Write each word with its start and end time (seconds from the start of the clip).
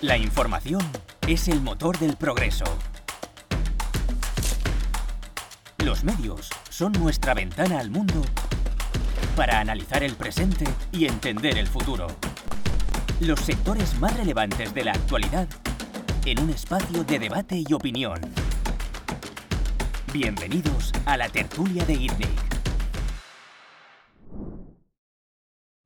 La 0.00 0.16
información 0.16 0.80
es 1.26 1.48
el 1.48 1.60
motor 1.60 1.98
del 1.98 2.16
progreso. 2.16 2.64
Los 5.78 6.04
medios 6.04 6.50
son 6.70 6.92
nuestra 6.92 7.34
ventana 7.34 7.80
al 7.80 7.90
mundo 7.90 8.22
para 9.34 9.58
analizar 9.58 10.04
el 10.04 10.14
presente 10.14 10.66
y 10.92 11.06
entender 11.06 11.58
el 11.58 11.66
futuro. 11.66 12.06
Los 13.18 13.40
sectores 13.40 13.98
más 13.98 14.16
relevantes 14.16 14.72
de 14.72 14.84
la 14.84 14.92
actualidad 14.92 15.48
en 16.24 16.44
un 16.44 16.50
espacio 16.50 17.02
de 17.02 17.18
debate 17.18 17.64
y 17.66 17.72
opinión. 17.72 18.20
Bienvenidos 20.12 20.92
a 21.06 21.16
la 21.16 21.28
tertulia 21.28 21.84
de 21.84 21.94
ITNIC. 21.94 22.47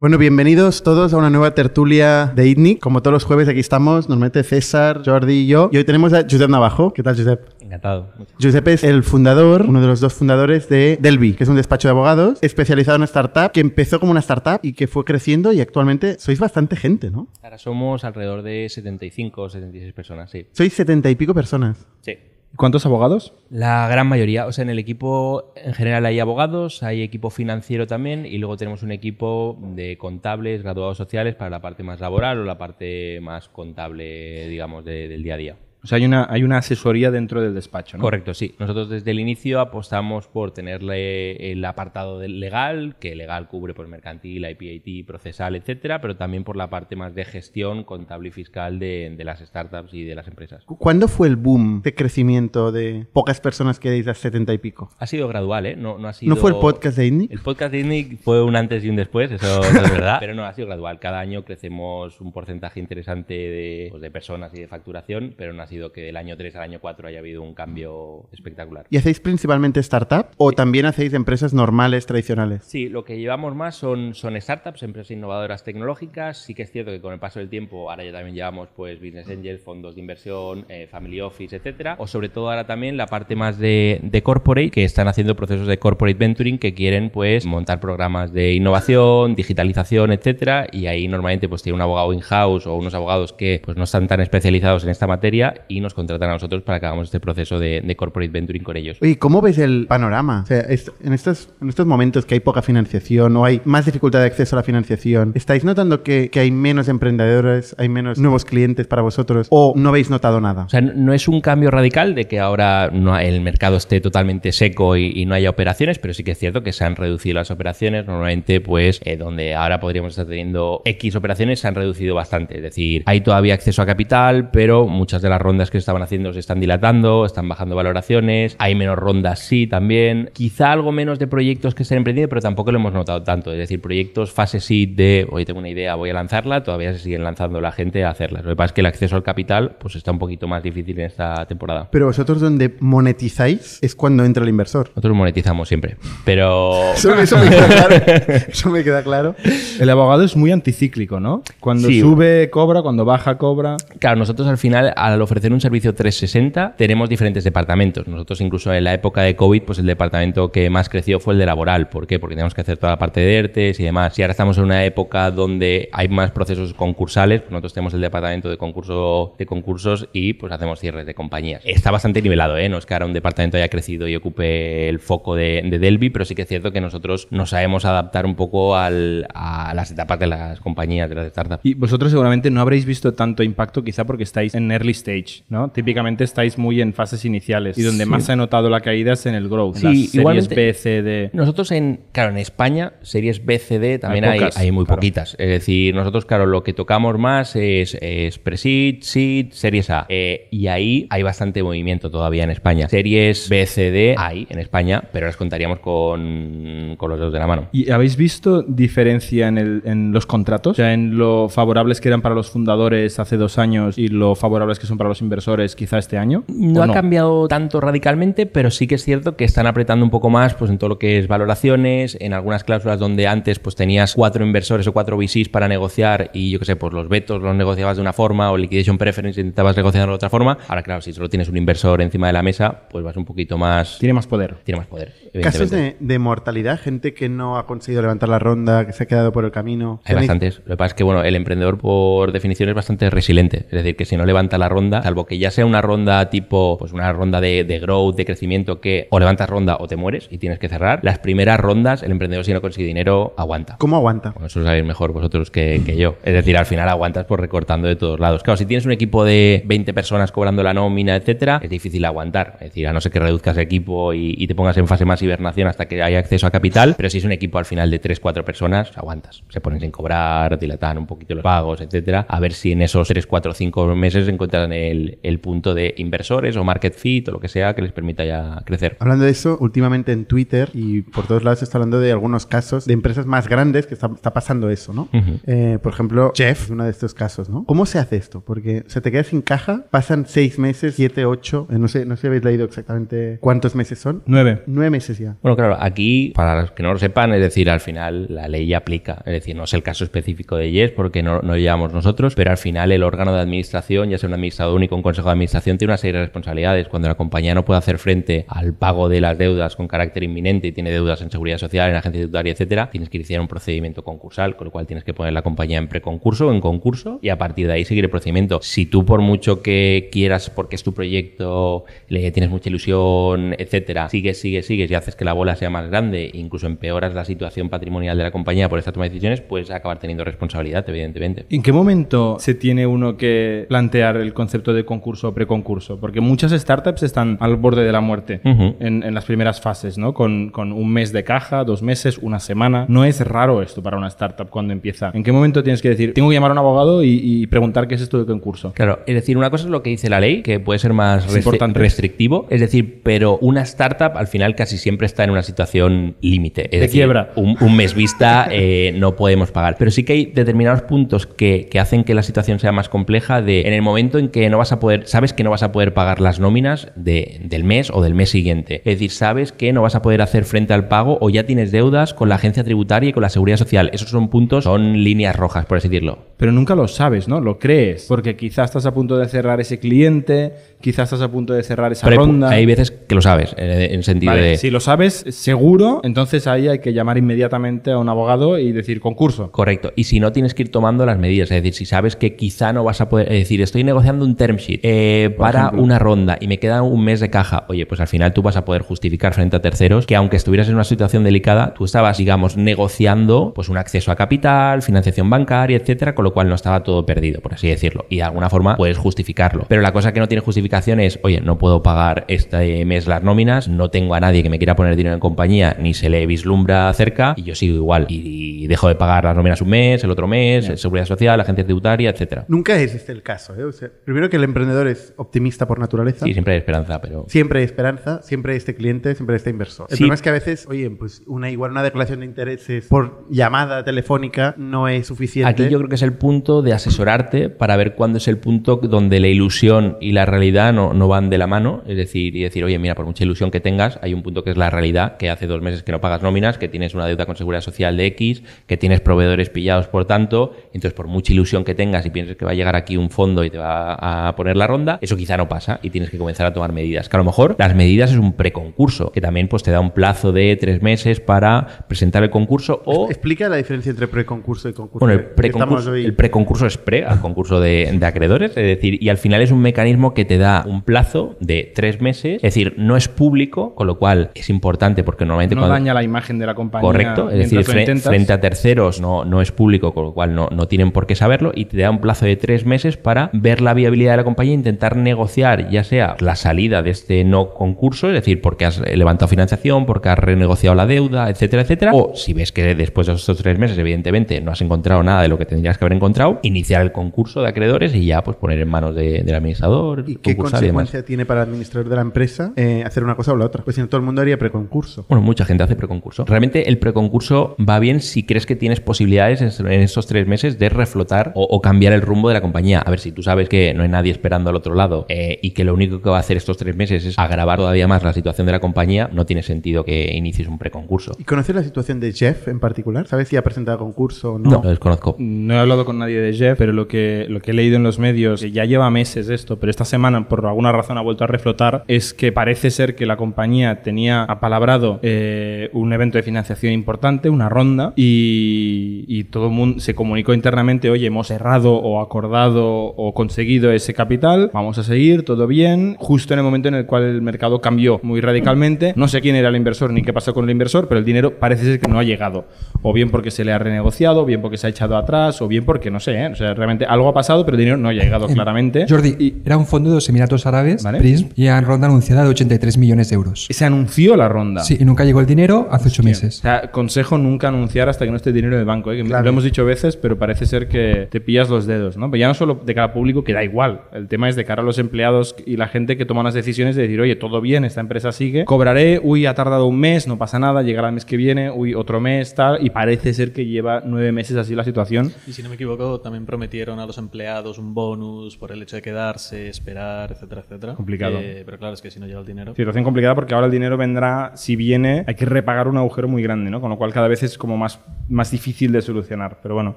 Bueno, 0.03 0.19
bienvenidos 0.19 0.83
todos 0.83 1.15
a 1.15 1.17
una 1.17 1.31
nueva 1.31 1.55
tertulia 1.55 2.27
de 2.35 2.49
ITNIC. 2.49 2.81
Como 2.81 3.03
todos 3.03 3.13
los 3.13 3.23
jueves 3.23 3.49
aquí 3.49 3.61
estamos, 3.61 4.09
normalmente 4.09 4.43
César, 4.43 5.03
Jordi 5.05 5.33
y 5.33 5.47
yo. 5.47 5.71
Y 5.73 5.77
hoy 5.77 5.85
tenemos 5.85 6.13
a 6.13 6.23
Josep 6.23 6.51
Navajo. 6.51 6.93
¿Qué 6.93 7.05
tal, 7.05 7.17
Josep? 7.17 7.41
Encantado. 7.61 8.11
Josep 8.43 8.67
es 8.67 8.83
el 8.83 9.05
fundador, 9.05 9.65
uno 9.69 9.81
de 9.81 9.87
los 9.87 10.01
dos 10.01 10.13
fundadores 10.13 10.69
de 10.69 10.99
Delvi, 11.01 11.35
que 11.35 11.45
es 11.45 11.49
un 11.49 11.55
despacho 11.55 11.87
de 11.87 11.91
abogados 11.91 12.41
especializado 12.43 12.97
en 12.97 13.05
startup, 13.05 13.53
que 13.53 13.61
empezó 13.61 14.01
como 14.01 14.11
una 14.11 14.19
startup 14.19 14.59
y 14.65 14.73
que 14.73 14.89
fue 14.89 15.05
creciendo 15.05 15.53
y 15.53 15.61
actualmente 15.61 16.19
sois 16.19 16.41
bastante 16.41 16.75
gente, 16.75 17.13
¿no? 17.13 17.29
Ahora 17.41 17.59
somos 17.59 18.03
alrededor 18.03 18.43
de 18.43 18.69
75 18.69 19.41
o 19.41 19.49
76 19.51 19.93
personas, 19.93 20.33
sí. 20.33 20.49
Sois 20.51 20.73
setenta 20.73 21.11
y 21.11 21.15
pico 21.15 21.33
personas. 21.33 21.87
Sí. 22.01 22.19
¿Cuántos 22.57 22.85
abogados? 22.85 23.33
La 23.51 23.89
gran 23.89 24.07
mayoría, 24.07 24.47
o 24.47 24.53
sea, 24.53 24.63
en 24.63 24.71
el 24.71 24.79
equipo 24.79 25.53
en 25.57 25.73
general 25.73 26.05
hay 26.05 26.21
abogados, 26.21 26.83
hay 26.83 27.03
equipo 27.03 27.31
financiero 27.31 27.87
también 27.87 28.27
y 28.27 28.39
luego 28.39 28.57
tenemos 28.59 28.83
un 28.83 28.93
equipo 28.93 29.59
de 29.75 29.97
contables, 29.97 30.63
graduados 30.63 30.99
sociales 30.99 31.35
para 31.35 31.51
la 31.51 31.61
parte 31.63 31.83
más 31.83 32.01
laboral 32.01 32.39
o 32.39 32.45
la 32.45 32.59
parte 32.59 33.21
más 33.23 33.49
contable, 33.49 34.49
digamos, 34.49 34.85
de- 34.85 35.09
del 35.09 35.23
día 35.23 35.35
a 35.35 35.39
día. 35.39 35.57
O 35.83 35.87
sea, 35.87 35.97
hay 35.99 36.05
una, 36.05 36.27
hay 36.31 36.45
una 36.45 36.59
asesoría 36.59 37.11
dentro 37.11 37.41
del 37.43 37.55
despacho, 37.55 37.97
¿no? 37.97 38.03
Correcto, 38.03 38.35
sí. 38.35 38.55
Nosotros 38.59 38.89
desde 38.89 39.11
el 39.11 39.19
inicio 39.19 39.61
apostamos 39.61 40.29
por 40.29 40.53
tenerle 40.53 41.53
el 41.53 41.65
apartado 41.65 42.19
del 42.19 42.41
legal, 42.41 42.97
que 43.01 43.15
legal 43.17 43.49
cubre 43.49 43.75
por 43.75 43.89
mercantil, 43.89 44.45
IPIT, 44.49 45.07
procesal, 45.07 45.57
etcétera, 45.57 46.01
pero 46.01 46.17
también 46.17 46.45
por 46.45 46.57
la 46.57 46.71
parte 46.71 46.95
más 46.97 47.15
de 47.15 47.25
gestión 47.25 47.85
contable 47.85 48.29
y 48.29 48.33
fiscal 48.33 48.79
de, 48.79 49.13
de 49.17 49.25
las 49.25 49.41
startups 49.41 49.93
y 49.95 50.05
de 50.05 50.15
las 50.15 50.29
empresas. 50.29 50.65
¿Cu- 50.65 50.79
¿Cuándo 50.79 51.09
fue 51.09 51.29
el 51.29 51.37
boom 51.37 51.83
de 51.83 51.95
crecimiento 51.95 52.71
de 52.73 53.07
pocas 53.13 53.41
personas 53.41 53.81
que 53.81 53.91
deis 53.91 54.07
a 54.09 54.15
setenta 54.15 54.53
y 54.55 54.59
pico? 54.59 54.91
Ha 54.99 55.07
sido 55.07 55.27
gradual, 55.29 55.67
¿eh? 55.67 55.77
No, 55.77 55.99
no 55.99 56.09
ha 56.09 56.13
sido... 56.13 56.31
¿No 56.35 56.37
fue 56.41 56.51
el 56.51 56.57
podcast 56.59 56.97
de 56.97 57.07
ITNIC? 57.07 57.31
El 57.33 57.41
podcast 57.41 57.73
de 57.73 57.81
ITNIC 57.81 58.19
fue 58.21 58.43
un 58.43 58.55
antes 58.57 58.85
y 58.85 58.89
un 58.89 58.97
después, 58.97 59.31
eso, 59.33 59.61
eso 59.63 59.83
es 59.85 59.91
verdad. 59.91 60.17
Pero 60.21 60.35
no, 60.35 60.45
ha 60.45 60.53
sido 60.55 60.69
gradual. 60.69 61.01
Cada 61.01 61.19
año 61.19 61.45
crecemos 61.45 62.21
un 62.21 62.33
porcentaje 62.33 62.79
interesante 62.79 63.35
de, 63.35 63.89
pues, 63.91 64.01
de 64.01 64.11
personas 64.11 64.53
y 64.55 64.61
de 64.61 64.69
facturación, 64.69 65.35
pero 65.37 65.53
no 65.53 65.63
ha 65.63 65.67
sido 65.67 65.72
que 65.93 66.03
del 66.03 66.17
año 66.17 66.37
3 66.37 66.57
al 66.57 66.63
año 66.63 66.81
4 66.81 67.09
haya 67.09 67.19
habido 67.19 67.43
un 67.43 67.55
cambio 67.55 68.29
espectacular. 68.33 68.87
¿Y 68.91 68.97
hacéis 68.97 69.21
principalmente 69.21 69.81
startup 69.81 70.27
o 70.37 70.53
también 70.53 70.87
hacéis 70.87 71.13
empresas 71.15 71.55
normales, 71.55 72.07
tradicionales? 72.07 72.65
Sí, 72.65 72.89
lo 72.89 73.05
que 73.05 73.19
llevamos 73.19 73.55
más 73.55 73.75
son, 73.77 74.15
son 74.15 74.41
startups, 74.41 74.83
empresas 74.83 75.11
innovadoras 75.11 75.65
tecnológicas. 75.65 76.39
Sí 76.39 76.55
que 76.55 76.63
es 76.63 76.71
cierto 76.71 76.91
que 76.91 77.01
con 77.01 77.13
el 77.13 77.19
paso 77.19 77.39
del 77.39 77.49
tiempo 77.49 77.91
ahora 77.91 78.05
ya 78.05 78.13
también 78.13 78.35
llevamos 78.35 78.69
pues 78.75 79.01
business 79.01 79.29
angels, 79.29 79.61
fondos 79.63 79.95
de 79.95 80.01
inversión, 80.01 80.65
eh, 80.69 80.87
family 80.91 81.21
office, 81.21 81.57
etcétera. 81.57 81.97
O 81.99 82.07
sobre 82.07 82.29
todo 82.29 82.51
ahora 82.51 82.67
también 82.67 82.97
la 82.97 83.07
parte 83.07 83.37
más 83.37 83.59
de, 83.59 84.01
de 84.03 84.23
corporate 84.23 84.71
que 84.71 84.85
están 84.85 85.09
haciendo 85.09 85.37
procesos 85.37 85.67
de 85.67 85.79
corporate 85.79 86.19
venturing 86.19 86.59
que 86.59 86.75
quieren 86.75 87.11
pues 87.11 87.47
montar 87.47 87.81
programas 87.81 88.33
de 88.33 88.53
innovación, 88.53 89.35
digitalización, 89.35 90.13
etcétera. 90.13 90.67
Y 90.71 90.87
ahí 90.87 91.09
normalmente 91.09 91.49
pues 91.49 91.63
tiene 91.63 91.77
un 91.77 91.83
abogado 91.83 92.13
in-house 92.13 92.67
o 92.67 92.75
unos 92.75 92.95
abogados 92.95 93.33
que 93.33 93.61
pues 93.65 93.77
no 93.77 93.85
están 93.85 94.07
tan 94.09 94.21
especializados 94.21 94.85
en 94.85 94.91
esta 94.91 95.07
materia 95.07 95.62
y 95.69 95.81
nos 95.81 95.95
contratan 95.95 96.31
a 96.31 96.33
nosotros 96.35 96.63
para 96.63 96.81
que 96.81 96.87
hagamos 96.87 97.07
este 97.07 97.21
proceso 97.21 97.59
de, 97.59 97.81
de 97.81 97.97
corporate 97.97 98.31
venturing 98.33 98.63
con 98.63 98.77
ellos. 98.77 98.99
Oye, 99.01 99.19
¿cómo 99.19 99.41
ves 99.41 99.59
el 99.59 99.87
panorama? 99.89 100.43
O 100.45 100.47
sea, 100.47 100.61
es- 100.61 100.91
en, 101.03 101.13
estos, 101.13 101.49
en 101.61 101.69
estos 101.69 101.87
momentos 101.87 102.27
que 102.27 102.35
hay 102.35 102.41
poca 102.41 102.63
financiación 102.63 103.37
o 103.37 103.45
hay 103.45 103.61
más 103.65 103.87
dificultad 103.87 104.21
de 104.21 104.27
acceso 104.27 104.57
a 104.57 104.59
la 104.59 104.63
financiación, 104.63 105.33
¿estáis 105.35 105.65
notando 105.65 106.03
que, 106.03 106.31
que 106.31 106.41
hay 106.41 106.51
menos 106.51 106.89
emprendedores, 106.89 107.75
hay 107.79 107.89
menos 107.89 108.19
nuevos 108.19 108.45
clientes 108.45 108.87
para 108.87 109.03
vosotros 109.03 109.47
o 109.51 109.75
no 109.77 109.89
habéis 109.91 110.11
notado 110.11 110.41
nada? 110.41 110.65
O 110.65 110.69
sea, 110.69 110.81
no 110.81 110.93
no 110.95 111.13
es 111.13 111.27
un 111.29 111.41
cambio 111.41 111.71
radical 111.71 112.15
de 112.15 112.27
que 112.27 112.39
ahora 112.39 112.89
no, 112.93 113.19
el 113.19 113.41
mercado 113.41 113.77
esté 113.77 114.01
totalmente 114.01 114.53
seco 114.53 114.97
y, 114.97 115.13
y 115.15 115.27
no 115.27 115.35
haya 115.35 115.51
operaciones, 115.51 115.99
pero 115.99 116.15
sí 116.15 116.23
que 116.25 116.31
es 116.31 116.39
cierto 116.39 116.63
que 116.63 116.73
se 116.73 116.85
han 116.85 116.95
reducido 116.97 117.35
las 117.35 117.51
operaciones. 117.51 118.07
Normalmente, 118.07 118.61
pues, 118.61 119.01
eh, 119.05 119.17
donde 119.17 119.55
ahora 119.55 119.81
podríamos 119.81 120.11
estar 120.13 120.27
teniendo 120.27 120.81
X 120.85 121.17
operaciones, 121.17 121.61
se 121.61 121.69
han 121.69 121.75
reducido 121.75 122.15
bastante. 122.15 122.57
Es 122.57 122.63
decir, 122.63 123.03
hay 123.07 123.21
todavía 123.21 123.55
acceso 123.55 123.83
a 123.83 123.87
capital, 123.87 124.51
pero 124.53 124.87
muchas 124.87 125.23
de 125.23 125.29
las 125.29 125.41
rondas 125.53 125.71
que 125.71 125.77
se 125.79 125.81
estaban 125.81 126.03
haciendo 126.03 126.33
se 126.33 126.41
están 126.41 126.61
dilatando, 126.61 127.27
están 127.27 127.47
bajando 127.49 127.77
valoraciones, 127.77 128.57
hay 128.59 128.75
menos 128.75 128.97
rondas, 128.97 129.41
sí, 129.41 129.67
también. 129.67 130.31
Quizá 130.33 130.73
algo 130.73 130.93
menos 130.93 131.19
de 131.19 131.27
proyectos 131.27 131.75
que 131.75 131.83
estén 131.83 131.99
emprendiendo, 131.99 132.29
pero 132.31 132.41
tampoco 132.41 132.73
lo 132.73 132.79
hemos 132.79 132.93
notado 132.95 133.23
tanto. 133.23 133.53
Es 133.53 133.59
decir, 133.59 133.81
proyectos 133.83 134.33
fase 134.33 134.61
seed 134.61 134.91
de, 134.97 135.27
hoy 135.31 135.45
tengo 135.45 135.59
una 135.61 135.69
idea, 135.69 135.95
voy 135.95 136.09
a 136.11 136.15
lanzarla, 136.15 136.63
todavía 136.63 136.93
se 136.93 137.01
siguen 137.01 137.23
lanzando 137.25 137.61
la 137.61 137.71
gente 137.73 138.05
a 138.05 138.11
hacerlas. 138.11 138.45
Lo 138.45 138.51
que 138.51 138.57
pasa 138.57 138.67
es 138.67 138.73
que 138.73 138.81
el 138.81 138.87
acceso 138.87 139.17
al 139.17 139.23
capital, 139.23 139.77
pues, 139.79 139.97
está 139.97 140.11
un 140.11 140.19
poquito 140.19 140.49
más 140.49 140.63
difícil 140.63 140.99
en 140.99 141.07
esta 141.07 141.45
temporada. 141.47 141.89
Pero 141.91 142.07
vosotros 142.07 142.41
donde 142.41 142.75
monetizáis 142.81 143.79
es 143.83 143.95
cuando 143.95 144.25
entra 144.25 144.43
el 144.43 144.49
inversor. 144.49 144.89
Nosotros 144.91 145.15
monetizamos 145.17 145.69
siempre, 145.69 145.97
pero... 146.25 146.93
Eso, 146.95 147.15
eso 147.19 147.37
me 147.39 147.49
queda 147.51 147.67
claro. 147.67 147.97
Eso 148.49 148.71
me 148.71 148.85
queda 148.85 149.03
claro. 149.03 149.35
El 149.81 149.91
abogado 149.91 150.23
es 150.23 150.37
muy 150.37 150.53
anticíclico, 150.53 151.21
¿no? 151.21 151.43
Cuando 151.61 151.89
Sí. 151.89 152.01
sube, 152.01 152.49
cobra, 152.51 152.83
cuando 152.83 153.05
baja, 153.05 153.39
cobra. 153.39 153.77
Claro, 153.99 154.17
nosotros 154.17 154.47
al 154.47 154.59
final, 154.59 154.93
al 154.97 155.21
ofrecer 155.21 155.42
un 155.51 155.61
servicio 155.61 155.95
360, 155.95 156.75
tenemos 156.77 157.09
diferentes 157.09 157.43
departamentos. 157.43 158.07
Nosotros 158.07 158.41
incluso 158.41 158.73
en 158.73 158.85
la 158.85 158.95
época 158.95 159.23
de 159.23 159.35
COVID, 159.35 159.63
pues 159.63 159.79
el 159.79 159.87
departamento 159.87 160.53
que 160.53 160.71
más 160.71 160.89
creció 160.89 161.19
fue 161.19 161.33
el 161.35 161.41
de 161.41 161.47
laboral. 161.47 161.89
¿Por 161.89 162.07
qué? 162.07 162.19
Porque 162.21 162.35
teníamos 162.35 162.55
que 162.55 162.61
hacer 162.61 162.77
toda 162.77 162.93
la 162.93 162.99
parte 162.99 163.21
de 163.21 163.37
ERTES 163.39 163.81
y 163.81 163.85
demás. 163.85 164.19
Y 164.19 164.23
ahora 164.23 164.33
estamos 164.33 164.59
en 164.59 164.65
una 164.65 164.85
época 164.85 165.31
donde 165.31 165.89
hay 165.93 166.09
más 166.09 166.31
procesos 166.31 166.75
concursales, 166.75 167.41
pues 167.41 167.51
nosotros 167.51 167.73
tenemos 167.75 167.95
el 167.95 168.01
departamento 168.03 168.49
de 168.51 168.57
concurso 168.59 169.35
de 169.39 169.47
concursos 169.47 170.09
y 170.13 170.35
pues 170.35 170.53
hacemos 170.53 170.79
cierres 170.79 171.07
de 171.07 171.15
compañías. 171.15 171.63
Está 171.65 171.91
bastante 171.91 172.21
nivelado, 172.23 172.57
¿eh? 172.59 172.69
No 172.69 172.79
es 172.79 172.87
que 172.87 172.95
ahora 172.95 173.07
un 173.07 173.13
departamento 173.15 173.57
haya 173.57 173.69
crecido 173.69 174.07
y 174.07 174.15
ocupe 174.17 174.89
el 174.89 174.99
foco 175.01 175.35
de, 175.35 175.63
de 175.65 175.79
Delvi, 175.79 176.11
pero 176.11 176.25
sí 176.25 176.35
que 176.35 176.43
es 176.43 176.49
cierto 176.49 176.73
que 176.73 176.81
nosotros 176.81 177.29
nos 177.31 177.51
sabemos 177.51 177.85
adaptar 177.85 178.27
un 178.27 178.35
poco 178.35 178.77
al- 178.77 179.27
a 179.35 179.73
las 179.75 179.91
etapas 179.91 180.19
de 180.19 180.27
las 180.27 180.61
compañías, 180.61 181.09
de 181.09 181.15
las 181.15 181.29
startups. 181.29 181.65
Y 181.65 181.75
vosotros 181.75 182.11
seguramente 182.11 182.51
no 182.51 182.61
habréis 182.61 182.85
visto 182.85 183.15
tanto 183.15 183.43
impacto, 183.43 183.83
quizá 183.85 184.05
porque 184.05 184.23
estáis 184.25 184.55
en 184.55 184.71
early 184.71 184.93
stage, 184.93 185.32
¿no? 185.49 185.71
Típicamente 185.71 186.25
estáis 186.25 186.59
muy 186.59 186.81
en 186.81 186.93
fases 186.95 187.25
iniciales 187.25 187.79
y 187.79 187.83
donde 187.83 188.07
más 188.07 188.25
se 188.25 188.33
ha 188.33 188.37
notado 188.37 188.69
la 188.71 188.81
caída 188.81 189.13
es 189.15 189.27
en 189.27 189.35
el 189.35 189.49
growth. 189.49 189.77
Sí, 189.77 189.85
las 189.85 190.11
series 190.11 190.49
B, 190.49 190.73
C, 190.75 191.03
D. 191.03 191.31
Nosotros 191.33 191.71
en, 191.73 192.01
claro, 192.13 192.31
en 192.31 192.39
España, 192.39 192.95
series 193.03 193.45
BCD 193.45 193.99
también 194.01 194.25
Hay 194.25 194.31
hay, 194.33 194.39
pocas, 194.41 194.57
hay 194.57 194.71
muy 194.73 194.85
claro. 194.85 194.97
poquitas. 194.99 195.37
Es 195.39 195.49
decir, 195.49 195.95
nosotros, 195.95 196.25
claro, 196.25 196.47
lo 196.47 196.63
que 196.63 196.73
tocamos 196.73 197.19
más 197.19 197.57
es, 197.57 197.97
es 198.01 198.39
Pre-Seed, 198.39 198.99
Seed, 199.03 199.47
Series 199.53 199.91
A. 199.91 200.07
Eh, 200.09 200.49
y 200.51 200.67
ahí 200.69 201.07
hay 201.11 201.23
bastante 201.23 201.63
movimiento 201.63 202.11
todavía 202.11 202.45
en 202.45 202.51
España. 202.51 202.89
Series 202.89 203.49
BCD 203.49 204.15
hay 204.19 204.47
en 204.51 204.59
España, 204.59 205.03
pero 205.13 205.27
las 205.27 205.37
contaríamos 205.37 205.79
con, 205.81 206.95
con 206.97 207.11
los 207.11 207.19
dedos 207.19 207.33
de 207.33 207.39
la 207.39 207.47
mano. 207.47 207.69
¿Y 207.73 207.91
habéis 207.91 208.17
visto 208.17 208.63
diferencia 208.63 209.49
en, 209.49 209.59
el- 209.59 209.83
en 209.85 210.13
los 210.13 210.27
contratos? 210.27 210.73
O 210.73 210.75
sea, 210.75 210.93
en 210.93 211.17
lo 211.17 211.49
favorables 211.49 212.01
que 212.01 212.09
eran 212.09 212.23
para 212.23 212.35
los 212.35 212.51
fundadores 212.51 213.19
hace 213.19 213.37
dos 213.37 213.59
años 213.59 213.99
y 213.99 214.09
lo 214.09 214.35
favorables 214.35 214.79
que 214.79 214.87
son 214.87 214.99
para 214.99 215.09
los 215.09 215.22
inversores 215.23 215.77
quizá 215.77 215.99
este 215.99 216.19
año? 216.19 216.45
No 216.49 216.81
¿O 216.81 216.83
ha 216.83 216.93
cambiado 216.93 217.49
tanto 217.49 217.81
radicalmente, 217.81 218.47
pero 218.47 218.71
sí 218.71 218.87
que 218.87 218.97
es 218.97 219.05
cierto 219.05 219.37
que 219.37 219.45
están 219.45 219.67
apretando 219.67 220.05
un 220.05 220.11
poco 220.11 220.31
más 220.31 220.55
pues, 220.55 220.71
en 220.71 220.79
todo 220.79 220.89
lo 220.91 220.99
que 220.99 221.19
es 221.19 221.29
valoraciones, 221.29 222.17
en 222.21 222.33
algunas 222.33 222.65
cláusulas 222.65 222.99
donde 222.99 223.27
antes 223.27 223.59
pues, 223.59 223.77
tenías 223.77 224.15
cuatro 224.15 224.45
inversores 224.45 224.87
o 224.87 224.93
cuatro 224.93 225.17
VCs 225.17 225.49
para 225.49 225.69
negociar 225.69 226.31
y 226.33 226.51
yo 226.51 226.59
qué 226.59 226.65
sé, 226.65 226.77
pues 226.77 226.93
los 226.93 227.09
vetos 227.09 227.41
los 227.43 227.55
negociabas 227.55 227.97
de 227.97 228.03
una 228.03 228.13
forma 228.13 228.51
o 228.51 228.57
liquidation 228.57 228.99
preference 228.99 229.41
intentabas 229.41 229.77
negociarlo 229.77 230.13
de 230.13 230.17
otra 230.17 230.31
forma. 230.31 230.59
Ahora, 230.69 230.83
claro, 230.83 231.01
si 231.01 231.13
solo 231.13 231.29
tienes 231.29 231.49
un 231.49 231.57
inversor 231.57 232.03
encima 232.03 232.27
de 232.27 232.33
la 232.33 232.43
mesa, 232.43 232.83
pues 232.91 233.05
vas 233.05 233.17
un 233.17 233.25
poquito 233.25 233.59
más... 233.59 233.99
Tiene 233.99 234.13
más 234.13 234.27
poder. 234.27 234.57
Tiene 234.65 234.81
más 234.81 234.89
poder. 234.89 235.13
Casos 235.43 235.71
de, 235.71 235.97
de 235.99 236.19
mortalidad, 236.19 236.79
gente 236.79 237.15
que 237.15 237.29
no 237.29 237.59
ha 237.59 237.67
conseguido 237.67 238.03
levantar 238.03 238.29
la 238.29 238.39
ronda, 238.39 238.87
que 238.87 238.93
se 238.93 239.05
ha 239.05 239.07
quedado 239.07 239.33
por 239.33 239.45
el 239.45 239.51
camino. 239.51 240.01
Hay 240.05 240.15
bastantes. 240.15 240.61
Lo 240.65 240.75
que 240.75 240.77
pasa 240.77 240.89
es 240.89 240.95
que, 240.95 241.05
bueno, 241.05 241.23
el 241.23 241.37
emprendedor 241.37 241.79
por 241.79 242.33
definición 242.33 242.69
es 242.69 242.75
bastante 242.75 243.09
resiliente. 243.11 243.67
Es 243.67 243.71
decir, 243.71 243.97
que 243.97 244.05
si 244.05 244.17
no 244.17 244.27
levanta 244.27 244.59
la 244.59 244.69
ronda, 244.69 245.02
ronda, 245.03 245.09
salvo 245.09 245.27
que 245.27 245.39
ya 245.39 245.51
sea 245.51 245.67
una 245.67 245.83
ronda 245.83 246.31
tipo, 246.31 246.77
pues 246.79 246.93
una 246.93 247.13
ronda 247.13 247.41
de, 247.41 247.65
de 247.65 247.79
growth, 247.79 248.17
de 248.17 248.25
crecimiento 248.25 248.81
que 248.81 249.09
o 249.11 249.19
levantas 249.19 249.49
ronda 249.49 249.77
o 249.81 249.87
te 249.87 249.97
mueres 249.97 250.29
y 250.31 250.39
tienes 250.39 250.59
que 250.59 250.69
cerrar, 250.69 251.01
las 251.03 251.19
primeras 251.19 251.59
rondas 251.61 252.03
el 252.03 252.11
emprendedor 252.11 252.45
si 252.45 252.53
no 252.53 252.61
consigue 252.61 252.87
dinero 252.87 253.35
aguanta. 253.37 253.77
¿Cómo 253.79 253.97
aguanta? 253.97 254.31
Bueno, 254.31 254.47
eso 254.47 254.61
lo 254.61 254.67
sabéis 254.67 254.85
mejor 254.85 255.13
vosotros 255.13 255.51
que, 255.51 255.83
que 255.85 255.97
yo. 255.97 256.17
Es 256.23 256.35
decir, 256.35 256.57
al 256.57 256.67
final 256.67 256.89
aguantas 256.89 257.25
por 257.27 257.41
recortando 257.41 257.89
de 257.89 257.97
todos 257.97 258.21
lados. 258.21 258.43
Claro, 258.43 258.57
si 258.57 258.67
tienes 258.67 258.87
un 258.87 258.93
equipo 258.93 259.25
de 259.25 259.63
20 259.67 259.93
personas 259.95 260.33
cobrando 260.33 260.63
la 260.63 260.75
nómina, 260.75 261.17
etcétera, 261.17 261.61
es 261.63 261.71
difícil 261.71 262.05
aguantar. 262.05 262.57
Es 262.61 262.69
decir, 262.69 262.87
a 262.87 262.93
no 262.93 263.01
ser 263.01 263.13
que 263.13 263.19
reduzcas 263.19 263.57
el 263.57 263.63
equipo 263.63 264.13
y, 264.13 264.35
y 264.39 264.47
te 264.47 264.55
pongas 264.55 264.77
en 264.77 264.87
fase 264.87 265.05
más 265.05 265.23
hibernación 265.23 265.69
hasta 265.69 265.87
que 265.87 266.03
haya 266.03 266.19
acceso 266.19 266.47
a 266.47 266.51
capital, 266.51 266.95
pero 266.97 267.11
si 267.11 267.19
es 267.19 267.25
un 267.25 267.33
equipo 267.33 267.59
al 267.59 267.65
final 267.65 267.91
de 267.91 267.99
3, 267.99 268.21
4 268.21 268.45
personas, 268.45 268.97
aguantas. 268.97 269.43
Se 269.49 269.61
ponen 269.61 269.81
sin 269.81 269.91
cobrar, 269.91 270.59
dilatan 270.59 270.99
un 270.99 271.07
poquito 271.07 271.35
los 271.35 271.43
pagos, 271.43 271.81
etcétera. 271.81 272.27
A 272.29 272.41
ver 272.41 272.53
si 272.53 272.73
en 272.73 272.83
esos 272.83 273.09
3, 273.09 273.27
4, 273.27 273.55
5 273.55 273.95
meses 273.95 274.29
encuentran 274.29 274.73
el, 274.93 275.19
el 275.25 275.41
punto 275.41 275.75
de 275.75 275.95
inversores 275.97 276.57
o 276.57 276.63
market 276.63 276.95
fit 276.95 277.29
o 277.29 277.33
lo 277.33 277.41
que 277.41 277.49
sea 277.49 277.75
que 277.75 277.83
les 277.83 277.93
permita 277.93 278.25
ya 278.25 278.63
crecer. 278.65 278.97
Hablando 279.01 279.25
de 279.25 279.33
eso, 279.33 279.59
últimamente 279.61 280.13
en 280.13 280.27
Twitter 280.27 280.71
y 280.73 281.03
por 281.03 281.27
todos 281.27 281.43
lados 281.43 281.59
se 281.59 281.65
está 281.65 281.79
hablando 281.79 281.99
de 281.99 282.13
algunos 282.13 282.47
casos 282.47 282.87
de 282.87 282.93
empresas 282.93 283.27
más 283.27 283.49
grandes 283.49 283.87
que 283.87 283.95
está, 283.95 284.11
está 284.15 284.33
pasando 284.33 284.71
eso, 284.71 284.93
¿no? 284.93 285.09
Eh, 285.47 285.79
por 285.83 285.93
ejemplo, 285.93 286.33
Jeff, 286.35 286.71
uno 286.71 286.85
de 286.85 286.91
estos 286.91 287.15
casos, 287.15 287.49
¿no? 287.49 287.65
¿Cómo 287.65 287.87
se 287.87 287.99
hace 287.99 288.17
esto? 288.17 288.43
Porque 288.45 288.85
se 288.87 289.01
te 289.01 289.11
queda 289.11 289.25
sin 289.25 289.43
caja, 289.43 289.87
pasan 289.91 290.27
seis 290.27 290.59
meses, 290.59 290.95
siete, 290.95 291.25
ocho, 291.25 291.67
eh, 291.71 291.79
no 291.79 291.89
sé, 291.89 292.07
no 292.07 292.17
sé 292.17 292.23
si 292.23 292.27
habéis 292.29 292.45
leído 292.45 292.65
exactamente 292.65 293.39
cuántos 293.41 293.75
meses 293.75 293.99
son. 293.99 294.23
Nueve. 294.27 294.63
Nueve 294.67 294.91
meses 294.91 295.19
ya. 295.19 295.37
Bueno, 295.43 295.57
claro, 295.57 295.77
aquí, 295.81 296.33
para 296.35 296.61
los 296.61 296.71
que 296.73 296.83
no 296.83 296.93
lo 296.93 296.99
sepan, 296.99 297.33
es 297.33 297.41
decir, 297.41 297.71
al 297.71 297.81
final 297.81 298.27
la 298.29 298.49
ley 298.49 298.67
ya 298.67 298.79
aplica. 298.79 299.23
Es 299.27 299.33
decir, 299.33 299.57
no 299.57 299.65
es 299.65 299.73
el 299.75 299.83
caso 299.83 300.05
específico 300.05 300.57
de 300.57 300.71
Yes 300.71 300.91
porque 300.93 301.23
no, 301.23 301.41
no 301.43 301.53
lo 301.53 301.57
llevamos 301.57 301.93
nosotros, 301.93 302.35
pero 302.35 302.51
al 302.51 302.59
final 302.59 302.93
el 302.93 303.03
órgano 303.03 303.35
de 303.35 303.41
administración, 303.41 304.11
ya 304.11 304.19
sea 304.19 304.29
un 304.29 304.35
administrador 304.35 304.75
único 304.83 304.97
un 304.97 305.03
consejo 305.03 305.29
de 305.29 305.33
administración, 305.33 305.79
tiene 305.79 305.93
una 305.93 305.99
serie 305.99 306.15
de 306.15 306.25
responsabilidades. 306.27 306.89
Cuando 306.89 307.09
la 307.09 307.15
compañía 307.15 307.55
no 307.55 307.65
puede 307.65 307.79
hacer 307.79 307.99
frente 307.99 308.45
al 308.49 308.75
pago 308.75 309.09
de 309.09 309.21
las 309.21 309.39
deudas 309.39 309.77
con 309.77 309.89
carácter 309.89 310.25
inminente 310.25 310.69
y 310.69 310.73
tiene 310.73 310.91
deudas 310.91 311.23
en 311.23 311.31
seguridad 311.31 311.59
social, 311.59 311.91
en 311.91 311.97
agencia 311.97 312.21
tributaria, 312.21 312.53
etcétera, 312.53 312.91
tienes 312.91 313.09
que 313.09 313.19
iniciar 313.19 313.41
un 313.41 313.49
procedimiento 313.49 314.03
concursal, 314.03 314.57
con 314.57 314.67
lo 314.67 314.71
cual 314.71 314.87
tienes 314.87 315.05
que 315.05 315.15
poner 315.15 315.33
la 315.33 315.43
compañía 315.43 315.79
en 315.79 315.89
preconcurso 315.89 316.49
o 316.49 316.53
en 316.53 316.61
concurso 316.61 317.19
y 317.23 317.29
a 317.29 317.39
partir 317.39 317.67
de 317.67 317.75
ahí 317.75 317.85
seguir 317.85 318.05
el 318.05 318.11
procedimiento. 318.11 318.61
Si 318.63 318.87
tú, 318.87 319.05
por 319.05 319.21
mucho 319.21 319.63
que 319.63 320.09
quieras, 320.11 320.51
porque 320.51 320.77
es 320.77 320.83
tu 320.83 320.93
proyecto, 320.93 321.85
le 322.09 322.31
tienes 322.33 322.51
mucha 322.51 322.69
ilusión, 322.69 323.55
etcétera, 323.59 324.09
sigues, 324.09 324.41
sigues, 324.41 324.67
sigues 324.67 324.91
y 324.91 324.95
haces 324.95 325.15
que 325.15 325.25
la 325.25 325.33
bola 325.33 325.57
sea 325.57 325.71
más 325.71 325.89
grande, 325.89 326.31
incluso 326.35 326.67
empeoras 326.67 327.15
la 327.15 327.25
situación 327.25 327.69
patrimonial 327.69 328.17
de 328.17 328.25
la 328.25 328.31
compañía 328.31 328.69
por 328.69 328.79
esta 328.79 328.93
toma 328.93 329.05
de 329.05 329.11
decisiones, 329.11 329.41
puedes 329.41 329.71
acabar 329.71 329.99
teniendo 329.99 330.25
responsabilidad, 330.25 330.85
evidentemente. 330.89 331.47
¿En 331.51 331.63
qué 331.63 331.73
momento 331.73 332.37
se 332.39 332.55
tiene 332.55 332.87
uno 332.87 333.17
que 333.17 333.67
plantear 333.69 334.17
el 334.17 334.33
concepto 334.33 334.72
de 334.73 334.85
concurso 334.85 335.29
o 335.29 335.35
preconcurso? 335.35 335.99
Porque 335.99 336.21
muchas 336.21 336.53
startups 336.53 337.03
están 337.03 337.37
al 337.41 337.57
borde 337.57 337.85
de 337.85 337.93
la 337.93 338.01
muerte 338.01 338.41
en, 338.45 339.03
en 339.03 339.15
las 339.15 339.25
primeras 339.25 339.61
fases, 339.61 339.99
¿no? 339.99 340.15
Con, 340.15 340.51
con 340.51 340.73
un 340.73 340.93
mes 340.93 341.13
de 341.13 341.25
caja, 341.25 341.65
dos 341.65 341.83
meses, 341.83 342.19
una 342.19 342.41
semana. 342.41 342.87
No 342.89 343.05
es 343.05 343.21
raro 343.27 343.63
esto 343.63 343.83
para 343.83 343.97
una 343.97 344.09
startup 344.09 344.49
cuando 344.51 344.73
empieza. 344.73 345.11
¿En 345.15 345.23
qué 345.23 345.33
momento 345.33 345.63
tienes 345.63 345.83
que 345.83 345.89
decir, 345.91 346.15
tengo 346.15 346.29
que 346.29 346.35
llamar 346.35 346.51
a 346.51 346.53
un 346.53 346.59
abogado 346.59 347.03
y, 347.05 347.21
y 347.23 347.47
preguntar 347.47 347.89
qué 347.89 347.95
es 347.97 348.01
esto 348.03 348.19
de 348.19 348.27
concurso? 348.27 348.73
Claro, 348.73 349.01
es 349.07 349.15
decir, 349.15 349.37
una 349.37 349.51
cosa 349.51 349.65
es 349.65 349.71
lo 349.71 349.83
que 349.83 349.91
dice 349.91 350.09
la 350.09 350.21
ley, 350.21 350.43
que 350.43 350.61
puede 350.61 350.79
ser 350.79 350.93
más 350.93 351.27
Es 351.27 351.45
restri- 351.47 351.73
restrictivo, 351.73 352.47
es 352.51 352.61
decir, 352.61 353.01
pero 353.03 353.39
una 353.39 353.63
startup 353.63 354.17
al 354.17 354.27
final 354.27 354.55
casi 354.55 354.79
siempre 354.79 355.07
está 355.07 355.25
en 355.25 355.31
una 355.31 355.43
situación 355.43 356.17
límite. 356.21 356.65
Es 356.67 356.71
De 356.71 356.79
decir, 356.81 357.01
quiebra. 357.01 357.33
Un, 357.37 357.57
un 357.61 357.77
mes 357.77 357.95
vista 357.95 358.49
eh, 358.51 358.95
no 358.97 359.17
podemos 359.17 359.51
pagar. 359.51 359.77
Pero 359.79 359.91
sí 359.91 360.05
que 360.05 360.13
hay 360.13 360.27
determinados 360.27 360.83
puntos 360.83 361.27
que, 361.27 361.69
que 361.71 361.81
hacen 361.81 362.05
que 362.05 362.15
la 362.15 362.23
situación 362.23 362.59
sea 362.59 362.73
más 362.73 362.89
compleja 362.89 363.43
de 363.43 363.63
en 363.63 363.73
el 363.73 363.83
momento 363.83 364.19
en 364.19 364.29
que 364.29 364.49
no 364.51 364.59
vas 364.63 364.73
a 364.73 364.81
poder, 364.81 365.07
sabes 365.07 365.33
que 365.33 365.45
no 365.45 365.51
vas 365.51 365.63
a 365.63 365.71
poder 365.73 365.93
pagar 365.95 366.21
las 366.21 366.41
nóminas 366.41 366.89
de- 366.97 367.41
del 367.45 367.65
mes 367.65 367.91
o 367.91 368.03
del 368.03 368.15
mes 368.15 368.31
siguiente. 368.31 368.77
Es 368.85 368.95
decir, 368.97 369.11
sabes 369.11 369.53
que 369.53 369.73
no 369.73 369.83
vas 369.83 369.95
a 369.95 370.03
poder 370.03 370.23
hacer 370.23 370.45
frente 370.45 370.73
al 370.73 370.89
pago 370.89 371.19
o 371.21 371.31
ya 371.31 371.45
tienes 371.45 371.71
deudas 371.73 372.15
con 372.15 372.29
la 372.29 372.37
agencia 372.37 372.65
tributaria 372.65 373.11
y 373.11 373.13
con 373.13 373.23
la 373.23 373.29
seguridad 373.29 373.57
social. 373.59 373.91
Esos 373.93 374.09
son 374.11 374.29
puntos, 374.29 374.65
son 374.65 375.03
líneas 375.05 375.37
rojas, 375.37 375.67
por 375.67 375.79
así 375.79 375.89
decirlo. 375.89 376.19
Pero 376.37 376.51
nunca 376.53 376.75
lo 376.75 376.89
sabes, 376.89 377.29
¿no? 377.29 377.41
Lo 377.41 377.59
crees. 377.59 378.07
Porque 378.09 378.37
quizás 378.37 378.71
estás 378.71 378.87
a 378.87 378.95
punto 378.95 379.17
de 379.19 379.29
cerrar 379.29 379.61
ese 379.61 379.79
cliente, 379.79 380.53
quizás 380.81 381.05
estás 381.13 381.21
a 381.23 381.31
punto 381.31 381.53
de 381.53 381.63
cerrar 381.63 381.93
esa 381.93 382.07
Pero 382.09 382.23
ronda. 382.23 382.49
hay 382.51 382.67
veces 382.67 382.91
que 382.91 383.15
lo 383.15 383.23
sabes, 383.23 383.55
en 383.57 383.71
el 383.97 384.05
sentido 384.05 384.33
Vale, 384.33 384.43
de... 384.43 384.57
Si 384.57 384.71
lo 384.71 384.81
sabes 384.81 385.25
seguro, 385.29 386.01
entonces 386.05 386.47
ahí 386.47 386.69
hay 386.69 386.79
que 386.81 386.93
llamar 386.93 387.19
inmediatamente 387.19 387.91
a 387.91 387.99
un 387.99 388.09
abogado 388.09 388.59
y 388.59 388.73
decir 388.73 389.01
concurso. 389.01 389.51
Correcto. 389.51 389.93
Y 389.97 390.05
si 390.05 390.21
no, 390.21 390.33
tienes 390.33 390.55
que 390.55 390.63
ir 390.63 390.71
tomando 390.71 391.05
las 391.07 391.19
medidas. 391.19 391.51
Es 391.51 391.63
decir, 391.63 391.75
si 391.75 391.85
sabes 391.87 392.17
que 392.17 392.37
quizá 392.37 392.73
no 392.73 392.85
vas 392.85 393.01
a 393.01 393.09
poder. 393.09 393.33
Es 393.33 393.39
decir, 393.41 393.61
estoy 393.63 393.85
negociando 393.85 394.25
un 394.25 394.37
term 394.53 394.57
sheet 394.59 394.81
eh, 394.83 395.35
para 395.37 395.61
ejemplo. 395.61 395.83
una 395.83 395.99
ronda 395.99 396.37
y 396.41 396.47
me 396.49 396.59
queda 396.59 396.83
un 396.83 397.05
mes 397.05 397.21
de 397.21 397.31
caja. 397.31 397.65
Oye, 397.69 397.87
pues 397.87 398.01
al 398.01 398.09
final 398.09 398.33
tú 398.33 398.43
vas 398.43 398.57
a 398.57 398.65
poder 398.65 398.83
justificar 398.83 399.35
frente 399.35 399.57
a 399.57 399.63
terceros 399.63 400.07
que 400.07 400.17
aunque 400.17 400.37
estuvieras 400.37 400.69
en 400.69 400.75
una 400.75 400.85
situación 400.85 401.25
delicada, 401.25 401.75
tú 401.75 401.85
estabas, 401.85 402.19
digamos, 402.19 402.57
negociando 402.57 403.53
pues 403.55 403.69
un 403.69 403.77
acceso 403.77 404.11
a 404.11 404.17
capital, 404.17 404.83
financiación 404.83 405.29
bancaria, 405.31 405.77
etcétera, 405.77 406.15
con 406.15 406.25
lo 406.25 406.33
cual 406.33 406.49
no 406.49 406.55
estaba 406.55 406.83
todo 406.83 407.07
perdido, 407.07 407.41
por 407.41 407.55
así 407.55 407.69
decirlo. 407.69 408.07
Y 408.09 408.17
de 408.17 408.23
alguna 408.23 408.51
forma 408.51 408.77
puedes 408.77 408.99
justificarlo. 408.99 409.67
Pero 409.69 409.83
la 409.83 409.93
cosa 409.93 410.13
que 410.13 410.21
no 410.21 410.29
tiene 410.29 410.43
justificación 410.43 411.01
es, 411.01 411.19
oye, 411.23 411.41
no 411.41 411.59
puedo 411.59 411.83
pagar 411.83 412.25
este 412.29 412.85
mes 412.85 413.07
las 413.07 413.23
nóminas, 413.23 413.69
no 413.69 413.91
tengo 413.91 414.15
a 414.15 414.21
nadie 414.21 414.43
que 414.43 414.51
me 414.51 414.59
quiera 414.59 414.77
poner 414.77 414.97
dinero 414.97 415.15
en 415.15 415.21
compañía, 415.21 415.77
ni 415.79 415.95
se 415.95 416.09
le 416.09 416.27
vislumbra 416.27 416.93
cerca, 416.93 417.35
y 417.37 417.43
yo 417.43 417.55
sigo 417.55 417.77
igual. 417.77 418.07
Y 418.09 418.67
dejo 418.67 418.89
de 418.89 418.95
pagar 418.95 419.25
las 419.25 419.37
nóminas 419.37 419.61
un 419.61 419.69
mes, 419.69 420.05
el 420.05 420.11
otro 420.11 420.27
mes, 420.27 420.81
seguridad 420.81 421.07
social, 421.07 421.41
agencia 421.41 421.65
tributaria, 421.65 422.11
etcétera. 422.11 422.45
Nunca 422.49 422.77
es 422.81 422.95
este 422.95 423.13
el 423.13 423.23
caso, 423.23 423.55
¿eh? 423.55 423.65
O 423.65 423.73
sea, 423.73 423.91
primero 424.05 424.29
que 424.31 424.39
el 424.43 424.51
emprendedor 424.51 424.87
es 424.89 425.15
optimista 425.17 425.67
por 425.67 425.79
naturaleza. 425.79 426.25
Sí, 426.27 426.33
siempre 426.33 426.55
hay 426.55 426.59
esperanza, 426.59 427.01
pero. 427.01 427.25
Siempre 427.29 427.61
hay 427.61 427.65
esperanza, 427.65 428.21
siempre 428.23 428.53
hay 428.53 428.59
este 428.59 428.75
cliente, 428.75 429.15
siempre 429.15 429.35
hay 429.35 429.39
este 429.39 429.51
inversor. 429.51 429.87
El 429.91 429.97
Sí. 429.97 430.03
problema 430.03 430.15
es 430.15 430.23
que 430.23 430.29
a 430.29 430.33
veces, 430.33 430.67
oye, 430.69 430.91
pues 430.91 431.23
una 431.27 431.51
igual 431.51 431.71
una 431.71 431.83
declaración 431.83 432.21
de 432.21 432.27
intereses 432.27 432.87
por 432.89 433.27
llamada 433.31 433.85
telefónica 433.85 434.55
no 434.59 434.89
es 434.89 435.07
suficiente. 435.07 435.51
Aquí 435.51 435.71
yo 435.73 435.79
creo 435.79 435.89
que 435.89 435.95
es 435.95 436.03
el 436.03 436.13
punto 436.15 436.63
de 436.63 436.73
asesorarte 436.73 437.49
para 437.49 437.77
ver 437.77 437.95
cuándo 437.95 438.19
es 438.19 438.29
el 438.29 438.39
punto 438.39 438.77
donde 438.77 439.21
la 439.21 439.29
ilusión 439.29 439.97
y 440.01 440.13
la 440.13 440.27
realidad 440.27 440.73
no, 440.73 440.93
no 440.95 441.09
van 441.09 441.31
de 441.31 441.39
la 441.39 441.47
mano. 441.47 441.83
Es 441.87 441.97
decir, 441.97 442.35
y 442.37 442.43
decir, 442.43 442.65
oye, 442.65 442.79
mira, 442.79 442.95
por 442.95 443.07
mucha 443.07 443.25
ilusión 443.25 443.51
que 443.51 443.61
tengas, 443.61 443.99
hay 444.03 444.15
un 444.15 444.23
punto 444.23 444.43
que 444.45 444.51
es 444.51 444.57
la 444.57 444.71
realidad, 444.71 445.17
que 445.17 445.31
hace 445.31 445.47
dos 445.47 445.63
meses 445.63 445.83
que 445.83 445.93
no 445.93 446.01
pagas 446.01 446.23
nóminas, 446.23 446.59
que 446.59 446.69
tienes 446.69 446.95
una 446.95 447.07
deuda 447.07 447.27
con 447.27 447.37
seguridad 447.37 447.61
social 447.63 447.97
de 447.97 448.07
X, 448.07 448.43
que 448.67 448.77
tienes 448.77 449.01
proveedores 449.01 449.51
pillados 449.51 449.87
por 449.89 450.05
tanto. 450.05 450.53
Entonces, 450.67 450.93
por 450.95 451.07
mucha 451.07 451.33
ilusión 451.33 451.65
que 451.65 451.75
tengas 451.75 452.05
y 452.07 452.11
pienses 452.11 452.37
que 452.37 452.45
va 452.45 452.51
a 452.53 452.55
llegar 452.55 452.77
aquí 452.77 452.97
un 452.97 453.11
fondo 453.11 453.45
y 453.45 453.51
te 453.51 453.59
va 453.59 453.95
a 453.95 454.32
poner 454.37 454.57
la 454.57 454.67
ronda, 454.67 454.99
eso 455.01 455.17
quizá 455.17 455.37
no 455.37 455.49
pasa 455.49 455.79
y 455.83 455.91
tienes 455.91 456.11
que 456.11 456.19
comenzar 456.19 456.47
a 456.47 456.53
tomar 456.53 456.73
medidas. 456.73 457.09
Que 457.09 457.17
a 457.17 457.19
lo 457.19 457.25
mejor 457.25 457.57
las 457.59 457.75
medidas 457.75 458.11
es 458.13 458.17
un 458.19 458.33
preconcurso, 458.35 459.11
que 459.13 459.21
también 459.21 459.49
pues 459.49 459.63
te 459.63 459.71
da 459.71 459.81
un 459.81 459.91
plazo 459.91 460.33
de 460.33 460.57
tres 460.57 460.83
meses 460.83 461.21
para 461.21 461.67
presentar 461.89 462.23
el 462.23 462.31
concurso 462.31 462.83
o 462.85 463.09
Explica 463.11 463.49
la 463.49 463.57
diferencia 463.57 463.91
entre 463.91 464.09
preconcurso 464.09 464.69
y 464.69 464.73
concurso. 464.73 465.05
bueno, 465.05 465.15
el 465.21 465.27
preconcurso, 465.27 465.95
el 465.95 466.15
preconcurso 466.15 466.67
es 466.67 466.79
pre 466.79 467.05
al 467.05 467.21
concurso 467.21 467.61
de, 467.61 467.91
de 467.93 468.07
acreedores, 468.07 468.51
es 468.51 468.57
decir, 468.67 469.03
y 469.03 469.09
al 469.09 469.19
final 469.19 469.43
es 469.43 469.51
un 469.51 469.61
mecanismo 469.61 470.15
que 470.15 470.25
te 470.25 470.39
da 470.39 470.65
un 470.67 470.83
plazo 470.83 471.37
de 471.41 471.73
tres 471.75 472.01
meses, 472.01 472.37
es 472.37 472.43
decir, 472.43 472.75
no 472.79 472.97
es 472.97 473.09
público, 473.09 473.75
con 473.75 473.87
lo 473.87 473.99
cual 473.99 474.31
es 474.35 474.51
importante 474.51 475.03
porque 475.05 475.25
normalmente 475.25 475.55
No 475.55 475.63
cuando- 475.63 475.75
daña 475.75 475.95
la 475.95 476.03
imagen 476.03 476.39
de 476.39 476.47
la 476.47 476.55
compañía. 476.55 476.87
Correcto, 476.87 477.31
es 477.31 477.39
decir, 477.39 477.61
fre- 477.61 477.81
intentas. 477.81 478.05
frente 478.09 478.33
a 478.33 478.41
terceros 478.41 479.01
no, 479.01 479.25
no 479.25 479.41
es 479.41 479.53
público, 479.53 479.95
con 479.95 480.05
lo 480.05 480.13
cual 480.15 480.35
no, 480.35 480.49
no 480.51 480.67
tienen 480.69 480.93
por 480.93 481.07
qué 481.07 481.15
saberlo 481.15 481.53
y 481.55 481.67
te 481.67 481.77
da 481.79 481.91
un 481.91 482.01
plazo 482.01 482.27
de 482.27 482.37
tres 482.37 482.65
meses 482.67 482.97
para 482.97 483.31
ver 483.33 483.61
la 483.61 483.75
viabilidad 483.75 484.13
de 484.13 484.17
la 484.19 484.22
compañía 484.25 484.53
e 484.53 484.57
intentar 484.57 484.97
negociar 484.97 485.71
ya 485.71 485.85
sea 485.85 486.17
la 486.21 486.37
salida 486.37 486.83
de 486.83 486.91
este 486.91 487.25
no 487.25 487.51
concurso, 487.55 488.09
es 488.09 488.15
decir, 488.15 488.41
porque 488.41 488.65
has 488.65 488.79
levantado 488.81 489.29
financiación, 489.29 489.87
porque 489.87 490.09
has 490.09 490.19
renegociado 490.19 490.75
la 490.75 490.87
deuda, 490.87 491.29
etcétera, 491.31 491.63
etcétera, 491.63 491.93
o 491.95 492.13
si 492.15 492.33
ves 492.33 492.53
que 492.53 492.75
después 492.75 493.07
de 493.07 493.15
estos 493.15 493.37
tres 493.39 493.59
meses, 493.59 493.77
evidentemente, 493.79 494.41
no 494.41 494.51
has 494.53 494.61
encontrado 494.61 495.03
nada 495.03 495.23
de 495.23 495.29
lo 495.29 495.39
que 495.39 495.47
tendrías 495.47 495.79
que 495.79 495.85
haber 495.85 495.97
encontrado, 495.97 496.39
iniciar 496.43 496.83
el 496.83 496.93
concurso 496.93 497.43
de 497.43 497.49
acreedores 497.49 497.95
y 497.95 498.07
ya 498.07 498.23
pues 498.23 498.37
poner 498.37 498.61
en 498.61 498.69
manos 498.69 498.95
de- 498.95 499.23
del 499.23 499.35
administrador, 499.35 500.05
¿Y 500.07 500.17
qué 500.17 500.33
y 500.33 500.35
consecuencia 500.37 501.05
tiene 501.05 501.25
para 501.27 501.43
el 501.43 501.49
administrador 501.49 501.89
de 501.89 501.97
la 501.97 502.03
empresa 502.03 502.53
eh, 502.57 502.83
hacer 502.87 503.05
una 503.05 503.15
cosa 503.15 503.33
o 503.33 503.37
la 503.37 503.47
otra? 503.47 503.63
Pues 503.65 503.77
si 503.77 503.83
no, 503.83 503.89
todo 503.89 503.99
el 503.99 504.05
mundo 504.05 504.23
haría 504.23 504.39
preconcurso. 504.39 505.05
Bueno, 505.09 505.23
mucha 505.23 505.45
gente 505.45 505.63
hace 505.65 505.77
preconcurso. 505.77 506.25
Realmente 506.25 506.69
el 506.69 506.79
preconcurso 506.79 507.57
va 507.59 507.79
bien 507.79 508.01
si 508.01 508.25
crees 508.25 508.47
que 508.47 508.57
tienes 508.57 508.81
posibilidades 508.81 509.41
en 509.41 509.53
en 509.73 509.81
estos 509.83 510.07
tres 510.07 510.27
meses 510.27 510.59
de 510.59 510.69
reflotar 510.69 511.33
o, 511.35 511.45
o 511.45 511.61
cambiar 511.61 511.93
el 511.93 512.01
rumbo 512.01 512.29
de 512.29 512.35
la 512.35 512.41
compañía. 512.41 512.81
A 512.81 512.91
ver, 512.91 512.99
si 513.01 513.13
tú 513.13 513.23
sabes 513.23 513.49
que 513.49 513.75
no 513.75 513.83
hay 513.83 513.89
nadie 514.03 514.13
esperando 514.13 514.51
al 514.51 514.57
otro 514.57 514.75
lado 514.75 515.07
eh, 515.09 515.39
y 515.43 515.53
que 515.53 515.65
lo 515.65 515.75
único 515.75 516.03
que 516.03 516.11
va 516.11 516.17
a 516.17 516.21
hacer 516.21 516.37
estos 516.37 516.57
tres 516.57 516.75
meses 516.75 517.05
es 517.05 517.19
agravar 517.19 517.59
todavía 517.59 517.87
más 517.87 518.03
la 518.03 518.13
situación 518.13 518.47
de 518.47 518.53
la 518.53 518.61
compañía, 518.61 519.09
no 519.13 519.25
tiene 519.27 519.43
sentido 519.43 519.85
que 519.85 520.13
inicies 520.15 520.49
un 520.49 520.59
preconcurso. 520.59 521.13
¿Y 521.19 521.25
conoces 521.25 521.55
la 521.55 521.63
situación 521.63 522.01
de 522.01 522.13
Jeff 522.13 522.49
en 522.49 522.59
particular? 522.59 523.07
¿Sabes 523.07 523.29
si 523.29 523.37
ha 523.37 523.43
presentado 523.43 523.79
concurso 523.79 524.35
o 524.35 524.39
No, 524.39 524.51
no? 524.51 524.61
lo 524.63 524.71
desconozco. 524.71 525.15
No 525.19 525.55
he 525.55 525.59
hablado 525.59 525.85
con 525.85 525.99
nadie 525.99 526.21
de 526.21 526.33
Jeff, 526.33 526.59
pero 526.59 526.73
lo 526.73 526.89
que, 526.89 527.27
lo 527.29 527.41
que 527.41 527.53
he 527.53 527.55
leído 527.55 527.77
en 527.77 527.85
los 527.85 527.99
medios, 527.99 528.41
que 528.41 528.51
ya 528.51 528.65
lleva 528.65 528.91
meses 528.91 529.29
esto, 529.29 529.59
pero 529.61 529.71
esta 529.71 529.85
semana 529.85 530.29
por 530.29 530.45
alguna 530.45 530.73
razón 530.73 530.99
ha 530.99 531.01
vuelto 531.03 531.25
a 531.25 531.29
reflotar, 531.29 531.85
es 531.87 532.13
que 532.13 532.33
parece 532.33 532.71
ser 532.71 532.97
que 532.97 533.07
la 533.07 533.17
compañía 533.17 533.83
tenía 533.83 534.25
apalabrado 534.25 534.99
eh, 535.03 535.71
un 535.73 535.93
evento 535.93 536.19
de 536.19 536.23
financiación 536.23 536.73
importante, 536.73 537.31
una 537.31 537.49
ronda, 537.49 537.93
y, 537.97 539.05
y 539.07 539.25
todo 539.25 539.47
el 539.47 539.53
mundo 539.53 539.81
se 539.81 539.95
comunicó 539.95 540.35
internamente, 540.35 540.91
oye, 540.91 541.07
hemos 541.07 541.29
cerrado 541.29 541.75
o 541.75 542.01
acordado 542.01 542.65
o 542.67 543.15
conseguido 543.15 543.71
ese 543.73 543.92
ese 543.93 543.95
capital, 543.95 544.51
vamos 544.55 544.79
a 544.79 544.83
seguir, 544.83 545.23
todo 545.25 545.47
bien, 545.47 545.97
justo 545.99 546.33
en 546.33 546.39
el 546.41 546.45
momento 546.45 546.69
en 546.69 546.75
el 546.75 546.87
cual 546.87 547.03
el 547.05 547.21
mercado 547.21 547.61
cambió 547.61 548.01
muy 548.03 548.21
radicalmente. 548.21 548.95
No 548.97 549.07
sé 549.07 549.21
quién 549.21 549.37
era 549.37 549.49
el 549.51 549.57
inversor 549.57 549.93
ni 549.93 550.03
qué 550.03 550.13
pasó 550.13 550.33
con 550.33 550.45
el 550.45 550.51
inversor, 550.51 550.89
pero 550.89 550.99
el 550.99 551.05
dinero 551.05 551.39
parece 551.39 551.65
ser 551.65 551.81
que 551.81 551.89
no 551.89 551.99
ha 551.99 552.03
llegado. 552.03 552.47
O 552.81 552.93
bien 552.93 553.11
porque 553.11 553.31
se 553.31 553.45
le 553.45 553.53
ha 553.53 553.59
renegociado, 553.59 554.23
o 554.23 554.25
bien 554.25 554.41
porque 554.41 554.57
se 554.57 554.67
ha 554.67 554.71
echado 554.71 554.97
atrás, 554.97 555.43
o 555.43 555.49
bien 555.49 555.65
porque 555.65 555.91
no 555.91 556.01
sé, 556.01 556.15
¿eh? 556.15 556.29
o 556.29 556.35
sea, 556.35 556.55
realmente 556.55 556.87
algo 556.87 557.09
ha 557.09 557.15
pasado, 557.15 557.45
pero 557.45 557.57
el 557.57 557.59
dinero 557.61 557.77
no 557.77 557.89
ha 557.91 557.93
llegado 557.93 558.27
claramente. 558.29 558.87
Jordi, 558.89 559.43
era 559.45 559.57
un 559.59 559.67
fondo 559.67 559.91
de 559.91 559.97
los 559.97 560.09
Emiratos 560.09 560.47
Árabes, 560.47 560.83
Vale. 560.83 560.99
PRISM, 560.99 561.29
y 561.37 561.49
han 561.49 561.65
ronda 561.65 561.87
anunciada 561.87 562.23
de 562.25 562.31
83 562.31 562.79
millones 562.79 563.11
de 563.11 563.15
euros. 563.17 563.47
Se 563.51 563.65
anunció 563.65 564.17
la 564.17 564.29
ronda. 564.29 564.63
Sí, 564.63 564.79
y 564.81 564.85
nunca 564.85 565.05
llegó 565.05 565.21
el 565.21 565.27
dinero 565.27 565.69
hace 565.71 565.89
ocho 565.89 566.03
O 566.03 566.05
meses. 566.05 566.37
sea, 566.37 566.71
consejo 566.71 567.19
nunca 567.19 567.49
anunciar 567.49 567.89
hasta 567.89 568.05
que 568.07 568.11
no 568.11 568.17
esté 568.17 568.31
el 568.31 568.37
dinero 568.37 568.55
en 568.55 568.61
el 568.61 568.67
banco. 568.67 568.93
¿eh? 568.93 569.03
Claro. 569.05 569.23
Lo 569.23 569.29
hemos 569.31 569.45
dicho 569.45 569.65
veces, 569.65 569.97
pero 569.97 570.17
parece 570.19 570.47
ser 570.47 570.69
que 570.69 571.09
te 571.11 571.21
pillas 571.21 571.49
los 571.51 571.67
dedos, 571.67 571.97
¿no? 571.97 572.11
Pero 572.11 572.21
ya 572.21 572.29
no 572.29 572.35
solo 572.35 572.61
de 572.65 572.75
cara 572.75 572.87
al 572.87 572.93
público, 572.93 573.25
que 573.25 573.33
da 573.33 573.43
igual. 573.45 573.82
El 573.93 574.09
tema 574.09 574.29
es 574.29 574.37
de 574.37 574.45
cara 574.45 574.63
a 574.63 574.65
los 574.65 574.79
empleados 574.79 575.35
y 575.47 575.57
la 575.57 575.69
gente 575.69 575.97
que 575.97 576.05
toma 576.05 576.23
las 576.23 576.35
decisiones 576.35 576.77
de 576.77 576.83
decir, 576.83 577.01
oye, 577.01 577.17
todo 577.17 577.41
bien, 577.41 577.65
esta 577.65 577.81
empresa 577.81 578.13
sigue, 578.13 578.45
cobraré, 578.45 579.01
uy, 579.03 579.27
ha 579.27 579.35
tardado 579.35 579.67
un 579.67 579.79
mes, 579.79 580.07
no 580.07 580.19
pasa 580.19 580.39
nada, 580.39 580.63
llegará 580.63 580.89
el 580.89 580.95
mes 580.95 581.05
que 581.05 581.17
viene, 581.17 581.51
uy, 581.51 581.75
otro 581.75 582.01
mes, 582.01 582.35
tal, 582.35 582.65
y 582.65 582.71
parece 582.71 583.13
ser 583.15 583.33
que 583.33 583.47
lleva 583.47 583.83
nueve 583.85 584.13
meses 584.13 584.37
así 584.37 584.55
la 584.55 584.65
situación. 584.65 585.13
Y 585.27 585.33
si 585.33 585.43
no 585.43 585.49
me 585.49 585.55
equivoco, 585.57 586.01
también 586.01 586.27
prometieron 586.27 586.79
a 586.79 586.87
los 586.87 586.99
empleados 586.99 587.59
un 587.59 587.75
bonus 587.75 588.37
por 588.37 588.53
el 588.53 588.63
hecho 588.63 588.77
de 588.77 588.83
quedarse, 588.83 589.49
esperar, 589.49 590.13
etcétera, 590.13 590.43
etcétera. 590.43 590.75
Complicado. 590.75 591.19
Eh, 591.21 591.43
pero 591.45 591.59
claro, 591.59 591.75
es 591.75 591.83
que 591.83 591.91
si 591.91 592.01
no 592.01 592.07
llega 592.07 592.21
el 592.21 592.27
dinero. 592.27 592.55
Situación 592.55 592.85
complicada 592.85 593.15
porque 593.15 593.35
ahora 593.35 593.47
el 593.47 593.53
dinero 593.53 593.77
vendrá, 593.77 594.33
si 594.35 594.57
viene, 594.57 595.05
hay 595.07 595.15
que 595.15 595.27
repagar 595.27 595.69
un 595.69 595.77
agujero 595.77 596.09
muy 596.09 596.23
grande, 596.23 596.51
¿no? 596.51 596.61
Con 596.61 596.71
lo 596.71 596.79
cual 596.79 596.93
cada 596.93 597.09
vez 597.09 597.23
es 597.23 597.39
como 597.39 597.57
más, 597.57 597.81
más 598.09 598.31
difícil 598.31 598.73
de 598.73 598.83
solucionar. 598.83 599.39
Pero 599.43 599.55
bueno, 599.55 599.77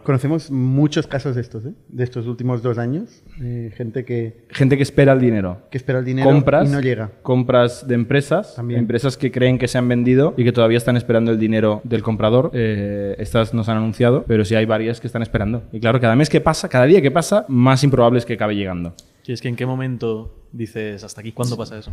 Conocemos 0.04 0.52
muchos 0.52 1.08
casos 1.08 1.36
de 1.36 1.42
estos, 1.42 1.66
¿eh? 1.66 1.74
de 1.90 2.04
estos 2.04 2.28
últimos 2.28 2.62
dos 2.62 2.78
años. 2.78 3.24
eh, 3.42 3.72
gente 3.76 3.95
que, 4.04 4.46
gente 4.50 4.76
que 4.78 4.84
espera 4.84 5.14
el 5.14 5.20
dinero. 5.22 5.60
que 5.72 5.78
espera 5.78 6.00
el 6.00 6.06
dinero 6.06 6.30
compras 6.30 6.68
y 6.68 6.72
no 6.72 6.82
llega. 6.82 7.12
compras 7.22 7.88
de 7.88 7.96
empresas 7.96 8.56
También. 8.56 8.80
empresas 8.82 9.16
que 9.16 9.32
creen 9.32 9.58
que 9.58 9.68
se 9.68 9.78
han 9.78 9.88
vendido 9.88 10.34
y 10.36 10.44
que 10.44 10.52
todavía 10.52 10.78
están 10.78 10.98
esperando 10.98 11.32
el 11.32 11.40
dinero 11.40 11.82
del 11.84 12.04
comprador 12.04 12.52
Eh, 12.54 13.16
estas 13.20 13.54
nos 13.54 13.70
han 13.70 13.78
anunciado 13.78 14.26
pero 14.28 14.44
sí 14.44 14.56
hay 14.56 14.66
varias 14.66 15.00
que 15.00 15.08
están 15.08 15.22
esperando 15.22 15.64
y 15.72 15.80
claro 15.80 16.02
cada 16.02 16.16
mes 16.16 16.30
que 16.30 16.42
pasa 16.42 16.68
cada 16.68 16.86
día 16.86 17.02
que 17.02 17.12
pasa 17.12 17.46
más 17.48 17.84
improbable 17.84 18.20
es 18.20 18.26
que 18.26 18.34
acabe 18.34 18.56
llegando 18.56 18.94
Sí, 19.24 19.32
es 19.32 19.42
que 19.42 19.48
en 19.48 19.56
qué 19.56 19.66
momento 19.66 20.36
dices 20.52 21.04
hasta 21.04 21.22
aquí, 21.22 21.32
¿cuándo 21.32 21.58
pasa 21.58 21.80
eso? 21.80 21.92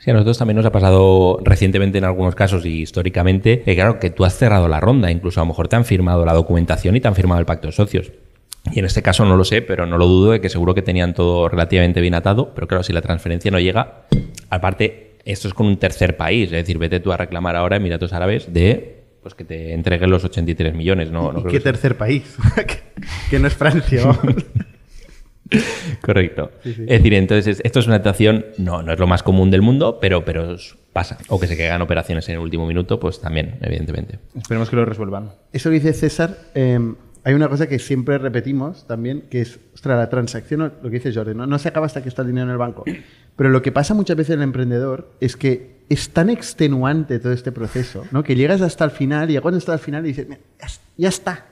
Sí, 0.00 0.10
a 0.10 0.12
nosotros 0.12 0.36
también 0.36 0.56
nos 0.56 0.66
ha 0.66 0.72
pasado 0.72 1.38
recientemente 1.42 1.96
en 1.96 2.04
algunos 2.04 2.34
casos 2.34 2.66
y 2.66 2.82
históricamente, 2.82 3.62
que 3.62 3.74
claro, 3.74 3.98
que 3.98 4.10
tú 4.10 4.26
has 4.26 4.36
cerrado 4.36 4.68
la 4.68 4.80
ronda, 4.80 5.10
incluso 5.10 5.40
a 5.40 5.44
lo 5.44 5.48
mejor 5.48 5.68
te 5.68 5.76
han 5.76 5.86
firmado 5.86 6.26
la 6.26 6.34
documentación 6.34 6.94
y 6.94 7.00
te 7.00 7.08
han 7.08 7.14
firmado 7.14 7.40
el 7.40 7.46
pacto 7.46 7.68
de 7.68 7.72
socios. 7.72 8.12
Y 8.72 8.78
en 8.78 8.84
este 8.86 9.02
caso 9.02 9.24
no 9.24 9.36
lo 9.36 9.44
sé, 9.44 9.62
pero 9.62 9.86
no 9.86 9.98
lo 9.98 10.06
dudo 10.06 10.32
de 10.32 10.40
que 10.40 10.48
seguro 10.48 10.74
que 10.74 10.82
tenían 10.82 11.12
todo 11.14 11.48
relativamente 11.48 12.00
bien 12.00 12.14
atado, 12.14 12.52
pero 12.54 12.66
claro, 12.66 12.82
si 12.82 12.92
la 12.92 13.02
transferencia 13.02 13.50
no 13.50 13.60
llega, 13.60 14.04
aparte, 14.50 15.16
esto 15.24 15.48
es 15.48 15.54
con 15.54 15.66
un 15.66 15.76
tercer 15.78 16.16
país, 16.16 16.46
es 16.46 16.52
decir, 16.52 16.78
vete 16.78 17.00
tú 17.00 17.12
a 17.12 17.16
reclamar 17.16 17.56
ahora 17.56 17.76
Emiratos 17.76 18.12
Árabes 18.12 18.52
de 18.52 19.02
pues 19.22 19.34
que 19.34 19.44
te 19.44 19.72
entreguen 19.72 20.10
los 20.10 20.22
83 20.24 20.74
millones, 20.74 21.10
¿no? 21.10 21.32
no 21.32 21.38
¿Y 21.38 21.42
creo 21.42 21.44
qué 21.52 21.58
que 21.58 21.62
sea- 21.62 21.72
tercer 21.72 21.96
país? 21.96 22.36
que, 23.30 23.38
no 23.38 23.46
es 23.48 23.54
Francia. 23.54 24.02
Correcto. 26.02 26.50
Es 26.64 26.76
decir, 26.86 27.14
entonces 27.14 27.60
esto 27.64 27.78
es 27.80 27.86
una 27.86 27.96
situación, 27.98 28.44
no, 28.58 28.82
no 28.82 28.92
es 28.92 28.98
lo 28.98 29.06
más 29.06 29.22
común 29.22 29.50
del 29.50 29.62
mundo, 29.62 29.98
pero, 30.00 30.24
pero 30.24 30.56
pasa. 30.92 31.18
O 31.28 31.38
que 31.38 31.46
se 31.46 31.56
quedan 31.56 31.80
operaciones 31.82 32.28
en 32.28 32.34
el 32.36 32.40
último 32.40 32.66
minuto, 32.66 32.98
pues 32.98 33.20
también, 33.20 33.56
evidentemente. 33.60 34.18
esperemos 34.36 34.68
que 34.70 34.76
lo 34.76 34.84
resuelvan 34.84 35.32
Eso 35.52 35.68
que 35.70 35.74
dice 35.76 35.92
César, 35.92 36.36
eh, 36.54 36.78
hay 37.24 37.34
una 37.34 37.48
cosa 37.48 37.66
que 37.66 37.78
siempre 37.78 38.18
repetimos 38.18 38.86
también, 38.86 39.22
que 39.30 39.40
es, 39.40 39.58
ostras, 39.74 39.98
la 39.98 40.10
transacción, 40.10 40.60
lo 40.60 40.90
que 40.90 40.96
dice 41.00 41.12
Jordi, 41.12 41.34
¿no? 41.34 41.58
se 41.58 41.68
acaba 41.68 41.86
hasta 41.86 42.02
que 42.02 42.10
está 42.10 42.22
el 42.22 42.28
dinero 42.28 42.46
en 42.46 42.52
el 42.52 42.58
banco. 42.58 42.84
Pero 43.36 43.48
lo 43.48 43.62
que 43.62 43.72
pasa 43.72 43.94
muchas 43.94 44.16
veces 44.16 44.34
en 44.34 44.40
el 44.40 44.44
emprendedor 44.44 45.10
es 45.20 45.36
que 45.36 45.82
es 45.88 46.10
tan 46.10 46.28
extenuante 46.28 47.18
todo 47.18 47.32
este 47.32 47.50
proceso, 47.50 48.04
¿no? 48.10 48.22
que 48.22 48.36
llegas 48.36 48.60
hasta 48.60 48.84
el 48.84 48.90
final 48.90 49.30
y 49.30 49.34
ya 49.34 49.40
cuando 49.40 49.58
estás 49.58 49.74
al 49.74 49.78
final 49.78 50.04
y 50.04 50.08
dices, 50.08 50.28
"Mira, 50.28 50.40
ya, 50.96 51.08
está. 51.08 51.46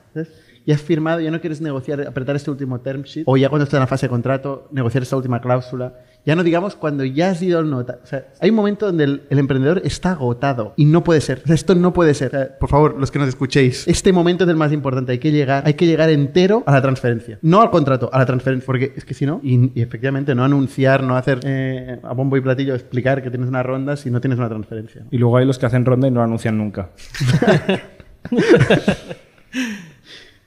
Ya 0.65 0.75
has 0.75 0.83
firmado, 0.83 1.21
ya 1.21 1.31
no 1.31 1.41
quieres 1.41 1.61
negociar, 1.61 2.07
apretar 2.07 2.37
este 2.37 2.51
último 2.51 2.81
term 2.81 3.03
sheet, 3.03 3.25
o 3.27 3.37
ya 3.37 3.49
cuando 3.49 3.65
estás 3.65 3.79
en 3.79 3.81
la 3.81 3.87
fase 3.89 4.07
de 4.07 4.11
contrato, 4.11 4.69
negociar 4.71 5.03
esta 5.03 5.17
última 5.17 5.41
cláusula. 5.41 5.95
Ya 6.25 6.37
no 6.37 6.45
digamos 6.45 6.77
cuando 6.77 7.05
ya 7.05 7.31
has 7.31 7.43
ido 7.43 7.59
al 7.59 7.69
nota. 7.69 7.99
O 8.03 8.07
sea, 8.07 8.27
hay 8.41 8.51
un 8.51 8.57
momento 8.57 8.87
donde 8.87 9.05
el, 9.05 9.23
el 9.29 9.39
emprendedor 9.41 9.83
está 9.85 10.13
agotado 10.13 10.73
y 10.77 10.85
no 10.85 11.03
puede 11.03 11.21
ser. 11.21 11.41
O 11.43 11.47
sea, 11.47 11.55
esto 11.57 11.75
no 11.75 11.93
puede 11.93 12.15
ser. 12.15 12.29
O 12.29 12.31
sea, 12.31 12.59
por 12.59 12.69
favor, 12.69 12.97
los 12.99 13.11
que 13.11 13.19
nos 13.19 13.29
escuchéis, 13.29 13.89
este 13.89 14.13
momento 14.13 14.45
es 14.45 14.51
el 14.51 14.57
más 14.57 14.73
importante. 14.73 15.11
Hay 15.13 15.19
que 15.19 15.33
llegar, 15.33 15.65
hay 15.67 15.75
que 15.75 15.85
llegar 15.87 16.11
entero 16.11 16.63
a 16.67 16.73
la 16.73 16.81
transferencia. 16.81 17.39
No 17.43 17.61
al 17.61 17.71
contrato, 17.71 18.09
a 18.13 18.19
la 18.19 18.27
transferencia. 18.27 18.65
Porque 18.65 18.93
es 18.97 19.05
que 19.05 19.15
si 19.15 19.27
no, 19.27 19.41
y, 19.43 19.73
y 19.79 19.83
efectivamente, 19.83 20.35
no 20.35 20.45
anunciar, 20.45 21.03
no 21.03 21.17
hacer 21.17 21.41
eh, 21.45 21.99
a 22.03 22.13
bombo 22.15 22.37
y 22.37 22.41
platillo, 22.41 22.75
explicar 22.75 23.21
que 23.23 23.31
tienes 23.31 23.49
una 23.49 23.63
ronda 23.65 23.97
si 23.97 24.11
no 24.11 24.21
tienes 24.21 24.39
una 24.39 24.49
transferencia. 24.49 25.03
¿no? 25.03 25.09
y 25.11 25.19
luego 25.19 25.37
hay 25.39 25.45
los 25.45 25.59
que 25.59 25.67
hacen 25.67 25.85
ronda 25.85 26.07
y 26.07 26.11
no 26.13 26.23
anuncian 26.23 26.57
nunca 26.57 26.91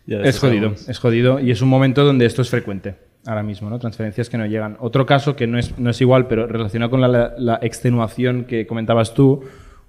Ya 0.07 0.19
Es 0.21 0.39
jodido, 0.39 0.69
sabemos. 0.69 0.89
es 0.89 0.99
jodido 0.99 1.39
y 1.39 1.51
es 1.51 1.61
un 1.61 1.69
momento 1.69 2.03
donde 2.05 2.25
esto 2.25 2.41
es 2.43 2.49
frecuente 2.49 2.95
ahora 3.25 3.43
mismo, 3.43 3.69
¿no? 3.69 3.79
Transferencias 3.79 4.29
que 4.29 4.37
no 4.37 4.45
llegan. 4.45 4.77
Otro 4.79 5.05
caso 5.05 5.35
que 5.35 5.47
no 5.47 5.57
es, 5.57 5.77
no 5.79 5.89
es 5.89 6.01
igual, 6.01 6.27
pero 6.27 6.47
relacionado 6.47 6.91
con 6.91 7.01
la, 7.01 7.33
la- 7.37 7.59
extenuación 7.61 8.45
que 8.45 8.67
comentabas 8.67 9.13
tú, 9.13 9.41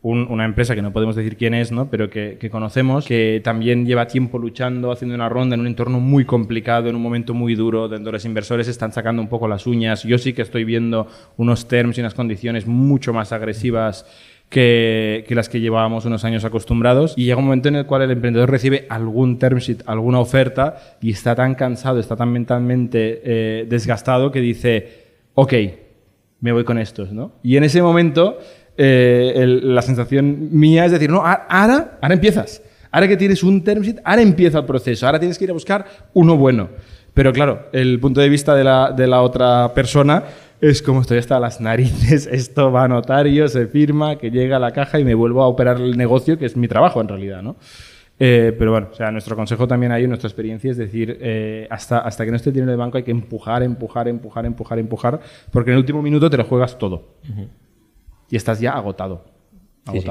un- 0.03 0.27
una 0.31 0.45
empresa 0.45 0.75
que 0.75 0.83
no 0.83 0.93
podemos 0.93 1.17
decir 1.17 1.37
quién 1.37 1.53
es, 1.55 1.73
¿no? 1.73 1.91
Pero 1.91 2.09
que, 2.11 2.37
que 2.39 2.49
conocemos, 2.51 3.07
que 3.07 3.41
también 3.43 3.87
lleva 3.87 4.07
tiempo 4.07 4.39
luchando, 4.39 4.93
haciendo 4.93 5.15
una 5.15 5.29
ronda 5.29 5.55
en 5.55 5.61
un 5.61 5.67
entorno 5.67 5.99
muy 6.01 6.25
complicado, 6.25 6.89
en 6.89 6.97
un 6.97 7.03
momento 7.03 7.35
muy 7.35 7.55
duro, 7.55 7.89
donde 7.89 8.13
los 8.13 8.25
inversores 8.25 8.69
están 8.69 8.93
sacando 8.93 9.21
un 9.21 9.29
poco 9.29 9.49
las 9.49 9.67
uñas. 9.67 10.05
Yo 10.05 10.19
sí 10.19 10.33
que 10.33 10.43
estoy 10.43 10.65
viendo 10.65 11.09
unos 11.37 11.67
terms 11.67 11.99
y 11.99 12.01
unas 12.03 12.15
condiciones 12.15 12.67
mucho 12.67 13.13
más 13.13 13.33
agresivas 13.33 14.07
que, 14.49 15.25
que 15.27 15.35
las 15.35 15.49
que 15.49 15.61
llevábamos 15.61 16.05
unos 16.05 16.25
años 16.25 16.45
acostumbrados. 16.45 17.15
Y 17.17 17.25
llega 17.25 17.39
un 17.39 17.45
momento 17.45 17.69
en 17.69 17.77
el 17.77 17.87
cual 17.87 18.03
el 18.03 18.11
emprendedor 18.11 18.51
recibe 18.51 18.87
algún 18.89 19.39
term 19.39 19.59
sheet, 19.59 19.83
alguna 19.87 20.21
oferta, 20.21 20.77
y 21.01 21.11
está 21.11 21.35
tan 21.35 21.55
cansado, 21.55 21.99
está 21.99 22.17
tan 22.17 22.31
mentalmente 22.33 23.21
eh, 23.25 23.67
desgastado 23.69 24.31
que 24.31 24.41
dice, 24.41 25.05
ok, 25.35 25.53
me 26.41 26.53
voy 26.53 26.65
con 26.65 26.79
estos, 26.79 27.13
¿no? 27.13 27.33
Y 27.43 27.57
en 27.57 27.65
ese 27.65 27.83
momento, 27.83 28.39
eh, 28.77 29.33
el- 29.37 29.75
la 29.75 29.83
sensación 29.83 30.49
mía 30.53 30.85
es 30.85 30.93
decir, 30.93 31.11
no, 31.11 31.19
ahora, 31.25 31.99
ahora 32.01 32.15
empiezas. 32.15 32.63
Ahora 32.93 33.09
que 33.09 33.17
tienes 33.17 33.43
un 33.43 33.65
term 33.65 33.83
sheet, 33.83 33.99
ahora 34.05 34.23
empieza 34.23 34.59
el 34.59 34.65
proceso. 34.65 35.07
Ahora 35.07 35.19
tienes 35.19 35.37
que 35.39 35.45
ir 35.45 35.51
a 35.51 35.55
buscar 35.55 35.85
uno 36.15 36.37
bueno. 36.37 36.69
Pero 37.13 37.33
claro, 37.33 37.69
el 37.73 37.99
punto 37.99 38.21
de 38.21 38.29
vista 38.29 38.55
de 38.55 38.63
la, 38.65 38.93
de 38.93 39.07
la 39.07 39.23
otra 39.23 39.73
persona 39.75 40.23
es 40.61 40.83
como 40.83 41.01
estoy 41.01 41.19
hasta 41.19 41.39
las 41.41 41.61
narices, 41.61 42.27
esto 42.33 42.73
va 42.73 42.85
a 42.85 42.89
notario, 42.89 43.49
se 43.49 43.67
firma, 43.67 44.17
que 44.17 44.31
llega 44.31 44.57
a 44.57 44.61
la 44.61 44.73
caja 44.73 44.99
y 44.99 45.05
me 45.05 45.15
vuelvo 45.15 45.43
a 45.43 45.49
operar 45.49 45.81
el 45.81 45.97
negocio, 45.97 46.39
que 46.39 46.47
es 46.47 46.57
mi 46.57 46.69
trabajo 46.69 47.01
en 47.01 47.09
realidad, 47.09 47.43
¿no? 47.43 47.57
Eh, 48.19 48.55
pero 48.59 48.71
bueno, 48.71 48.89
o 48.91 48.95
sea, 48.95 49.11
nuestro 49.11 49.37
consejo 49.37 49.69
también 49.69 49.93
ahí, 49.93 50.07
nuestra 50.07 50.29
experiencia 50.29 50.71
es 50.71 50.79
decir, 50.79 51.19
eh, 51.21 51.67
hasta, 51.71 51.99
hasta 51.99 52.25
que 52.25 52.31
no 52.31 52.37
esté 52.37 52.49
el 52.49 52.55
dinero 52.55 52.71
de 52.73 52.79
banco 52.79 52.97
hay 52.97 53.03
que 53.03 53.11
empujar, 53.11 53.63
empujar, 53.63 54.09
empujar, 54.09 54.47
empujar, 54.47 54.79
empujar, 54.79 55.21
porque 55.51 55.71
en 55.71 55.75
el 55.75 55.81
último 55.81 56.01
minuto 56.01 56.31
te 56.31 56.39
lo 56.39 56.45
juegas 56.45 56.79
todo. 56.79 57.17
Y 58.31 58.37
estás 58.37 58.59
ya 58.59 58.73
agotado. 58.73 59.25
Sí, 59.93 60.01
sí. 60.01 60.07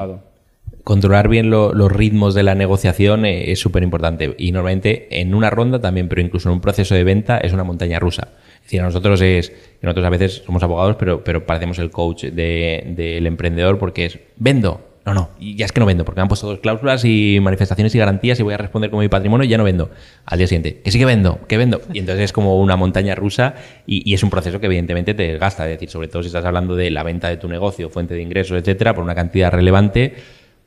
Controlar 0.86 1.30
bien 1.30 1.50
lo- 1.50 1.74
los 1.74 1.92
ritmos 1.92 2.36
de 2.36 2.44
la 2.44 2.54
negociación 2.54 3.26
eh, 3.26 3.52
es 3.52 3.60
súper 3.60 3.82
importante. 3.82 4.36
Y 4.38 4.52
normalmente 4.52 5.08
en 5.20 5.34
una 5.34 5.50
ronda 5.50 5.82
también, 5.82 6.08
pero 6.08 6.22
incluso 6.22 6.48
en 6.48 6.54
un 6.54 6.62
proceso 6.62 6.94
de 6.94 7.04
venta 7.04 7.40
es 7.40 7.54
una 7.54 7.64
montaña 7.64 7.98
rusa. 7.98 8.28
Es 8.58 8.62
decir, 8.66 8.82
a 8.82 8.84
nosotros 8.84 9.20
es, 9.22 9.52
nosotros 9.82 10.06
a 10.06 10.10
veces 10.12 10.44
somos 10.46 10.62
abogados, 10.62 10.96
pero, 11.00 11.24
pero 11.24 11.44
parecemos 11.44 11.80
el 11.80 11.90
coach 11.90 12.26
de- 12.26 12.84
del 12.96 13.26
emprendedor 13.26 13.80
porque 13.80 14.06
es, 14.06 14.20
vendo. 14.38 14.92
No, 15.08 15.14
no, 15.16 15.30
ya 15.40 15.66
es 15.66 15.72
que 15.72 15.80
no 15.80 15.88
vendo, 15.88 16.06
porque 16.06 16.18
me 16.20 16.24
han 16.24 16.28
puesto 16.28 16.46
dos 16.48 16.60
cláusulas 16.60 17.04
y 17.04 17.40
manifestaciones 17.42 17.94
y 17.94 17.98
garantías 18.00 18.40
y 18.40 18.44
voy 18.44 18.54
a 18.56 18.58
responder 18.58 18.90
con 18.92 19.00
mi 19.00 19.08
patrimonio 19.08 19.46
y 19.46 19.48
ya 19.50 19.58
no 19.58 19.64
vendo. 19.64 19.90
Al 20.26 20.38
día 20.38 20.46
siguiente, 20.48 20.82
que 20.84 20.92
sí 20.92 20.98
que 21.00 21.06
vendo, 21.06 21.40
que 21.48 21.58
vendo. 21.58 21.82
Y 21.94 22.00
entonces 22.00 22.26
es 22.26 22.32
como 22.34 22.60
una 22.60 22.76
montaña 22.76 23.14
rusa 23.16 23.56
y, 23.88 24.08
y 24.08 24.14
es 24.16 24.22
un 24.24 24.30
proceso 24.32 24.60
que 24.60 24.66
evidentemente 24.68 25.16
te 25.16 25.24
desgasta. 25.24 25.66
Es 25.66 25.72
decir, 25.76 25.90
sobre 25.90 26.08
todo 26.10 26.22
si 26.24 26.28
estás 26.28 26.46
hablando 26.46 26.76
de 26.76 26.90
la 26.92 27.02
venta 27.04 27.28
de 27.30 27.38
tu 27.38 27.48
negocio, 27.48 27.90
fuente 27.90 28.14
de 28.16 28.22
ingresos, 28.24 28.58
etcétera, 28.60 28.94
por 28.96 29.04
una 29.04 29.14
cantidad 29.16 29.52
relevante, 29.52 30.14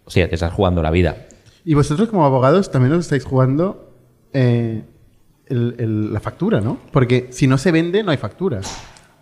o 0.08 0.10
sea, 0.10 0.26
te 0.28 0.34
estás 0.34 0.52
jugando 0.52 0.82
la 0.82 0.90
vida. 0.90 1.26
Y 1.64 1.74
vosotros 1.74 2.08
como 2.08 2.24
abogados 2.24 2.70
también 2.70 2.94
os 2.94 3.00
estáis 3.00 3.24
jugando 3.24 3.92
eh, 4.32 4.82
el- 5.46 5.74
el- 5.78 6.12
la 6.14 6.20
factura, 6.20 6.60
¿no? 6.60 6.78
Porque 6.92 7.28
si 7.30 7.46
no 7.46 7.58
se 7.58 7.70
vende, 7.72 8.02
no 8.02 8.10
hay 8.10 8.16
factura. 8.16 8.60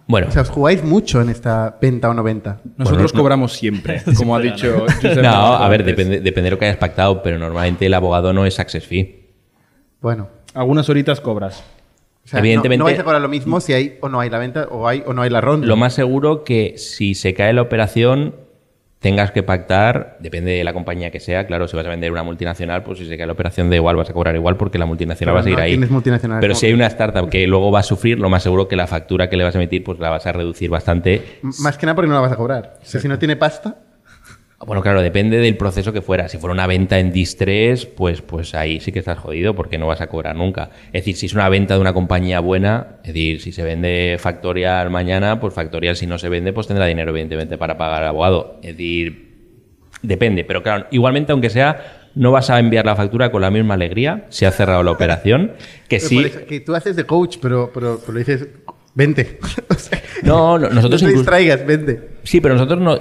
Bueno, 0.08 0.28
O 0.28 0.30
sea, 0.30 0.42
os 0.42 0.50
jugáis 0.50 0.84
mucho 0.84 1.20
en 1.20 1.28
esta 1.30 1.78
venta 1.82 2.08
o 2.08 2.14
no 2.14 2.22
venta. 2.22 2.60
Nosotros 2.76 3.12
no- 3.12 3.20
cobramos 3.20 3.52
siempre, 3.58 4.00
como 4.16 4.36
ha 4.36 4.40
dicho 4.40 4.84
Josep 5.02 5.22
no, 5.22 5.28
a 5.54 5.68
ver, 5.68 5.84
depende, 5.84 6.20
depende 6.20 6.46
de 6.46 6.50
lo 6.52 6.58
que 6.60 6.66
hayas 6.66 6.76
pactado, 6.76 7.20
pero 7.22 7.36
normalmente 7.38 7.86
el 7.86 7.94
abogado 7.94 8.32
no 8.32 8.46
es 8.46 8.54
success 8.54 8.86
fee. 8.86 9.30
Bueno. 10.00 10.28
Algunas 10.54 10.88
horitas 10.88 11.20
cobras. 11.20 11.64
O 12.24 12.28
sea, 12.28 12.38
no- 12.40 12.44
Evidentemente- 12.46 12.78
No, 12.78 12.84
vais 12.84 12.98
a 12.98 13.04
cobrar 13.04 13.20
lo 13.20 13.28
mismo 13.28 13.60
si 13.60 13.72
hay 13.72 13.98
o 14.00 14.08
no 14.08 14.20
hay 14.20 14.30
la 14.30 14.38
venta, 14.38 14.68
o 14.70 14.86
hay 14.88 15.02
o 15.06 15.12
no 15.12 15.22
hay 15.22 15.30
la 15.30 15.40
ronda. 15.40 15.66
Lo 15.66 15.76
más 15.76 15.94
seguro 15.94 16.44
que 16.44 16.74
si 16.78 17.14
se 17.14 17.34
cae 17.34 17.52
la 17.52 17.62
operación, 17.62 18.34
tengas 19.00 19.30
que 19.30 19.42
pactar, 19.42 20.16
depende 20.20 20.52
de 20.52 20.64
la 20.64 20.72
compañía 20.72 21.10
que 21.10 21.20
sea, 21.20 21.46
claro, 21.46 21.68
si 21.68 21.76
vas 21.76 21.86
a 21.86 21.88
vender 21.90 22.10
una 22.10 22.22
multinacional, 22.22 22.82
pues 22.82 22.98
si 22.98 23.06
se 23.06 23.16
cae 23.16 23.26
la 23.26 23.34
operación 23.34 23.70
de 23.70 23.76
igual 23.76 23.94
vas 23.96 24.10
a 24.10 24.12
cobrar 24.12 24.34
igual 24.34 24.56
porque 24.56 24.78
la 24.78 24.86
multinacional 24.86 25.32
Pero 25.32 25.34
va 25.34 25.40
a 25.40 25.44
seguir 25.44 25.58
no 25.58 25.64
ahí. 25.64 25.70
Pero 26.40 26.54
si 26.54 26.66
hay 26.66 26.72
una 26.72 26.86
startup 26.86 27.28
que 27.28 27.46
luego 27.46 27.70
va 27.70 27.80
a 27.80 27.82
sufrir, 27.84 28.18
lo 28.18 28.28
más 28.30 28.42
seguro 28.42 28.68
que 28.68 28.74
la 28.76 28.86
factura 28.86 29.28
que 29.28 29.36
le 29.36 29.44
vas 29.44 29.54
a 29.54 29.58
emitir 29.58 29.84
pues 29.84 29.98
la 29.98 30.10
vas 30.10 30.26
a 30.26 30.32
reducir 30.32 30.70
bastante. 30.70 31.22
M- 31.42 31.52
Más 31.60 31.76
que 31.78 31.86
nada 31.86 31.94
porque 31.94 32.08
no 32.08 32.14
la 32.14 32.20
vas 32.20 32.32
a 32.32 32.36
cobrar. 32.36 32.78
O 32.82 32.84
sea, 32.84 33.00
si 33.00 33.06
no 33.06 33.18
tiene 33.18 33.36
pasta, 33.36 33.76
Bueno, 34.66 34.82
claro, 34.82 35.00
depende 35.00 35.38
del 35.38 35.56
proceso 35.56 35.92
que 35.92 36.02
fuera. 36.02 36.28
Si 36.28 36.38
fuera 36.38 36.52
una 36.52 36.66
venta 36.66 36.98
en 36.98 37.12
distress, 37.12 37.86
pues, 37.86 38.20
pues 38.20 38.52
ahí 38.54 38.80
sí 38.80 38.90
que 38.90 38.98
estás 38.98 39.16
jodido 39.18 39.54
porque 39.54 39.78
no 39.78 39.86
vas 39.86 40.00
a 40.00 40.08
cobrar 40.08 40.34
nunca. 40.34 40.70
Es 40.86 41.02
decir, 41.04 41.16
si 41.16 41.26
es 41.26 41.34
una 41.34 41.48
venta 41.48 41.74
de 41.74 41.80
una 41.80 41.92
compañía 41.92 42.40
buena, 42.40 42.96
es 43.04 43.08
decir, 43.14 43.40
si 43.40 43.52
se 43.52 43.62
vende 43.62 44.16
Factorial 44.18 44.90
mañana, 44.90 45.38
pues 45.38 45.54
Factorial 45.54 45.94
si 45.96 46.06
no 46.08 46.18
se 46.18 46.28
vende, 46.28 46.52
pues 46.52 46.66
tendrá 46.66 46.86
dinero 46.86 47.12
evidentemente 47.12 47.56
para 47.56 47.78
pagar 47.78 48.02
al 48.02 48.08
abogado. 48.08 48.58
Es 48.62 48.76
decir, 48.76 49.34
depende. 50.02 50.42
Pero 50.42 50.64
claro, 50.64 50.86
igualmente 50.90 51.30
aunque 51.30 51.48
sea, 51.48 52.08
no 52.16 52.32
vas 52.32 52.50
a 52.50 52.58
enviar 52.58 52.86
la 52.86 52.96
factura 52.96 53.30
con 53.30 53.42
la 53.42 53.52
misma 53.52 53.74
alegría 53.74 54.26
si 54.30 54.46
has 54.46 54.56
cerrado 54.56 54.82
la 54.82 54.90
operación, 54.90 55.52
que 55.86 56.00
sí... 56.00 56.18
eso, 56.24 56.40
que 56.44 56.58
tú 56.60 56.74
haces 56.74 56.96
de 56.96 57.04
coach, 57.04 57.36
pero, 57.40 57.70
pero, 57.72 58.00
pero 58.04 58.18
dices, 58.18 58.48
vente. 58.94 59.38
No, 60.22 60.58
no, 60.58 60.70
nosotros 60.70 61.02
no 61.02 61.08
te 61.08 61.12
incluso- 61.12 61.18
distraigas, 61.18 61.66
vente. 61.66 62.08
Sí, 62.24 62.40
pero 62.40 62.54
nosotros 62.54 62.80
no. 62.80 62.98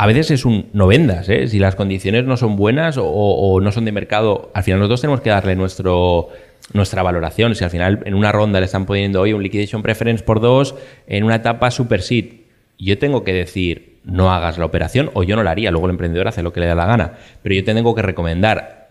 A 0.00 0.06
veces 0.06 0.30
es 0.30 0.44
un 0.44 0.70
no 0.72 0.86
vendas, 0.86 1.28
¿eh? 1.28 1.48
Si 1.48 1.58
las 1.58 1.74
condiciones 1.74 2.24
no 2.24 2.36
son 2.36 2.54
buenas 2.54 2.96
o, 3.00 3.60
no 3.60 3.72
son 3.72 3.84
de 3.84 3.90
mercado, 3.90 4.52
al 4.54 4.62
final 4.62 4.78
nosotros 4.78 5.00
tenemos 5.00 5.20
que 5.22 5.30
darle 5.30 5.56
nuestra 5.56 7.02
valoración. 7.02 7.56
Si 7.56 7.64
al 7.64 7.70
final 7.70 8.02
en 8.04 8.14
una 8.14 8.30
ronda 8.30 8.60
le 8.60 8.66
están 8.66 8.86
poniendo 8.86 9.20
hoy 9.20 9.32
un 9.32 9.42
liquidation 9.42 9.82
preference 9.82 10.22
por 10.22 10.40
dos 10.40 10.76
en 11.08 11.24
una 11.24 11.34
etapa 11.34 11.72
super 11.72 12.00
seed, 12.00 12.42
yo 12.78 12.96
tengo 12.96 13.24
que 13.24 13.32
decir 13.32 13.98
no 14.04 14.32
hagas 14.32 14.56
la 14.56 14.66
operación 14.66 15.10
o 15.14 15.24
yo 15.24 15.34
no 15.34 15.42
la 15.42 15.50
haría. 15.50 15.72
Luego 15.72 15.88
el 15.88 15.94
emprendedor 15.94 16.28
hace 16.28 16.44
lo 16.44 16.52
que 16.52 16.60
le 16.60 16.66
da 16.66 16.76
la 16.76 16.86
gana, 16.86 17.14
pero 17.42 17.56
yo 17.56 17.64
te 17.64 17.74
tengo 17.74 17.96
que 17.96 18.02
recomendar 18.02 18.90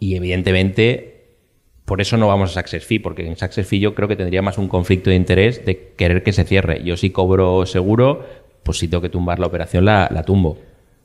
y 0.00 0.16
evidentemente 0.16 1.20
por 1.90 2.00
eso 2.00 2.16
no 2.16 2.28
vamos 2.28 2.56
a 2.56 2.60
Success 2.60 2.84
Fee, 2.86 3.00
porque 3.00 3.26
en 3.26 3.36
Success 3.36 3.66
Fee 3.66 3.80
yo 3.80 3.96
creo 3.96 4.06
que 4.06 4.14
tendría 4.14 4.42
más 4.42 4.58
un 4.58 4.68
conflicto 4.68 5.10
de 5.10 5.16
interés 5.16 5.66
de 5.66 5.92
querer 5.96 6.22
que 6.22 6.32
se 6.32 6.44
cierre. 6.44 6.84
Yo 6.84 6.96
sí 6.96 7.10
cobro 7.10 7.66
seguro, 7.66 8.24
pues 8.62 8.78
si 8.78 8.88
tengo 8.88 9.00
que 9.02 9.08
tumbar 9.08 9.38
la 9.38 9.46
operación, 9.46 9.84
la, 9.84 10.08
la 10.12 10.22
tumbo. 10.22 10.58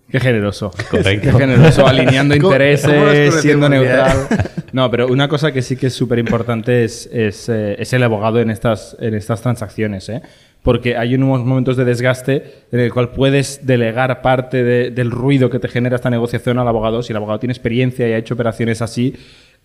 Qué 0.09 0.19
generoso. 0.19 0.71
Correcto. 0.91 1.29
Qué 1.31 1.31
generoso, 1.31 1.87
alineando 1.87 2.35
¿Cómo- 2.35 2.49
cómo 2.49 2.57
nos 2.57 2.71
intereses, 2.75 3.41
siendo 3.41 3.69
neutral. 3.69 4.27
No, 4.71 4.91
pero 4.91 5.07
una 5.07 5.29
cosa 5.29 5.53
que 5.53 5.61
sí 5.61 5.77
que 5.77 5.87
es 5.87 5.93
súper 5.93 6.19
importante 6.19 6.83
es, 6.83 7.07
es, 7.13 7.47
eh, 7.47 7.77
es 7.79 7.93
el 7.93 8.03
abogado 8.03 8.41
en 8.41 8.49
estas, 8.49 8.97
en 8.99 9.13
estas 9.13 9.41
transacciones. 9.41 10.09
¿eh? 10.09 10.21
Porque 10.63 10.97
hay 10.97 11.15
unos 11.15 11.45
momentos 11.45 11.77
de 11.77 11.85
desgaste 11.85 12.43
en 12.73 12.81
el 12.81 12.91
cual 12.91 13.11
puedes 13.11 13.65
delegar 13.65 14.21
parte 14.21 14.65
de- 14.65 14.91
del 14.91 15.11
ruido 15.11 15.49
que 15.49 15.59
te 15.59 15.69
genera 15.69 15.95
esta 15.95 16.09
negociación 16.09 16.59
al 16.59 16.67
abogado. 16.67 17.01
Si 17.03 17.13
el 17.13 17.17
abogado 17.17 17.39
tiene 17.39 17.53
experiencia 17.53 18.05
y 18.09 18.11
ha 18.11 18.17
hecho 18.17 18.33
operaciones 18.33 18.81
así, 18.81 19.15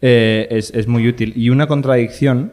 eh, 0.00 0.46
es, 0.50 0.70
es 0.76 0.86
muy 0.86 1.08
útil. 1.08 1.32
Y 1.34 1.50
una 1.50 1.66
contradicción 1.66 2.52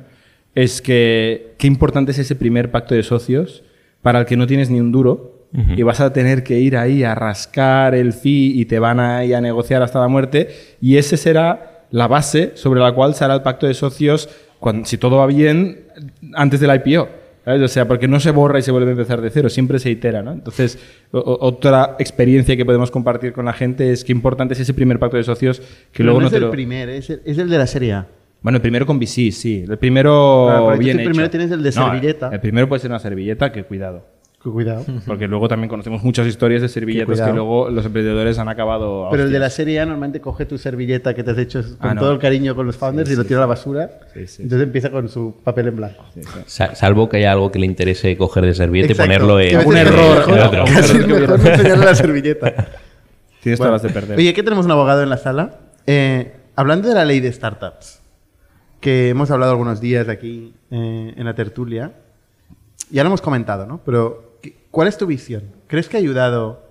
es 0.56 0.82
que 0.82 1.53
qué 1.60 1.67
importante 1.67 2.12
es 2.12 2.17
ese 2.17 2.36
primer 2.36 2.72
pacto 2.72 2.96
de 2.96 3.03
socios 3.03 3.63
para 4.08 4.20
el 4.20 4.26
que 4.26 4.38
no 4.38 4.48
tienes 4.48 4.70
ni 4.70 4.80
un 4.80 4.94
duro 4.94 5.50
y 5.76 5.84
vas 5.84 6.00
a 6.00 6.14
tener 6.14 6.42
que 6.42 6.58
ir 6.62 6.78
ahí 6.78 7.04
a 7.04 7.14
rascar 7.14 7.94
el 7.94 8.14
fee 8.14 8.54
y 8.56 8.64
te 8.64 8.80
van 8.80 9.02
a 9.02 9.26
ir 9.26 9.36
a 9.36 9.42
negociar 9.42 9.84
hasta 9.84 10.00
la 10.00 10.08
muerte 10.08 10.48
y 10.80 10.96
ese 10.96 11.18
será 11.18 11.84
la 11.92 12.08
base 12.08 12.54
sobre 12.56 12.80
la 12.80 12.94
cual 12.94 13.16
se 13.16 13.26
hará 13.26 13.34
el 13.34 13.42
pacto 13.42 13.68
de 13.68 13.74
socios 13.74 14.30
cuando, 14.62 14.86
si 14.86 14.98
todo 14.98 15.18
va 15.18 15.28
bien 15.28 15.88
antes 16.36 16.62
del 16.62 16.74
IPO. 16.74 17.10
¿sabes? 17.44 17.62
O 17.62 17.68
sea, 17.68 17.86
porque 17.86 18.08
no 18.08 18.22
se 18.22 18.32
borra 18.32 18.60
y 18.60 18.62
se 18.62 18.72
vuelve 18.72 18.88
a 18.88 18.92
empezar 18.92 19.20
de 19.20 19.30
cero, 19.30 19.50
siempre 19.50 19.78
se 19.78 19.90
itera, 19.90 20.22
¿no? 20.22 20.32
Entonces, 20.32 20.80
otra 21.12 21.98
experiencia 22.00 22.56
que 22.56 22.64
podemos 22.64 22.90
compartir 22.90 23.34
con 23.34 23.44
la 23.44 23.52
gente 23.52 23.92
es 23.92 24.06
que 24.06 24.14
importante 24.14 24.54
es 24.54 24.62
ese 24.62 24.74
primer 24.74 25.00
pacto 25.00 25.18
de 25.18 25.24
socios 25.24 25.60
que 25.60 25.66
Pero 25.98 26.06
luego 26.06 26.20
no, 26.20 26.24
no, 26.24 26.28
es 26.28 26.32
te 26.32 26.38
el 26.38 26.44
lo... 26.44 26.52
primer, 26.52 26.88
es 26.88 27.10
el, 27.10 27.22
es 27.26 27.38
el 27.38 27.50
de 27.50 27.58
la 27.58 27.68
serie 27.68 27.92
A. 27.92 28.08
Bueno, 28.41 28.58
el 28.58 28.62
primero 28.62 28.86
con 28.86 28.98
VC, 29.00 29.32
sí. 29.32 29.65
El 29.67 29.77
primero 29.77 30.46
Claro, 30.48 30.65
pero 30.67 30.77
bien 30.79 30.98
tú 30.98 31.01
el 31.01 31.06
primero 31.10 31.25
hecho. 31.25 31.32
tienes 31.32 31.51
el 31.51 31.63
de 31.63 31.70
No, 31.72 31.86
servilleta. 31.86 32.29
El 32.32 32.39
primero 32.39 32.67
puede 32.70 32.79
ser 32.82 32.91
una 32.91 33.00
servilleta, 33.00 33.51
que 33.51 33.63
cuidado. 33.63 34.06
Cuidado. 34.44 34.86
Porque 35.06 35.27
luego 35.27 35.50
también 35.50 35.67
conocemos 35.67 36.03
muchas 36.03 36.25
historias 36.25 36.62
de 36.62 36.70
servilletas 36.70 37.20
que 37.20 37.34
luego 37.34 37.70
los 37.70 37.86
emprendedores 37.86 38.39
han 38.39 38.48
acabado. 38.48 39.10
Pero 39.12 39.24
el 39.24 39.32
de 39.32 39.39
la 39.39 39.48
hostias. 39.48 39.56
serie 39.56 39.79
A 39.82 39.86
normalmente 39.86 40.22
coge 40.22 40.46
tu 40.46 40.58
servilleta 40.58 41.13
que 41.13 41.22
te 41.24 41.32
has 41.32 41.38
hecho 41.38 41.62
con 41.62 41.89
Ah, 41.89 41.94
no. 41.96 42.00
todo 42.01 42.12
el 42.13 42.20
cariño 42.20 42.56
con 42.56 42.65
los 42.65 42.77
founders 42.77 43.10
Sí, 43.10 43.15
y 43.15 43.17
lo 43.17 43.24
sí, 43.24 43.27
tira 43.27 43.39
a 43.39 43.41
la 43.41 43.48
basura. 43.48 43.89
Sí, 44.13 44.25
sí, 44.27 44.44
Entonces 44.44 44.65
empieza 44.67 44.89
con 44.89 45.10
su 45.10 45.36
papel 45.44 45.67
en 45.70 45.75
blanco. 45.75 46.06
Sa- 46.46 46.75
Salvo 46.75 47.10
que 47.10 47.17
haya 47.17 47.34
algo 47.34 47.51
que 47.51 47.60
le 47.60 47.65
interese 47.65 48.15
coger 48.15 48.46
de 48.46 48.53
servilleta 48.53 48.91
y 48.91 48.91
Exacto. 48.94 49.10
ponerlo 49.12 49.39
en 49.41 49.50
Que 49.60 49.65
un 49.65 49.75
error, 49.75 50.25
que 50.65 50.72
enseñarle 51.51 51.86
la 51.86 51.96
servilleta. 51.96 52.53
Tienes 53.41 53.60
Bueno, 53.60 53.72
todas 53.72 53.72
las 53.72 53.82
de 53.84 53.89
perder. 53.89 54.17
Oye, 54.17 54.29
aquí 54.29 54.44
tenemos 54.44 54.65
un 54.65 54.72
abogado 54.72 55.03
en 55.03 55.10
la 55.10 55.17
sala. 55.17 55.58
Eh, 55.88 56.32
hablando 56.56 56.88
de 56.88 56.96
la 56.96 57.03
ley 57.06 57.20
de 57.20 57.32
startups, 57.34 58.00
que 58.80 59.10
hemos 59.10 59.32
hablado 59.32 59.52
algunos 59.52 59.82
días 59.82 60.08
aquí 60.10 60.54
eh, 60.72 61.14
en 61.16 61.26
la 61.26 61.34
tertulia, 61.36 61.94
ya 62.90 63.04
lo 63.04 63.08
hemos 63.08 63.22
comentado, 63.22 63.66
¿no? 63.66 63.82
Pero, 63.86 64.38
¿qué- 64.42 64.56
¿cuál 64.72 64.88
es 64.88 64.98
tu 64.98 65.06
visión? 65.08 65.44
¿Crees 65.68 65.90
que 65.90 65.98
ha 65.98 66.00
ayudado 66.00 66.64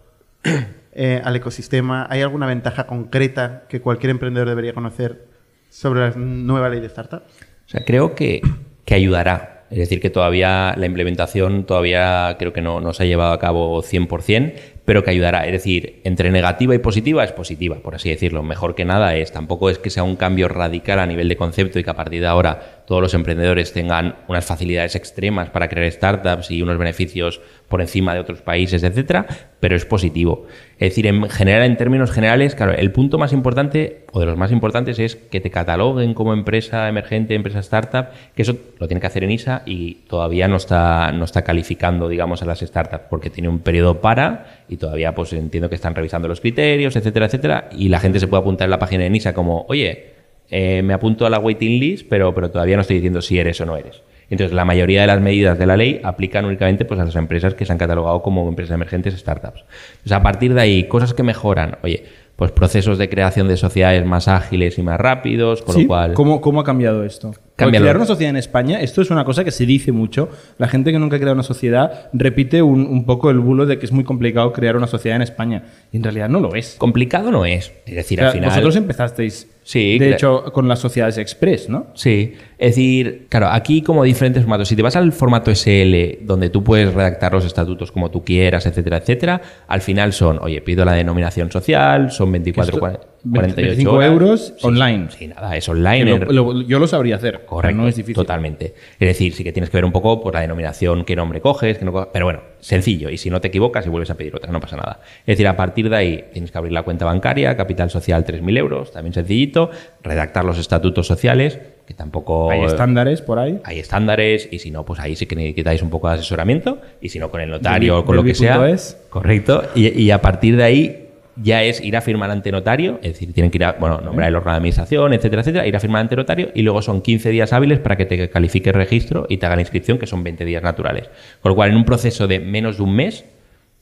eh, 0.92 1.20
al 1.24 1.36
ecosistema? 1.36 2.06
¿Hay 2.08 2.22
alguna 2.22 2.46
ventaja 2.46 2.86
concreta 2.86 3.64
que 3.68 3.80
cualquier 3.80 4.10
emprendedor 4.10 4.48
debería 4.48 4.72
conocer 4.72 5.26
sobre 5.70 6.00
la 6.00 6.10
nueva 6.16 6.68
ley 6.68 6.80
de 6.80 6.88
startups? 6.88 7.24
O 7.66 7.68
sea, 7.68 7.84
creo 7.84 8.14
que, 8.14 8.40
que 8.84 8.94
ayudará. 8.94 9.64
Es 9.68 9.78
decir, 9.78 10.00
que 10.00 10.10
todavía 10.10 10.74
la 10.76 10.86
implementación 10.86 11.64
todavía 11.66 12.36
creo 12.38 12.52
que 12.52 12.62
no, 12.62 12.80
no 12.80 12.92
se 12.92 13.02
ha 13.02 13.06
llevado 13.06 13.32
a 13.32 13.38
cabo 13.40 13.82
100%, 13.82 14.54
pero 14.86 15.04
que 15.04 15.10
ayudará. 15.10 15.44
Es 15.44 15.52
decir, 15.52 16.00
entre 16.04 16.30
negativa 16.30 16.74
y 16.74 16.78
positiva 16.78 17.22
es 17.24 17.32
positiva, 17.32 17.76
por 17.76 17.96
así 17.96 18.08
decirlo. 18.08 18.42
Mejor 18.42 18.74
que 18.74 18.86
nada 18.86 19.16
es, 19.16 19.32
tampoco 19.32 19.68
es 19.68 19.78
que 19.78 19.90
sea 19.90 20.04
un 20.04 20.16
cambio 20.16 20.48
radical 20.48 21.00
a 21.00 21.06
nivel 21.06 21.28
de 21.28 21.36
concepto 21.36 21.78
y 21.78 21.84
que 21.84 21.90
a 21.90 21.96
partir 21.96 22.20
de 22.20 22.28
ahora 22.28 22.75
todos 22.86 23.02
los 23.02 23.14
emprendedores 23.14 23.72
tengan 23.72 24.16
unas 24.28 24.44
facilidades 24.44 24.94
extremas 24.94 25.50
para 25.50 25.68
crear 25.68 25.90
startups 25.90 26.50
y 26.50 26.62
unos 26.62 26.78
beneficios 26.78 27.40
por 27.68 27.80
encima 27.80 28.14
de 28.14 28.20
otros 28.20 28.42
países, 28.42 28.82
etcétera, 28.84 29.26
pero 29.58 29.74
es 29.74 29.84
positivo. 29.84 30.46
Es 30.78 30.90
decir, 30.90 31.06
en 31.06 31.28
general, 31.28 31.64
en 31.64 31.76
términos 31.76 32.12
generales, 32.12 32.54
claro, 32.54 32.72
el 32.72 32.92
punto 32.92 33.18
más 33.18 33.32
importante 33.32 34.04
o 34.12 34.20
de 34.20 34.26
los 34.26 34.36
más 34.36 34.52
importantes 34.52 34.98
es 34.98 35.16
que 35.16 35.40
te 35.40 35.50
cataloguen 35.50 36.14
como 36.14 36.32
empresa 36.32 36.88
emergente, 36.88 37.34
empresa 37.34 37.58
startup, 37.58 38.06
que 38.34 38.42
eso 38.42 38.56
lo 38.78 38.86
tiene 38.86 39.00
que 39.00 39.06
hacer 39.08 39.24
en 39.24 39.32
ISA 39.32 39.62
y 39.66 39.94
todavía 40.06 40.46
no 40.46 40.56
está, 40.56 41.10
no 41.12 41.24
está 41.24 41.42
calificando, 41.42 42.08
digamos, 42.08 42.42
a 42.42 42.46
las 42.46 42.60
startups 42.60 43.04
porque 43.10 43.30
tiene 43.30 43.48
un 43.48 43.58
periodo 43.58 44.00
para 44.00 44.62
y 44.68 44.76
todavía 44.76 45.14
pues 45.14 45.32
entiendo 45.32 45.68
que 45.68 45.74
están 45.74 45.94
revisando 45.94 46.28
los 46.28 46.40
criterios, 46.40 46.94
etcétera, 46.94 47.26
etcétera, 47.26 47.68
y 47.72 47.88
la 47.88 47.98
gente 47.98 48.20
se 48.20 48.28
puede 48.28 48.42
apuntar 48.42 48.66
en 48.66 48.70
la 48.70 48.78
página 48.78 49.02
de 49.04 49.10
NISA 49.10 49.34
como, 49.34 49.66
oye, 49.68 50.15
eh, 50.50 50.82
me 50.82 50.94
apunto 50.94 51.26
a 51.26 51.30
la 51.30 51.38
waiting 51.38 51.80
list, 51.80 52.06
pero, 52.08 52.34
pero 52.34 52.50
todavía 52.50 52.76
no 52.76 52.82
estoy 52.82 52.96
diciendo 52.96 53.20
si 53.22 53.38
eres 53.38 53.60
o 53.60 53.66
no 53.66 53.76
eres. 53.76 54.02
Entonces, 54.28 54.54
la 54.54 54.64
mayoría 54.64 55.02
de 55.02 55.06
las 55.06 55.20
medidas 55.20 55.58
de 55.58 55.66
la 55.66 55.76
ley 55.76 56.00
aplican 56.02 56.44
únicamente 56.44 56.84
pues, 56.84 56.98
a 56.98 57.04
las 57.04 57.14
empresas 57.14 57.54
que 57.54 57.64
se 57.64 57.72
han 57.72 57.78
catalogado 57.78 58.22
como 58.22 58.48
empresas 58.48 58.74
emergentes 58.74 59.14
startups. 59.14 59.64
Entonces, 59.90 60.12
a 60.12 60.22
partir 60.22 60.52
de 60.52 60.60
ahí, 60.60 60.88
cosas 60.88 61.14
que 61.14 61.22
mejoran. 61.22 61.78
Oye, 61.82 62.04
pues 62.34 62.50
procesos 62.50 62.98
de 62.98 63.08
creación 63.08 63.46
de 63.48 63.56
sociedades 63.56 64.04
más 64.04 64.26
ágiles 64.28 64.78
y 64.78 64.82
más 64.82 64.98
rápidos, 64.98 65.62
con 65.62 65.74
Sí, 65.74 65.82
lo 65.82 65.88
cual... 65.88 66.14
¿Cómo, 66.14 66.40
cómo 66.40 66.60
ha 66.60 66.64
cambiado 66.64 67.04
esto? 67.04 67.32
Porque 67.56 67.64
Cambia 67.64 67.80
crear 67.80 67.96
una 67.96 68.04
sociedad 68.04 68.28
en 68.30 68.36
España, 68.36 68.80
esto 68.80 69.00
es 69.00 69.10
una 69.10 69.24
cosa 69.24 69.42
que 69.42 69.50
se 69.50 69.64
dice 69.64 69.90
mucho. 69.90 70.28
La 70.58 70.68
gente 70.68 70.92
que 70.92 70.98
nunca 70.98 71.16
ha 71.16 71.18
creado 71.18 71.34
una 71.34 71.42
sociedad 71.42 72.10
repite 72.12 72.60
un, 72.60 72.86
un 72.86 73.06
poco 73.06 73.30
el 73.30 73.38
bulo 73.38 73.64
de 73.64 73.78
que 73.78 73.86
es 73.86 73.92
muy 73.92 74.04
complicado 74.04 74.52
crear 74.52 74.76
una 74.76 74.86
sociedad 74.86 75.16
en 75.16 75.22
España. 75.22 75.62
Y 75.90 75.96
en 75.96 76.02
realidad 76.02 76.28
no 76.28 76.38
lo 76.38 76.54
es. 76.54 76.74
Complicado 76.76 77.30
no 77.30 77.46
es. 77.46 77.72
Es 77.86 77.94
decir, 77.94 78.18
O 78.18 78.20
sea, 78.20 78.28
al 78.28 78.34
final... 78.34 78.50
Vosotros 78.50 78.76
empezasteis, 78.76 79.48
Sí, 79.66 79.98
de 79.98 80.12
hecho, 80.12 80.44
con 80.52 80.68
las 80.68 80.78
sociedades 80.78 81.18
express, 81.18 81.68
¿no? 81.68 81.88
Sí, 81.94 82.34
es 82.56 82.76
decir, 82.76 83.26
claro, 83.28 83.48
aquí 83.48 83.82
como 83.82 84.04
diferentes 84.04 84.44
formatos. 84.44 84.68
Si 84.68 84.76
te 84.76 84.82
vas 84.82 84.94
al 84.94 85.10
formato 85.10 85.52
SL, 85.52 86.24
donde 86.24 86.50
tú 86.50 86.62
puedes 86.62 86.94
redactar 86.94 87.32
los 87.32 87.44
estatutos 87.44 87.90
como 87.90 88.12
tú 88.12 88.24
quieras, 88.24 88.64
etcétera, 88.66 88.98
etcétera, 88.98 89.42
al 89.66 89.80
final 89.80 90.12
son, 90.12 90.38
oye, 90.40 90.60
pido 90.60 90.84
la 90.84 90.92
denominación 90.92 91.50
social, 91.50 92.12
son 92.12 92.30
24, 92.30 93.00
Esto- 93.26 93.34
48 93.40 93.66
25 93.68 93.92
horas. 93.92 94.10
euros 94.10 94.54
Sí, 94.58 94.66
online. 94.66 95.06
Sí, 95.10 95.26
nada, 95.28 95.56
es 95.56 95.68
online. 95.68 96.18
lo- 96.18 96.52
lo- 96.52 96.62
yo 96.62 96.78
lo 96.78 96.86
sabría 96.86 97.16
hacer. 97.16 97.44
Correcto, 97.46 97.82
No 97.82 97.88
es 97.88 97.96
difícil. 97.96 98.14
totalmente. 98.14 98.74
Es 98.98 99.08
decir, 99.08 99.32
sí 99.34 99.44
que 99.44 99.52
tienes 99.52 99.70
que 99.70 99.76
ver 99.76 99.84
un 99.84 99.92
poco 99.92 100.20
por 100.22 100.34
la 100.34 100.40
denominación, 100.40 101.04
qué 101.04 101.16
nombre 101.16 101.40
coges, 101.40 101.78
qué 101.78 101.84
no 101.84 101.92
co- 101.92 102.10
pero 102.12 102.26
bueno, 102.26 102.40
sencillo. 102.60 103.10
Y 103.10 103.18
si 103.18 103.30
no 103.30 103.40
te 103.40 103.48
equivocas 103.48 103.86
y 103.86 103.88
vuelves 103.88 104.10
a 104.10 104.14
pedir 104.16 104.34
otra, 104.36 104.50
no 104.52 104.60
pasa 104.60 104.76
nada. 104.76 105.00
Es 105.20 105.26
decir, 105.26 105.46
a 105.48 105.56
partir 105.56 105.88
de 105.90 105.96
ahí 105.96 106.24
tienes 106.32 106.50
que 106.50 106.58
abrir 106.58 106.72
la 106.72 106.82
cuenta 106.82 107.04
bancaria, 107.04 107.56
capital 107.56 107.90
social 107.90 108.24
3.000 108.24 108.56
euros, 108.56 108.92
también 108.92 109.12
sencillito, 109.14 109.70
redactar 110.02 110.44
los 110.44 110.58
estatutos 110.58 111.06
sociales, 111.06 111.58
que 111.86 111.94
tampoco... 111.94 112.50
Hay 112.50 112.64
estándares 112.64 113.22
por 113.22 113.38
ahí. 113.38 113.60
Hay 113.64 113.78
estándares 113.78 114.48
y 114.50 114.58
si 114.58 114.70
no, 114.72 114.84
pues 114.84 114.98
ahí 114.98 115.14
sí 115.14 115.26
que 115.26 115.36
necesitáis 115.36 115.82
un 115.82 115.90
poco 115.90 116.08
de 116.08 116.14
asesoramiento 116.14 116.80
y 117.00 117.10
si 117.10 117.18
no, 117.20 117.30
con 117.30 117.40
el 117.40 117.50
notario 117.50 117.98
o 118.00 118.04
con 118.04 118.16
lo 118.16 118.24
que 118.24 118.34
sea. 118.34 118.54
Bipunto.es. 118.54 118.98
Correcto. 119.08 119.62
Y, 119.76 119.88
y 120.02 120.10
a 120.10 120.20
partir 120.20 120.56
de 120.56 120.64
ahí 120.64 121.05
ya 121.36 121.62
es 121.62 121.80
ir 121.80 121.96
a 121.96 122.00
firmar 122.00 122.30
ante 122.30 122.50
notario, 122.50 122.98
es 123.02 123.12
decir, 123.12 123.32
tienen 123.32 123.50
que 123.50 123.58
ir 123.58 123.64
a, 123.64 123.72
bueno, 123.72 124.00
nombrar 124.00 124.28
el 124.28 124.36
órgano 124.36 124.52
de 124.52 124.56
administración, 124.58 125.12
etcétera, 125.12 125.42
etcétera, 125.42 125.66
ir 125.66 125.76
a 125.76 125.80
firmar 125.80 126.00
ante 126.00 126.16
notario 126.16 126.50
y 126.54 126.62
luego 126.62 126.82
son 126.82 127.02
15 127.02 127.30
días 127.30 127.52
hábiles 127.52 127.78
para 127.78 127.96
que 127.96 128.06
te 128.06 128.30
califique 128.30 128.70
el 128.70 128.74
registro 128.74 129.26
y 129.28 129.36
te 129.36 129.46
haga 129.46 129.56
la 129.56 129.62
inscripción, 129.62 129.98
que 129.98 130.06
son 130.06 130.24
20 130.24 130.44
días 130.44 130.62
naturales. 130.62 131.08
Con 131.40 131.50
lo 131.50 131.56
cual, 131.56 131.70
en 131.70 131.76
un 131.76 131.84
proceso 131.84 132.26
de 132.26 132.40
menos 132.40 132.78
de 132.78 132.82
un 132.82 132.94
mes, 132.94 133.24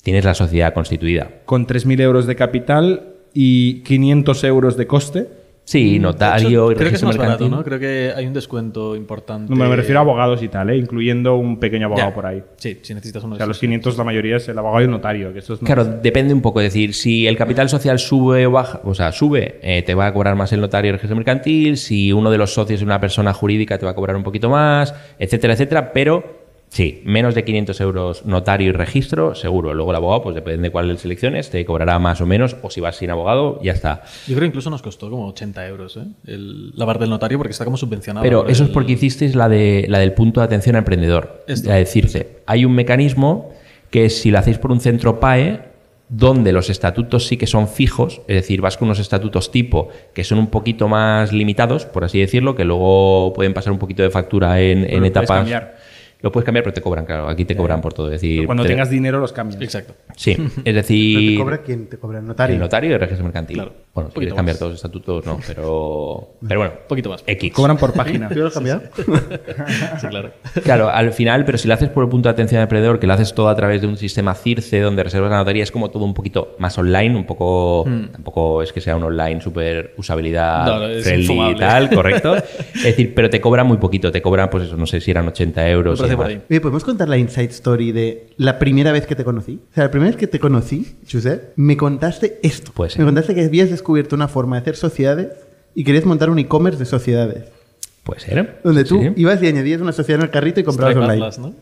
tienes 0.02 0.24
la 0.24 0.34
sociedad 0.34 0.74
constituida. 0.74 1.30
Con 1.44 1.66
3.000 1.66 2.00
euros 2.00 2.26
de 2.26 2.36
capital 2.36 3.14
y 3.32 3.82
500 3.82 4.44
euros 4.44 4.76
de 4.76 4.86
coste. 4.86 5.28
Sí, 5.66 5.98
notario 5.98 6.70
y 6.70 6.74
creo 6.74 6.90
que 6.90 6.96
es 6.96 7.02
más 7.02 7.16
barato, 7.16 7.44
mercantil. 7.44 7.50
¿no? 7.58 7.64
Creo 7.64 7.78
que 7.78 8.12
hay 8.14 8.26
un 8.26 8.34
descuento 8.34 8.94
importante. 8.94 9.50
No, 9.50 9.56
me 9.56 9.74
refiero 9.74 9.98
a 9.98 10.02
abogados 10.02 10.42
y 10.42 10.48
tal, 10.48 10.68
¿eh? 10.68 10.76
incluyendo 10.76 11.36
un 11.36 11.58
pequeño 11.58 11.86
abogado 11.86 12.10
Ya. 12.10 12.14
por 12.14 12.26
ahí. 12.26 12.42
Sí, 12.56 12.78
si 12.82 12.92
necesitas 12.92 13.24
uno 13.24 13.34
O 13.34 13.38
sea, 13.38 13.46
los 13.46 13.56
esos. 13.56 13.60
500 13.62 13.96
la 13.96 14.04
mayoría 14.04 14.36
es 14.36 14.46
el 14.48 14.58
abogado 14.58 14.82
y 14.82 14.84
el 14.84 14.90
notario. 14.90 15.32
Que 15.32 15.38
esto 15.38 15.54
es 15.54 15.60
Claro, 15.60 15.84
depende 15.86 16.34
un 16.34 16.42
poco. 16.42 16.60
Es 16.60 16.66
decir, 16.66 16.92
si 16.92 17.26
el 17.26 17.36
capital 17.38 17.70
social 17.70 17.98
sube 17.98 18.46
o 18.46 18.50
baja, 18.50 18.82
o 18.84 18.94
sea, 18.94 19.10
sube, 19.10 19.58
eh, 19.62 19.82
te 19.82 19.94
va 19.94 20.06
a 20.08 20.12
cobrar 20.12 20.36
más 20.36 20.52
el 20.52 20.60
notario 20.60 20.88
y 20.88 20.90
el 20.90 20.94
registro 20.96 21.16
mercantil. 21.16 21.78
Si 21.78 22.12
uno 22.12 22.30
de 22.30 22.36
los 22.36 22.52
socios 22.52 22.80
es 22.80 22.84
una 22.84 23.00
persona 23.00 23.32
jurídica, 23.32 23.78
te 23.78 23.86
va 23.86 23.92
a 23.92 23.94
cobrar 23.94 24.16
un 24.16 24.22
poquito 24.22 24.50
más, 24.50 24.94
etcétera, 25.18 25.54
etcétera. 25.54 25.92
Pero 25.94 26.43
sí, 26.74 27.02
menos 27.04 27.36
de 27.36 27.44
500 27.44 27.80
euros 27.80 28.26
notario 28.26 28.70
y 28.70 28.72
registro, 28.72 29.34
seguro. 29.34 29.72
Luego 29.74 29.92
el 29.92 29.96
abogado, 29.96 30.22
pues 30.22 30.34
depende 30.34 30.68
de 30.68 30.72
cuál 30.72 30.98
selecciones, 30.98 31.48
te 31.48 31.64
cobrará 31.64 31.98
más 32.00 32.20
o 32.20 32.26
menos. 32.26 32.56
O 32.62 32.70
si 32.70 32.80
vas 32.80 32.96
sin 32.96 33.10
abogado, 33.10 33.60
ya 33.62 33.72
está. 33.72 34.02
Yo 34.26 34.34
creo 34.34 34.40
que 34.40 34.46
incluso 34.46 34.70
nos 34.70 34.82
costó 34.82 35.08
como 35.08 35.28
80 35.28 35.66
euros, 35.68 35.96
¿eh? 35.96 36.06
El, 36.26 36.72
la 36.74 36.84
bar 36.84 36.98
del 36.98 37.10
notario 37.10 37.38
porque 37.38 37.52
está 37.52 37.64
como 37.64 37.76
subvencionado. 37.76 38.24
Pero 38.24 38.48
eso 38.48 38.64
es 38.64 38.70
porque 38.70 38.92
hicisteis 38.92 39.36
la, 39.36 39.48
de, 39.48 39.86
la 39.88 40.00
del 40.00 40.12
punto 40.12 40.40
de 40.40 40.46
atención 40.46 40.74
al 40.74 40.80
emprendedor. 40.80 41.44
Esto. 41.46 41.68
La 41.68 41.76
de 41.76 41.86
CIRCE. 41.86 42.40
Hay 42.46 42.64
un 42.64 42.74
mecanismo 42.74 43.52
que 43.90 44.10
si 44.10 44.32
lo 44.32 44.40
hacéis 44.40 44.58
por 44.58 44.72
un 44.72 44.80
centro 44.80 45.20
PAE, 45.20 45.74
donde 46.08 46.52
los 46.52 46.68
estatutos 46.68 47.26
sí 47.26 47.36
que 47.36 47.46
son 47.46 47.68
fijos, 47.68 48.20
es 48.28 48.36
decir, 48.36 48.60
vas 48.60 48.76
con 48.76 48.88
unos 48.88 48.98
estatutos 48.98 49.50
tipo 49.50 49.88
que 50.12 50.22
son 50.22 50.38
un 50.38 50.48
poquito 50.48 50.88
más 50.88 51.32
limitados, 51.32 51.86
por 51.86 52.04
así 52.04 52.20
decirlo, 52.20 52.54
que 52.54 52.64
luego 52.64 53.32
pueden 53.32 53.54
pasar 53.54 53.72
un 53.72 53.78
poquito 53.78 54.02
de 54.02 54.10
factura 54.10 54.60
en, 54.60 54.88
en 54.88 55.04
etapas. 55.04 55.38
cambiar. 55.38 55.76
Lo 56.24 56.32
puedes 56.32 56.46
cambiar, 56.46 56.64
pero 56.64 56.72
te 56.72 56.80
cobran, 56.80 57.04
claro. 57.04 57.28
Aquí 57.28 57.44
te 57.44 57.54
cobran 57.54 57.82
por 57.82 57.92
todo. 57.92 58.06
Es 58.06 58.12
decir, 58.22 58.46
Cuando 58.46 58.62
te- 58.62 58.70
tengas 58.70 58.88
dinero 58.88 59.20
los 59.20 59.30
cambias. 59.34 59.60
Exacto. 59.60 59.92
Sí, 60.16 60.30
es 60.40 60.52
¿Pero 60.64 60.76
decir. 60.76 61.32
te 61.36 61.38
cobra 61.44 61.58
quién? 61.58 61.86
¿Te 61.90 61.98
cobra 61.98 62.18
el 62.20 62.26
notario? 62.26 62.54
El 62.54 62.60
notario 62.60 62.90
y 62.90 62.92
el 62.94 63.00
registro 63.00 63.24
mercantil. 63.24 63.56
Claro. 63.58 63.72
Bueno, 63.92 64.10
si 64.10 64.16
quieres 64.16 64.34
cambiar 64.34 64.54
más. 64.54 64.58
todos 64.58 64.72
los 64.72 64.78
estatutos, 64.78 65.26
no, 65.26 65.38
pero. 65.46 66.30
Pero 66.48 66.60
bueno, 66.60 66.74
Un 66.80 66.88
poquito 66.88 67.10
más. 67.10 67.22
X. 67.26 67.52
Cobran 67.52 67.76
por 67.76 67.92
página. 67.92 68.28
¿Yo 68.34 68.42
lo 68.42 68.48
he 68.48 68.52
cambiado? 68.52 68.80
Sí, 70.00 70.06
claro. 70.08 70.30
Claro, 70.62 70.88
al 70.90 71.12
final, 71.12 71.44
pero 71.44 71.58
si 71.58 71.68
lo 71.68 71.74
haces 71.74 71.88
por 71.90 72.04
el 72.04 72.10
punto 72.10 72.28
de 72.28 72.32
atención 72.32 72.58
al 72.58 72.64
emprendedor, 72.64 72.98
que 72.98 73.06
lo 73.06 73.12
haces 73.12 73.34
todo 73.34 73.48
a 73.48 73.54
través 73.54 73.80
de 73.82 73.86
un 73.86 73.96
sistema 73.96 74.34
CIRCE 74.34 74.80
donde 74.80 75.04
reservas 75.04 75.30
la 75.30 75.36
notaría, 75.38 75.62
es 75.62 75.70
como 75.70 75.90
todo 75.90 76.04
un 76.04 76.14
poquito 76.14 76.56
más 76.58 76.76
online, 76.78 77.14
un 77.16 77.26
poco. 77.26 77.84
Tampoco 78.12 78.62
es 78.62 78.72
que 78.72 78.80
sea 78.80 78.96
un 78.96 79.02
online 79.04 79.40
súper 79.40 79.92
usabilidad 79.96 80.64
No, 80.66 80.78
no, 80.80 80.86
es 80.88 81.04
friendly 81.04 81.50
y 81.50 81.54
tal, 81.56 81.90
correcto. 81.90 82.36
es 82.36 82.82
decir, 82.82 83.14
pero 83.14 83.28
te 83.30 83.40
cobra 83.40 83.62
muy 83.64 83.76
poquito, 83.76 84.10
te 84.10 84.22
cobran, 84.22 84.48
pues 84.50 84.64
eso, 84.64 84.76
no 84.76 84.86
sé 84.86 85.00
si 85.00 85.10
eran 85.10 85.28
80 85.28 85.68
euros. 85.68 86.00
Me 86.00 86.13
por 86.16 86.26
ahí. 86.26 86.42
Oye, 86.50 86.60
¿podemos 86.60 86.84
contar 86.84 87.08
la 87.08 87.16
inside 87.18 87.46
story 87.50 87.92
de 87.92 88.28
la 88.36 88.58
primera 88.58 88.92
vez 88.92 89.06
que 89.06 89.14
te 89.14 89.24
conocí? 89.24 89.60
O 89.70 89.74
sea, 89.74 89.84
la 89.84 89.90
primera 89.90 90.10
vez 90.10 90.16
que 90.18 90.26
te 90.26 90.38
conocí, 90.40 90.96
Josep, 91.10 91.52
me 91.56 91.76
contaste 91.76 92.38
esto. 92.42 92.72
Puede 92.72 92.90
ser. 92.90 93.00
Me 93.00 93.04
contaste 93.06 93.34
que 93.34 93.44
habías 93.44 93.70
descubierto 93.70 94.14
una 94.16 94.28
forma 94.28 94.56
de 94.56 94.62
hacer 94.62 94.76
sociedades 94.76 95.28
y 95.74 95.84
querías 95.84 96.04
montar 96.04 96.30
un 96.30 96.38
e-commerce 96.38 96.78
de 96.78 96.84
sociedades. 96.86 97.44
Puede 98.02 98.20
ser. 98.20 98.60
Donde 98.62 98.84
tú 98.84 99.00
Sí. 99.00 99.12
ibas 99.16 99.42
y 99.42 99.46
añadías 99.46 99.80
una 99.80 99.92
sociedad 99.92 100.20
en 100.20 100.26
el 100.26 100.30
carrito 100.30 100.60
y 100.60 100.64
comprabas 100.64 100.94
Stripe 100.94 101.10
online. 101.12 101.26
Atlas, 101.26 101.38
¿no? 101.38 101.54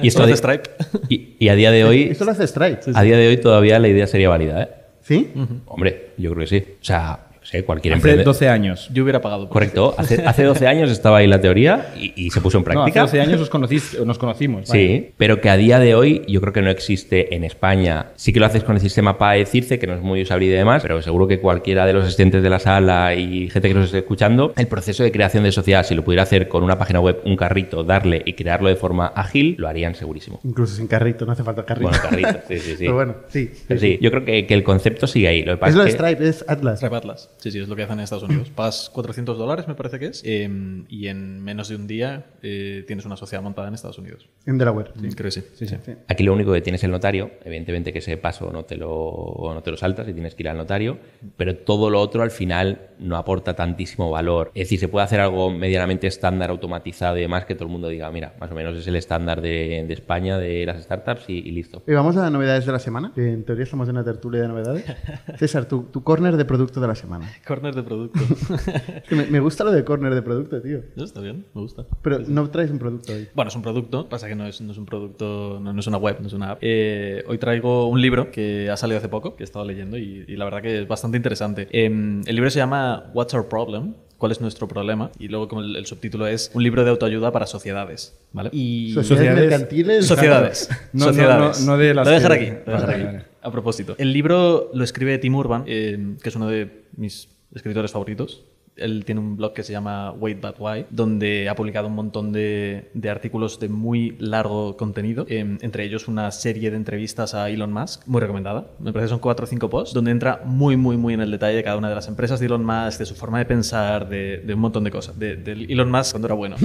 Y 0.02 0.08
esto 0.08 0.20
Lo 0.20 0.24
hace 0.26 0.36
Stripe. 0.36 0.70
Y, 1.08 1.36
y 1.38 1.48
a 1.48 1.54
día 1.54 1.70
de 1.70 1.84
hoy, 1.84 2.02
Esto 2.04 2.24
lo 2.24 2.30
hace 2.32 2.46
Stripe. 2.46 2.80
a 2.94 3.02
día 3.02 3.16
de 3.16 3.28
hoy 3.28 3.36
todavía 3.38 3.78
la 3.78 3.88
idea 3.88 4.06
sería 4.06 4.28
válida, 4.28 4.62
¿eh? 4.62 4.68
¿Sí? 5.02 5.30
Hombre, 5.66 6.10
yo 6.18 6.32
creo 6.32 6.40
que 6.40 6.46
sí. 6.48 6.64
O 6.80 6.84
sea, 6.84 7.25
sé, 7.46 7.64
cualquier 7.64 7.94
Hace 7.94 7.98
emprendedor. 7.98 8.24
12 8.26 8.48
años. 8.48 8.90
Yo 8.92 9.02
hubiera 9.02 9.20
pagado. 9.20 9.44
por 9.44 9.52
Correcto. 9.54 9.94
Hace, 9.96 10.22
hace 10.26 10.42
12 10.44 10.66
años 10.68 10.90
estaba 10.90 11.18
ahí 11.18 11.26
la 11.26 11.40
teoría 11.40 11.92
y, 11.98 12.12
y 12.16 12.30
se 12.30 12.40
puso 12.40 12.58
en 12.58 12.64
No, 12.64 12.70
hace 12.70 12.74
práctica. 12.74 13.00
12 13.02 13.20
años 13.20 13.40
os 13.40 13.50
conocís- 13.50 14.04
nos 14.04 14.18
conocimos. 14.18 14.68
Sí, 14.68 15.10
pero 15.16 15.40
que 15.40 15.48
a 15.50 15.56
día 15.56 15.78
de 15.78 15.94
hoy 15.94 16.22
yo 16.28 16.40
creo 16.40 16.52
que 16.52 16.62
no 16.62 16.70
existe 16.70 17.34
en 17.34 17.44
España. 17.44 18.06
Sí 18.16 18.32
que 18.32 18.40
lo 18.40 18.46
haces 18.46 18.64
con 18.64 18.74
el 18.76 18.80
sistema 18.80 19.18
PAE 19.18 19.46
CIRCE, 19.46 19.78
que 19.78 19.86
no 19.86 19.94
es 19.94 20.00
muy 20.02 20.22
usable 20.22 20.46
y 20.46 20.48
demás, 20.48 20.82
pero 20.82 21.00
seguro 21.02 21.26
que 21.28 21.40
cualquiera 21.40 21.86
de 21.86 21.92
los 21.92 22.04
asistentes 22.04 22.42
de 22.42 22.50
la 22.50 22.58
sala 22.58 23.14
y 23.14 23.48
gente 23.50 23.68
que 23.68 23.74
nos 23.74 23.86
esté 23.86 23.98
escuchando, 23.98 24.52
el 24.56 24.66
proceso 24.66 25.02
de 25.02 25.12
creación 25.12 25.44
de 25.44 25.52
sociedad, 25.52 25.84
si 25.84 25.94
lo 25.94 26.04
pudiera 26.04 26.22
hacer 26.24 26.48
con 26.48 26.62
una 26.62 26.78
página 26.78 27.00
web, 27.00 27.20
un 27.24 27.36
carrito, 27.36 27.84
darle 27.84 28.22
y 28.24 28.32
crearlo 28.34 28.68
de 28.68 28.76
forma 28.76 29.06
ágil, 29.08 29.54
lo 29.58 29.68
harían 29.68 29.94
segurísimo. 29.94 30.40
Incluso 30.44 30.74
sin 30.76 30.86
carrito, 30.86 31.24
no 31.26 31.32
hace 31.32 31.44
falta 31.44 31.64
carrito. 31.64 31.88
Bueno, 31.88 32.02
carrito, 32.02 32.40
sí, 32.48 32.58
sí, 32.58 32.70
sí. 32.70 32.76
Pero 32.80 32.94
bueno, 32.94 33.14
sí. 33.28 33.50
Pero 33.68 33.80
sí, 33.80 33.98
yo 34.00 34.10
creo 34.10 34.24
que, 34.24 34.46
que 34.46 34.54
el 34.54 34.62
concepto 34.62 35.06
sigue 35.06 35.28
ahí. 35.28 35.42
Lo 35.42 35.52
que 35.52 35.58
pasa 35.58 35.70
Es 35.70 35.76
lo 35.76 35.84
de 35.84 35.90
Stripe, 35.92 36.28
es 36.28 36.44
Atlas. 36.48 36.78
Stripe 36.78 36.96
Atlas. 36.96 37.30
Sí, 37.38 37.50
sí, 37.50 37.60
es 37.60 37.68
lo 37.68 37.76
que 37.76 37.82
hacen 37.82 37.98
en 37.98 38.04
Estados 38.04 38.24
Unidos. 38.24 38.50
Pagas 38.50 38.90
400 38.92 39.38
dólares, 39.38 39.68
me 39.68 39.74
parece 39.74 39.98
que 39.98 40.06
es, 40.06 40.22
eh, 40.24 40.48
y 40.88 41.08
en 41.08 41.42
menos 41.42 41.68
de 41.68 41.76
un 41.76 41.86
día 41.86 42.26
eh, 42.42 42.84
tienes 42.86 43.04
una 43.06 43.16
sociedad 43.16 43.42
montada 43.42 43.68
en 43.68 43.74
Estados 43.74 43.98
Unidos. 43.98 44.28
En 44.46 44.58
Delaware. 44.58 44.92
Creo 44.94 45.12
que 45.12 45.30
sí. 45.30 45.42
sí, 45.54 45.66
sí. 45.66 45.76
Aquí 46.08 46.22
lo 46.24 46.32
único 46.32 46.52
que 46.52 46.60
tienes 46.60 46.82
el 46.84 46.90
notario, 46.90 47.30
evidentemente 47.44 47.92
que 47.92 47.98
ese 47.98 48.16
paso 48.16 48.50
no 48.52 48.64
te 48.64 48.76
lo, 48.76 49.50
no 49.54 49.62
te 49.62 49.70
lo 49.70 49.76
saltas 49.76 50.08
y 50.08 50.12
tienes 50.12 50.34
que 50.34 50.42
ir 50.42 50.48
al 50.48 50.56
notario, 50.56 50.98
pero 51.36 51.56
todo 51.56 51.90
lo 51.90 52.00
otro 52.00 52.22
al 52.22 52.30
final 52.30 52.90
no 52.98 53.16
aporta 53.16 53.54
tantísimo 53.54 54.10
valor. 54.10 54.50
Es 54.54 54.66
decir, 54.66 54.78
se 54.78 54.88
puede 54.88 55.04
hacer 55.04 55.20
algo 55.20 55.50
medianamente 55.50 56.06
estándar, 56.06 56.50
automatizado 56.50 57.16
y 57.18 57.22
demás, 57.22 57.44
que 57.44 57.54
todo 57.54 57.64
el 57.64 57.72
mundo 57.72 57.88
diga, 57.88 58.10
mira, 58.10 58.34
más 58.40 58.50
o 58.50 58.54
menos 58.54 58.76
es 58.76 58.86
el 58.86 58.96
estándar 58.96 59.40
de, 59.40 59.84
de 59.86 59.94
España, 59.94 60.38
de 60.38 60.66
las 60.66 60.82
startups 60.82 61.28
y, 61.28 61.38
y 61.38 61.50
listo. 61.52 61.82
Y 61.86 61.92
vamos 61.92 62.16
a 62.16 62.22
las 62.22 62.32
novedades 62.32 62.66
de 62.66 62.72
la 62.72 62.78
semana, 62.78 63.12
que 63.14 63.32
en 63.32 63.44
teoría 63.44 63.64
estamos 63.64 63.88
en 63.88 63.96
una 63.96 64.04
tertulia 64.04 64.42
de 64.42 64.48
novedades. 64.48 64.84
César, 65.38 65.66
tu, 65.66 65.84
tu 65.84 66.02
corner 66.02 66.36
de 66.36 66.44
producto 66.44 66.80
de 66.80 66.88
la 66.88 66.94
semana. 66.94 67.25
Corner 67.46 67.74
de 67.74 67.82
producto. 67.82 68.20
Es 68.96 69.02
que 69.08 69.14
me, 69.16 69.26
me 69.26 69.40
gusta 69.40 69.64
lo 69.64 69.72
de 69.72 69.84
corner 69.84 70.14
de 70.14 70.22
producto, 70.22 70.60
tío. 70.60 70.80
No, 70.96 71.04
Está 71.04 71.20
bien, 71.20 71.46
me 71.54 71.60
gusta. 71.60 71.84
Pero 72.02 72.20
no 72.20 72.48
traes 72.50 72.70
un 72.70 72.78
producto 72.78 73.12
hoy. 73.12 73.28
Bueno, 73.34 73.48
es 73.48 73.56
un 73.56 73.62
producto, 73.62 74.08
pasa 74.08 74.28
que 74.28 74.34
no 74.34 74.46
es, 74.46 74.60
no 74.60 74.72
es 74.72 74.78
un 74.78 74.86
producto, 74.86 75.58
no, 75.62 75.72
no 75.72 75.80
es 75.80 75.86
una 75.86 75.98
web, 75.98 76.16
no 76.20 76.26
es 76.26 76.32
una 76.32 76.52
app. 76.52 76.58
Eh, 76.62 77.24
hoy 77.28 77.38
traigo 77.38 77.88
un 77.88 78.00
libro 78.00 78.30
que 78.30 78.70
ha 78.70 78.76
salido 78.76 78.98
hace 78.98 79.08
poco, 79.08 79.36
que 79.36 79.42
he 79.42 79.44
estado 79.46 79.64
leyendo 79.64 79.96
y, 79.98 80.24
y 80.26 80.36
la 80.36 80.44
verdad 80.44 80.62
que 80.62 80.82
es 80.82 80.88
bastante 80.88 81.16
interesante. 81.16 81.68
Em, 81.70 82.22
el 82.26 82.34
libro 82.34 82.50
se 82.50 82.58
llama 82.58 83.10
What's 83.14 83.34
Our 83.34 83.48
Problem? 83.48 83.94
¿Cuál 84.18 84.32
es 84.32 84.40
nuestro 84.40 84.66
problema? 84.66 85.10
Y 85.18 85.28
luego 85.28 85.46
como 85.46 85.60
el, 85.60 85.76
el 85.76 85.84
subtítulo 85.84 86.26
es 86.26 86.50
Un 86.54 86.62
libro 86.62 86.82
de 86.84 86.90
autoayuda 86.90 87.32
para 87.32 87.46
sociedades. 87.46 88.18
¿vale? 88.32 88.48
Y 88.50 88.92
Sociedades 88.94 89.38
mercantiles. 89.50 90.06
Sociedades. 90.06 90.70
No, 90.94 91.00
no, 91.00 91.12
Sociedades. 91.12 91.60
no, 91.60 91.72
no 91.72 91.78
de 91.78 91.92
las 91.92 92.06
Lo 92.06 92.12
voy 92.12 92.14
a 92.14 92.18
dejar 92.20 92.32
aquí. 92.32 92.46
lo 92.46 92.54
voy 92.64 92.74
a 92.74 92.86
dejar 92.86 93.04
Vale, 93.04 93.18
aquí. 93.18 93.25
Vale. 93.46 93.48
A 93.48 93.52
propósito. 93.52 93.94
El 93.98 94.12
libro 94.12 94.70
lo 94.74 94.84
escribe 94.84 95.18
Tim 95.18 95.34
Urban, 95.34 95.64
eh, 95.66 96.16
que 96.22 96.28
es 96.28 96.36
uno 96.36 96.48
de 96.48 96.84
mis 96.96 97.28
escritores 97.54 97.92
favoritos. 97.92 98.44
Él 98.76 99.06
tiene 99.06 99.22
un 99.22 99.38
blog 99.38 99.54
que 99.54 99.62
se 99.62 99.72
llama 99.72 100.12
Wait 100.12 100.38
But 100.38 100.56
Why, 100.58 100.84
donde 100.90 101.48
ha 101.48 101.54
publicado 101.54 101.86
un 101.88 101.94
montón 101.94 102.30
de, 102.30 102.90
de 102.92 103.08
artículos 103.08 103.58
de 103.58 103.70
muy 103.70 104.16
largo 104.18 104.76
contenido, 104.76 105.24
eh, 105.30 105.56
entre 105.62 105.84
ellos 105.84 106.08
una 106.08 106.30
serie 106.30 106.70
de 106.70 106.76
entrevistas 106.76 107.34
a 107.34 107.48
Elon 107.48 107.72
Musk, 107.72 108.06
muy 108.06 108.20
recomendada. 108.20 108.66
Me 108.78 108.92
parece 108.92 109.06
que 109.06 109.10
son 109.10 109.20
cuatro 109.20 109.44
o 109.44 109.46
cinco 109.46 109.70
posts, 109.70 109.94
donde 109.94 110.10
entra 110.10 110.42
muy, 110.44 110.76
muy, 110.76 110.98
muy 110.98 111.14
en 111.14 111.22
el 111.22 111.30
detalle 111.30 111.56
de 111.56 111.64
cada 111.64 111.78
una 111.78 111.88
de 111.88 111.94
las 111.94 112.06
empresas 112.08 112.38
de 112.38 112.46
Elon 112.46 112.66
Musk, 112.66 112.98
de 112.98 113.06
su 113.06 113.14
forma 113.14 113.38
de 113.38 113.46
pensar, 113.46 114.10
de, 114.10 114.38
de 114.38 114.52
un 114.52 114.60
montón 114.60 114.84
de 114.84 114.90
cosas. 114.90 115.18
De, 115.18 115.36
de 115.36 115.52
Elon 115.52 115.90
Musk 115.90 116.10
cuando 116.10 116.28
era 116.28 116.34
bueno. 116.34 116.56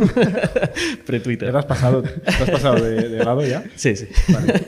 Pre-Twitter. 1.06 1.50
¿Te 1.50 1.58
has 1.58 1.65
pasado, 1.65 2.02
te 2.02 2.30
has 2.30 2.50
pasado 2.50 2.84
de, 2.84 3.08
de 3.08 3.24
lado 3.24 3.46
ya? 3.46 3.63
Sí, 3.76 3.96
sí. 3.96 4.08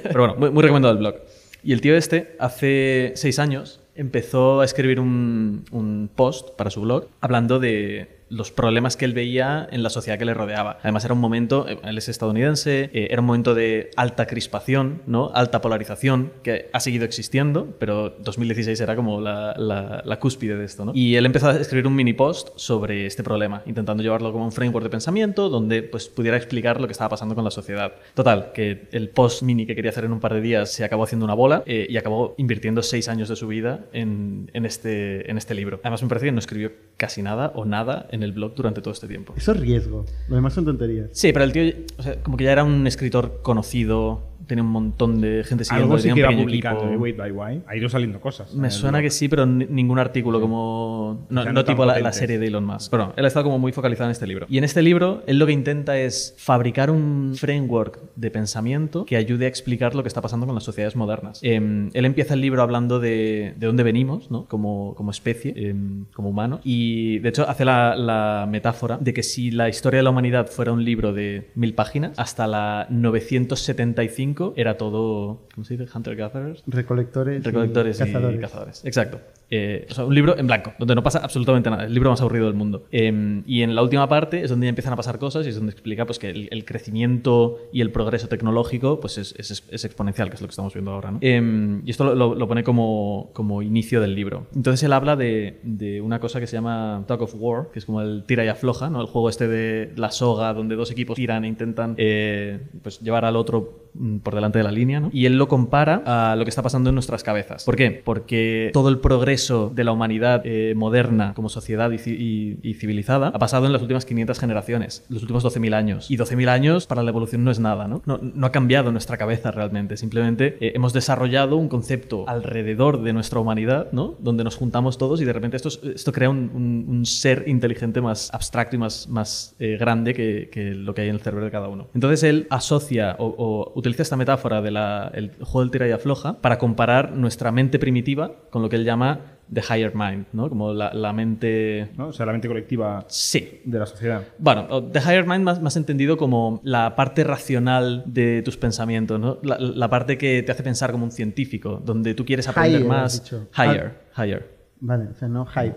Pero 0.03 0.19
bueno, 0.19 0.35
muy, 0.37 0.49
muy 0.49 0.61
recomendado 0.61 0.93
el 0.93 0.99
blog. 0.99 1.15
Y 1.63 1.73
el 1.73 1.81
tío 1.81 1.95
este, 1.95 2.35
hace 2.39 3.13
seis 3.15 3.39
años, 3.39 3.81
empezó 3.95 4.61
a 4.61 4.65
escribir 4.65 4.99
un, 4.99 5.65
un 5.71 6.09
post 6.13 6.49
para 6.57 6.69
su 6.69 6.81
blog 6.81 7.07
hablando 7.21 7.59
de 7.59 8.22
los 8.33 8.51
problemas 8.51 8.97
que 8.97 9.05
él 9.05 9.13
veía 9.13 9.67
en 9.71 9.83
la 9.83 9.89
sociedad 9.89 10.17
que 10.17 10.25
le 10.25 10.33
rodeaba. 10.33 10.79
Además 10.81 11.05
era 11.05 11.13
un 11.13 11.19
momento, 11.19 11.67
eh, 11.67 11.77
él 11.83 11.97
es 11.97 12.09
estadounidense, 12.09 12.89
eh, 12.93 13.07
era 13.11 13.21
un 13.21 13.27
momento 13.27 13.53
de 13.53 13.91
alta 13.95 14.25
crispación, 14.25 15.01
¿no? 15.05 15.31
alta 15.33 15.61
polarización, 15.61 16.33
que 16.41 16.69
ha 16.73 16.79
seguido 16.79 17.05
existiendo, 17.05 17.75
pero 17.79 18.09
2016 18.19 18.79
era 18.79 18.95
como 18.95 19.21
la, 19.21 20.17
cúspide 20.19 20.55
de 20.55 20.65
esto. 20.65 20.91
Y 20.93 21.15
él 21.15 21.25
empezó 21.25 21.49
a 21.49 21.55
escribir 21.55 21.87
un 21.87 21.95
mini 21.95 22.13
post 22.13 22.49
sobre 22.55 23.05
este 23.05 23.23
problema, 23.23 23.61
intentando 23.65 24.01
llevarlo 24.01 24.31
como 24.31 24.45
un 24.45 24.51
framework 24.51 24.83
de 24.83 24.89
pensamiento 24.89 25.49
donde 25.49 25.83
pues, 25.83 26.07
pudiera 26.07 26.37
explicar 26.37 26.79
lo 26.79 26.87
que 26.87 26.93
estaba 26.93 27.09
pasando 27.09 27.35
con 27.35 27.43
la 27.43 27.51
sociedad. 27.51 27.93
Total, 28.13 28.51
que 28.53 28.87
el 28.91 29.09
post 29.09 29.43
mini 29.43 29.65
que 29.65 29.75
quería 29.75 29.91
hacer 29.91 30.05
en 30.05 30.13
un 30.13 30.19
par 30.19 30.33
de 30.33 30.41
días 30.41 30.71
se 30.71 30.83
acabó 30.83 31.03
haciendo 31.03 31.25
una 31.25 31.33
bola 31.33 31.63
eh, 31.65 31.87
y 31.89 31.97
acabó 31.97 32.35
invirtiendo 32.37 32.81
seis 32.81 33.09
años 33.09 33.29
de 33.29 33.35
su 33.35 33.47
vida 33.47 33.85
en 33.91 34.49
este, 34.53 35.29
en 35.29 35.37
este 35.37 35.53
libro. 35.53 35.79
Además 35.83 36.01
me 36.01 36.09
parece 36.09 36.27
que 36.27 36.31
no 36.31 36.39
escribió 36.39 36.71
casi 36.97 37.21
nada 37.21 37.51
o 37.55 37.65
nada 37.65 38.07
en 38.11 38.22
el 38.23 38.31
blog 38.31 38.55
durante 38.55 38.81
todo 38.81 38.93
este 38.93 39.07
tiempo. 39.07 39.33
Eso 39.37 39.51
es 39.51 39.59
riesgo. 39.59 40.05
Lo 40.29 40.35
demás 40.35 40.53
son 40.53 40.65
tonterías. 40.65 41.09
Sí, 41.11 41.31
pero 41.33 41.45
el 41.45 41.51
tío, 41.51 41.63
o 41.97 42.03
sea, 42.03 42.21
como 42.21 42.37
que 42.37 42.45
ya 42.45 42.51
era 42.51 42.63
un 42.63 42.87
escritor 42.87 43.41
conocido, 43.41 44.21
tenía 44.53 44.63
un 44.63 44.71
montón 44.71 45.19
de 45.21 45.43
gente 45.43 45.63
siguiendo, 45.65 45.93
Algo 45.95 45.97
sí 46.01 46.11
que 46.13 46.19
iba 46.19 46.29
publicando 46.31 46.87
de 46.87 46.97
Wait 46.97 47.17
by 47.17 47.31
Why. 47.31 47.61
Ha 47.67 47.75
ido 47.75 47.89
saliendo 47.89 48.19
cosas. 48.19 48.53
Me 48.53 48.67
el 48.67 48.71
suena 48.71 49.01
que 49.01 49.09
sí, 49.09 49.27
pero 49.27 49.45
ni- 49.45 49.65
ningún 49.65 49.99
artículo 49.99 50.39
como. 50.39 51.25
No, 51.29 51.63
tipo 51.65 51.85
la, 51.85 51.99
la 51.99 52.13
serie 52.13 52.37
de 52.39 52.47
Elon 52.47 52.65
Musk. 52.65 52.91
Pero 52.91 53.07
no, 53.07 53.13
él 53.15 53.25
ha 53.25 53.27
estado 53.27 53.45
como 53.45 53.59
muy 53.59 53.71
focalizado 53.71 54.07
en 54.09 54.11
este 54.11 54.27
libro. 54.27 54.45
Y 54.49 54.57
en 54.57 54.63
este 54.63 54.81
libro, 54.81 55.23
él 55.27 55.39
lo 55.39 55.45
que 55.45 55.51
intenta 55.53 55.97
es 55.97 56.35
fabricar 56.37 56.91
un 56.91 57.33
framework 57.35 57.99
de 58.15 58.31
pensamiento 58.31 59.05
que 59.05 59.15
ayude 59.17 59.45
a 59.45 59.47
explicar 59.47 59.95
lo 59.95 60.03
que 60.03 60.07
está 60.07 60.21
pasando 60.21 60.45
con 60.45 60.55
las 60.55 60.63
sociedades 60.63 60.95
modernas. 60.95 61.39
Em, 61.41 61.89
él 61.93 62.05
empieza 62.05 62.33
el 62.33 62.41
libro 62.41 62.61
hablando 62.61 62.99
de, 62.99 63.53
de 63.57 63.67
dónde 63.67 63.83
venimos, 63.83 64.29
¿no? 64.31 64.45
Como, 64.45 64.93
como 64.95 65.11
especie, 65.11 65.53
em, 65.55 66.05
como 66.13 66.29
humano. 66.29 66.59
Y 66.63 67.19
de 67.19 67.29
hecho, 67.29 67.47
hace 67.49 67.65
la, 67.65 67.95
la 67.95 68.47
metáfora 68.49 68.97
de 68.99 69.13
que 69.13 69.23
si 69.23 69.51
la 69.51 69.69
historia 69.69 69.97
de 69.99 70.03
la 70.03 70.09
humanidad 70.11 70.47
fuera 70.47 70.71
un 70.71 70.83
libro 70.83 71.13
de 71.13 71.51
mil 71.55 71.73
páginas, 71.73 72.17
hasta 72.17 72.47
la 72.47 72.87
975 72.89 74.42
era 74.57 74.75
todo, 74.77 75.47
¿cómo 75.53 75.63
se 75.63 75.77
dice? 75.77 75.89
Hunter-gatherers. 75.95 76.63
Recolectores, 76.67 77.39
y 77.39 77.43
Recolectores 77.43 77.95
y 77.95 78.03
cazadores. 78.03 78.39
cazadores. 78.41 78.85
Exacto. 78.85 79.19
Eh, 79.55 79.85
un 80.03 80.15
libro 80.15 80.35
en 80.35 80.47
blanco, 80.47 80.73
donde 80.79 80.95
no 80.95 81.03
pasa 81.03 81.19
absolutamente 81.19 81.69
nada. 81.69 81.85
El 81.85 81.93
libro 81.93 82.09
más 82.09 82.19
aburrido 82.21 82.47
del 82.47 82.55
mundo. 82.55 82.85
Eh, 82.91 83.43
y 83.45 83.61
en 83.61 83.75
la 83.75 83.83
última 83.83 84.09
parte 84.09 84.43
es 84.43 84.49
donde 84.49 84.65
ya 84.65 84.69
empiezan 84.69 84.93
a 84.93 84.95
pasar 84.95 85.19
cosas 85.19 85.45
y 85.45 85.49
es 85.49 85.55
donde 85.55 85.71
explica 85.71 86.07
pues, 86.07 86.17
que 86.17 86.29
el, 86.29 86.65
crecimiento 86.65 87.59
y 87.71 87.81
el 87.81 87.91
progreso 87.91 88.27
tecnológico 88.27 88.99
pues, 88.99 89.19
es, 89.19 89.85
exponencial, 89.85 90.29
que 90.29 90.35
es 90.35 90.41
lo 90.41 90.47
que 90.47 90.53
estamos 90.53 90.73
viendo 90.73 90.89
ahora. 90.89 91.13
Eh, 91.21 91.81
y 91.85 91.91
esto 91.91 92.15
lo, 92.15 92.47
pone 92.47 92.63
como, 92.63 93.29
como 93.33 93.61
inicio 93.61 94.01
del 94.01 94.15
libro. 94.15 94.47
Entonces 94.55 94.81
él 94.81 94.93
habla 94.93 95.15
de, 95.15 95.59
de 95.61 96.01
una 96.01 96.19
cosa 96.19 96.39
que 96.39 96.47
se 96.47 96.55
llama 96.55 97.03
Talk 97.07 97.21
of 97.21 97.35
War, 97.37 97.67
que 97.71 97.77
es 97.77 97.85
como 97.85 98.01
el 98.01 98.23
tira 98.25 98.43
y 98.43 98.47
afloja, 98.47 98.89
¿no? 98.89 99.01
el 99.01 99.07
juego 99.07 99.29
este 99.29 99.47
de 99.47 99.93
la 99.97 100.09
soga, 100.09 100.51
donde 100.55 100.75
dos 100.75 100.89
equipos 100.89 101.15
tiran 101.15 101.45
e 101.45 101.47
intentan 101.47 101.93
eh, 101.97 102.59
pues, 102.81 103.01
llevar 103.01 103.23
al 103.23 103.35
otro 103.35 103.89
mm, 103.93 104.17
por 104.17 104.33
delante 104.33 104.57
de 104.57 104.63
la 104.63 104.71
línea. 104.71 105.09
Y 105.11 105.27
él 105.27 105.37
lo 105.37 105.47
compara 105.47 106.01
a 106.05 106.35
lo 106.35 106.43
que 106.43 106.49
está 106.49 106.63
pasando 106.63 106.89
en 106.89 106.95
nuestras 106.95 107.23
cabezas. 107.23 107.65
¿Por 107.65 107.75
qué? 107.75 108.01
Porque 108.03 108.71
todo 108.73 108.89
el 108.89 108.97
progreso 108.97 109.42
de 109.49 109.83
la 109.83 109.91
humanidad 109.91 110.41
eh, 110.45 110.73
moderna 110.75 111.33
como 111.35 111.49
sociedad 111.49 111.91
y, 111.91 111.95
y- 112.09 112.59
y 112.63 112.73
civilizada 112.75 113.27
ha 113.29 113.39
pasado 113.39 113.65
en 113.65 113.73
las 113.73 113.81
últimas 113.81 114.05
500 114.05 114.39
generaciones, 114.39 115.05
los 115.09 115.21
últimos 115.21 115.43
12.000 115.43 115.73
años. 115.73 116.09
Y 116.09 116.17
12.000 116.17 116.49
años 116.49 116.87
para 116.87 117.03
la 117.03 117.09
evolución 117.09 117.43
no 117.43 117.51
es 117.51 117.59
nada, 117.59 117.87
¿no? 117.87 118.01
No, 118.05 118.19
ha 118.45 118.51
cambiado 118.51 118.91
nuestra 118.91 119.17
cabeza 119.17 119.51
realmente. 119.51 119.97
Simplemente 119.97 120.57
eh, 120.59 120.71
hemos 120.75 120.93
desarrollado 120.93 121.57
un 121.57 121.67
concepto 121.69 122.25
alrededor 122.27 123.01
de 123.03 123.13
nuestra 123.13 123.39
humanidad, 123.39 123.91
¿no? 123.91 124.15
Donde 124.19 124.43
nos 124.43 124.55
juntamos 124.55 124.97
todos 124.97 125.21
y 125.21 125.25
de 125.25 125.33
repente 125.33 125.57
esto, 125.57 125.69
es- 125.69 125.79
esto 125.83 126.11
crea 126.11 126.29
un, 126.29 126.85
un- 126.87 127.05
ser 127.05 127.43
inteligente 127.47 128.01
más 128.01 128.33
abstracto 128.33 128.75
y 128.75 128.79
más, 128.79 129.07
más 129.09 129.55
eh, 129.59 129.77
grande 129.79 130.13
que, 130.13 130.49
que 130.51 130.73
lo 130.73 130.93
que 130.93 131.01
hay 131.01 131.09
en 131.09 131.15
el 131.15 131.21
cerebro 131.21 131.45
de 131.45 131.51
cada 131.51 131.67
uno. 131.67 131.87
Entonces 131.93 132.23
él 132.23 132.47
asocia 132.49 133.15
o, 133.19 133.71
utiliza 133.75 134.03
esta 134.03 134.15
metáfora 134.17 134.61
del 134.61 135.31
juego 135.41 135.61
del 135.61 135.71
tira 135.71 135.87
y 135.87 135.91
afloja 135.91 136.41
para 136.41 136.57
comparar 136.57 137.11
nuestra 137.13 137.51
mente 137.51 137.79
primitiva 137.79 138.31
con 138.49 138.61
lo 138.61 138.69
que 138.69 138.75
él 138.77 138.85
llama 138.85 139.32
the 139.51 139.61
higher 139.61 139.93
mind, 139.95 140.25
¿no? 140.33 140.49
Como 140.49 140.73
la, 140.73 140.93
la 140.93 141.13
mente... 141.13 141.89
¿no? 141.97 142.07
O 142.09 142.13
sea, 142.13 142.25
la 142.25 142.31
mente 142.31 142.47
colectiva 142.47 143.05
Sí, 143.07 143.61
de 143.65 143.79
la 143.79 143.85
sociedad. 143.85 144.23
bueno, 144.37 144.83
The 144.91 144.99
Higher 144.99 145.25
Mind 145.25 145.43
más, 145.43 145.61
más 145.61 145.75
entendido 145.77 146.17
como 146.17 146.59
la 146.63 146.95
parte 146.95 147.23
racional 147.23 148.03
de 148.05 148.41
tus 148.43 148.57
pensamientos, 148.57 149.19
¿no? 149.19 149.39
La, 149.43 149.57
la 149.59 149.89
parte 149.89 150.17
que 150.17 150.43
te 150.43 150.51
hace 150.51 150.63
pensar 150.63 150.91
como 150.91 151.05
un 151.05 151.11
científico, 151.11 151.81
donde 151.83 152.13
tú 152.13 152.25
quieres 152.25 152.47
aprender 152.47 152.81
Higher, 152.81 152.87
más. 152.89 153.15
has 153.15 153.23
dicho. 153.23 153.47
Higher, 153.57 153.93
higher. 154.17 154.49
Vale, 154.79 155.05
o 155.09 155.13
sea, 155.15 155.27
no 155.27 155.45
hype. 155.45 155.75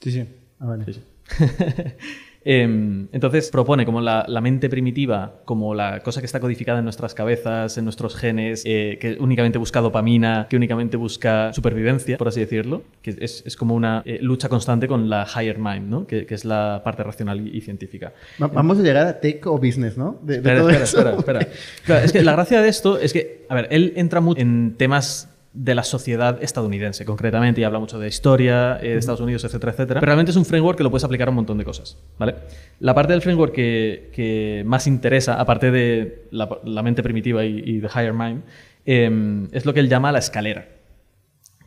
Sí, 0.00 0.10
sí. 0.12 0.28
Ah, 0.58 0.66
vale. 0.66 0.84
Em, 0.86 0.94
entonces 2.44 3.50
propone 3.50 3.84
como 3.84 4.00
la, 4.00 4.24
la 4.28 4.40
mente 4.40 4.68
primitiva, 4.68 5.34
como 5.44 5.74
la 5.74 6.00
cosa 6.00 6.20
que 6.20 6.26
está 6.26 6.40
codificada 6.40 6.78
en 6.78 6.84
nuestras 6.84 7.14
cabezas, 7.14 7.78
en 7.78 7.84
nuestros 7.84 8.16
genes, 8.16 8.62
eh, 8.66 8.98
que 9.00 9.16
únicamente 9.20 9.58
busca 9.58 9.80
dopamina, 9.80 10.46
que 10.50 10.56
únicamente 10.56 10.96
busca 10.96 11.52
supervivencia, 11.52 12.18
por 12.18 12.28
así 12.28 12.40
decirlo, 12.40 12.82
que 13.02 13.16
es, 13.20 13.42
es 13.46 13.56
como 13.56 13.74
una 13.74 14.02
eh, 14.04 14.18
lucha 14.20 14.48
constante 14.48 14.88
con 14.88 15.08
la 15.08 15.26
higher 15.34 15.58
mind, 15.58 15.88
¿no? 15.88 16.06
que, 16.06 16.26
que 16.26 16.34
es 16.34 16.44
la 16.44 16.80
parte 16.84 17.02
racional 17.02 17.46
y, 17.46 17.56
y 17.56 17.60
científica. 17.60 18.12
Va- 18.42 18.48
Vamos 18.48 18.78
a 18.78 18.82
llegar 18.82 19.06
a 19.06 19.20
tech 19.20 19.46
o 19.46 19.58
business, 19.58 19.96
¿no? 19.96 20.18
De, 20.22 20.34
de 20.34 20.38
Espera, 20.38 20.58
todo 20.60 20.70
espera, 20.70 20.84
eso. 20.84 20.98
espera, 21.18 21.40
espera. 21.40 21.48
Claro, 21.84 22.04
es 22.04 22.12
que 22.12 22.22
la 22.22 22.32
gracia 22.32 22.60
de 22.62 22.68
esto 22.68 22.98
es 22.98 23.12
que, 23.12 23.46
a 23.48 23.54
ver, 23.54 23.68
él 23.70 23.92
entra 23.96 24.20
mucho 24.20 24.40
en 24.40 24.74
temas 24.76 25.28
de 25.54 25.74
la 25.74 25.84
sociedad 25.84 26.42
estadounidense, 26.42 27.04
concretamente, 27.04 27.60
y 27.60 27.64
habla 27.64 27.78
mucho 27.78 27.98
de 27.98 28.08
historia 28.08 28.78
eh, 28.80 28.90
de 28.90 28.98
Estados 28.98 29.20
Unidos, 29.20 29.44
etcétera, 29.44 29.72
etcétera. 29.72 30.00
Pero 30.00 30.10
realmente 30.10 30.30
es 30.30 30.36
un 30.36 30.46
framework 30.46 30.78
que 30.78 30.84
lo 30.84 30.90
puedes 30.90 31.04
aplicar 31.04 31.28
a 31.28 31.30
un 31.30 31.36
montón 31.36 31.58
de 31.58 31.64
cosas, 31.64 31.98
¿vale? 32.18 32.36
La 32.80 32.94
parte 32.94 33.12
del 33.12 33.20
framework 33.20 33.52
que, 33.52 34.10
que 34.14 34.62
más 34.66 34.86
interesa, 34.86 35.38
aparte 35.40 35.70
de 35.70 36.28
la, 36.30 36.82
mente 36.82 37.02
primitiva 37.02 37.44
y, 37.44 37.80
the 37.80 37.88
higher 37.88 38.14
mind, 38.14 38.44
eh, 38.86 39.48
es 39.52 39.66
lo 39.66 39.74
que 39.74 39.80
él 39.80 39.88
llama 39.88 40.10
la 40.10 40.18
escalera. 40.18 40.68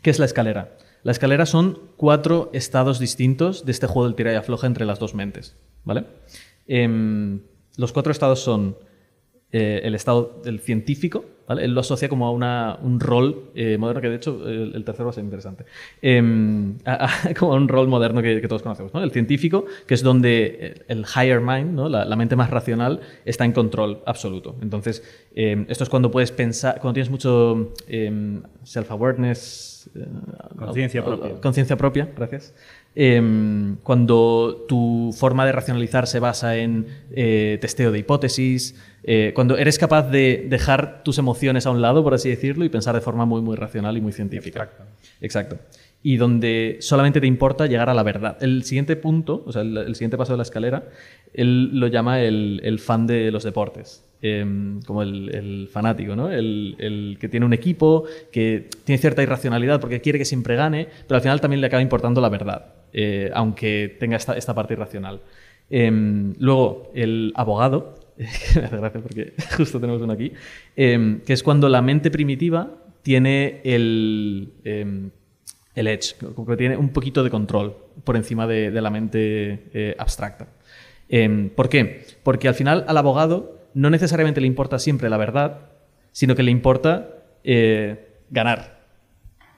¿Qué 0.01 0.09
es 0.09 0.19
la 0.19 0.25
escalera? 0.25 0.77
La 1.03 1.11
escalera 1.11 1.45
son 1.45 1.79
cuatro 1.97 2.49
estados 2.53 2.99
distintos 2.99 3.65
de 3.65 3.71
este 3.71 3.85
juego 3.85 4.07
del 4.07 4.15
tira 4.15 4.33
y 4.33 4.35
afloja 4.35 4.65
entre 4.65 4.85
las 4.85 4.97
dos 4.97 5.13
mentes, 5.13 5.55
¿vale? 5.83 6.05
Em, 6.67 7.41
los 7.77 7.93
cuatro 7.93 8.11
estados 8.11 8.39
son 8.39 8.77
eh, 9.51 9.81
el 9.83 9.93
estado 9.93 10.41
del 10.43 10.59
científico, 10.59 11.25
¿vale? 11.47 11.63
Él 11.65 11.73
lo 11.73 11.81
asocia 11.81 12.09
como 12.09 12.25
a 12.27 12.31
una- 12.31 12.77
un 12.81 12.99
rol 12.99 13.51
eh, 13.55 13.77
moderno, 13.77 14.01
que 14.01 14.09
de 14.09 14.15
hecho 14.15 14.47
el, 14.47 14.73
el 14.75 14.83
tercero 14.83 15.05
va 15.05 15.11
a 15.11 15.13
ser 15.13 15.23
interesante, 15.23 15.65
Em, 16.01 16.77
a- 16.85 17.05
a- 17.05 17.33
como 17.39 17.53
a 17.53 17.55
un 17.57 17.67
rol 17.67 17.87
moderno 17.87 18.21
que, 18.21 18.41
que 18.41 18.47
todos 18.47 18.61
conocemos, 18.63 18.93
¿no? 18.93 19.03
El 19.03 19.11
científico, 19.11 19.65
que 19.87 19.93
es 19.93 20.03
donde 20.03 20.83
el 20.87 21.05
higher 21.15 21.41
mind, 21.41 21.71
¿no? 21.73 21.89
la, 21.89 22.05
la 22.05 22.15
mente 22.15 22.35
más 22.35 22.49
racional, 22.49 22.99
está 23.25 23.45
en 23.45 23.51
control 23.51 23.99
absoluto. 24.05 24.55
Entonces, 24.61 25.03
em, 25.35 25.65
esto 25.69 25.83
es 25.83 25.89
cuando 25.89 26.11
puedes 26.11 26.31
pensar, 26.31 26.79
cuando 26.81 26.93
tienes 26.95 27.09
mucho 27.09 27.73
em, 27.87 28.41
self-awareness, 28.63 29.89
eh, 29.95 30.05
Conciencia 30.57 31.03
propia. 31.05 31.39
Conciencia 31.41 31.77
propia, 31.77 32.09
gracias. 32.15 32.53
Cuando 33.83 34.65
tu 34.67 35.13
forma 35.15 35.45
de 35.45 35.51
racionalizar 35.51 36.07
se 36.07 36.19
basa 36.19 36.57
en 36.57 36.87
eh, 37.11 37.57
testeo 37.61 37.91
de 37.91 37.99
hipótesis, 37.99 38.75
eh, 39.07 39.31
cuando 39.35 39.57
eres 39.57 39.77
capaz 39.77 40.09
de 40.09 40.47
dejar 40.49 41.03
tus 41.03 41.17
emociones 41.19 41.65
a 41.65 41.71
un 41.71 41.81
lado, 41.81 42.03
por 42.03 42.13
así 42.13 42.29
decirlo, 42.29 42.65
y 42.65 42.69
pensar 42.69 42.95
de 42.95 43.01
forma 43.01 43.25
muy, 43.25 43.41
muy 43.41 43.55
racional 43.55 43.95
y 43.95 44.01
muy 44.01 44.11
científica. 44.11 44.69
Exacto. 45.21 45.59
Y 46.01 46.17
donde 46.17 46.77
solamente 46.81 47.21
te 47.21 47.27
importa 47.27 47.67
llegar 47.67 47.89
a 47.89 47.93
la 47.93 48.03
verdad. 48.03 48.37
El 48.41 48.63
siguiente 48.63 48.95
punto, 48.95 49.43
o 49.45 49.51
sea, 49.51 49.61
el, 49.61 49.77
el 49.77 49.95
siguiente 49.95 50.17
paso 50.17 50.33
de 50.33 50.37
la 50.37 50.43
escalera, 50.43 50.83
él 51.33 51.79
lo 51.79 51.87
llama 51.87 52.21
el, 52.21 52.61
el 52.63 52.79
fan 52.79 53.07
de 53.07 53.31
los 53.31 53.43
deportes. 53.43 54.03
Em, 54.27 54.81
como 54.81 55.03
el, 55.03 55.29
el 55.35 55.67
fanático, 55.67 56.15
¿no? 56.15 56.31
El, 56.31 56.75
el 56.79 57.17
que 57.19 57.29
tiene 57.29 57.45
un 57.45 57.53
equipo, 57.53 58.05
que 58.31 58.69
tiene 58.83 58.97
cierta 58.97 59.21
irracionalidad 59.21 59.79
porque 59.79 60.01
quiere 60.01 60.17
que 60.17 60.25
siempre 60.25 60.55
gane, 60.55 60.87
pero 61.07 61.17
al 61.17 61.21
final 61.21 61.41
también 61.41 61.61
le 61.61 61.67
acaba 61.67 61.83
importando 61.83 62.21
la 62.21 62.29
verdad, 62.29 62.73
eh, 62.91 63.29
aunque 63.35 63.95
tenga 63.99 64.17
esta, 64.17 64.35
esta 64.35 64.55
parte 64.55 64.73
irracional. 64.73 65.21
Em, 65.69 66.33
luego, 66.39 66.91
el 66.95 67.33
abogado, 67.35 67.93
que 68.17 68.23
me 68.59 68.65
hace 68.65 68.77
gracia 68.77 69.01
porque 69.01 69.33
justo 69.57 69.79
tenemos 69.79 70.01
uno 70.01 70.13
aquí, 70.13 70.31
em, 70.75 71.21
que 71.21 71.33
es 71.33 71.43
cuando 71.43 71.69
la 71.69 71.81
mente 71.81 72.11
primitiva 72.11 72.71
tiene 73.01 73.61
el, 73.63 74.53
em, 74.63 75.11
el 75.75 75.87
edge, 75.87 76.15
como 76.33 76.47
que 76.47 76.57
tiene 76.57 76.77
un 76.77 76.89
poquito 76.89 77.23
de 77.23 77.29
control 77.29 77.75
por 78.03 78.15
encima 78.15 78.47
de, 78.47 78.71
la 78.71 78.89
mente 78.89 79.69
eh, 79.73 79.95
abstracta. 79.97 80.47
Em, 81.07 81.49
¿Por 81.49 81.69
qué? 81.69 82.05
Porque 82.23 82.47
al 82.47 82.55
final 82.55 82.85
al 82.87 82.97
abogado 82.97 83.69
no 83.73 83.89
necesariamente 83.89 84.41
le 84.41 84.47
importa 84.47 84.79
siempre 84.79 85.09
la 85.09 85.17
verdad, 85.17 85.69
sino 86.11 86.35
que 86.35 86.43
le 86.43 86.51
importa 86.51 87.09
eh, 87.43 88.21
ganar. 88.29 88.84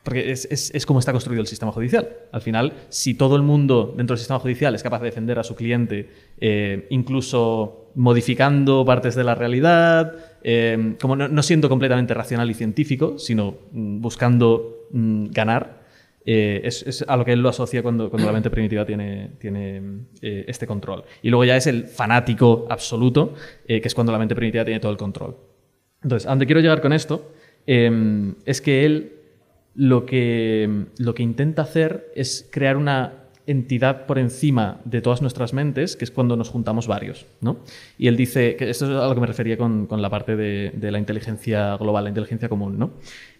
Porque 0.07 0.31
es, 0.31 0.45
es- 0.73 0.85
como 0.85 0.99
está 0.99 1.11
construido 1.11 1.41
el 1.41 1.47
sistema 1.47 1.73
judicial. 1.73 2.07
Al 2.31 2.39
final, 2.39 2.71
si 2.87 3.13
todo 3.13 3.35
el 3.35 3.41
mundo 3.41 3.93
dentro 3.97 4.13
del 4.13 4.19
sistema 4.19 4.39
judicial 4.39 4.73
es 4.73 4.81
capaz 4.81 4.99
de 4.99 5.07
defender 5.07 5.37
a 5.37 5.43
su 5.43 5.53
cliente, 5.53 6.09
eh, 6.39 6.87
incluso 6.91 7.91
modificando 7.95 8.85
partes 8.85 9.15
de 9.15 9.25
la 9.25 9.35
realidad, 9.35 10.15
eh, 10.43 10.95
como 11.01 11.17
no, 11.17 11.27
no 11.27 11.43
siendo 11.43 11.67
completamente 11.67 12.13
racional 12.13 12.49
y 12.49 12.53
científico, 12.53 13.19
sino 13.19 13.57
mm, 13.73 13.99
buscando 13.99 14.85
mm, 14.91 15.25
ganar, 15.31 15.81
eh, 16.25 16.61
es, 16.63 17.03
a 17.05 17.17
lo 17.17 17.25
que 17.25 17.33
él 17.33 17.41
lo 17.41 17.49
asocia 17.49 17.83
cuando, 17.83 18.09
cuando 18.09 18.27
la 18.27 18.31
mente 18.33 18.49
primitiva 18.49 18.85
tiene, 18.85 19.31
tiene 19.41 20.05
este 20.21 20.65
control. 20.67 21.03
Y 21.21 21.29
luego 21.29 21.43
ya 21.43 21.57
es 21.57 21.67
el 21.67 21.83
fanático 21.85 22.65
absoluto, 22.69 23.33
que 23.67 23.81
es 23.83 23.93
cuando 23.93 24.13
la 24.13 24.19
mente 24.19 24.35
primitiva 24.35 24.63
tiene 24.63 24.79
todo 24.79 24.91
el 24.93 24.97
control. 24.97 25.35
Entonces, 26.01 26.25
a 26.27 26.29
donde 26.29 26.45
quiero 26.45 26.61
llegar 26.61 26.79
con 26.79 26.93
esto 26.93 27.33
es 27.65 28.61
que 28.61 28.85
él 28.85 29.16
lo 29.77 30.07
que, 30.07 30.87
lo 30.97 31.13
que 31.13 31.21
intenta 31.21 31.61
hacer 31.61 32.11
es 32.15 32.49
crear 32.51 32.77
una 32.77 33.13
entidad 33.45 34.07
por 34.07 34.17
encima 34.17 34.81
de 34.85 35.01
todas 35.01 35.21
nuestras 35.21 35.53
mentes, 35.53 35.95
que 35.95 36.03
es 36.03 36.11
cuando 36.11 36.35
nos 36.35 36.49
juntamos 36.49 36.87
varios. 36.87 37.27
¿no? 37.41 37.57
Y 37.97 38.07
él 38.07 38.17
dice, 38.17 38.55
que 38.55 38.69
esto 38.71 38.85
es 38.85 38.91
a 38.91 39.07
lo 39.07 39.13
que 39.13 39.21
me 39.21 39.27
refería 39.27 39.55
con, 39.55 39.85
con 39.85 40.01
la 40.01 40.09
parte 40.09 40.35
de, 40.35 40.71
de 40.75 40.91
la 40.91 40.97
inteligencia 40.97 41.77
global, 41.77 42.03
la 42.03 42.09
inteligencia 42.09 42.49
común. 42.49 42.79
¿no? 42.79 42.91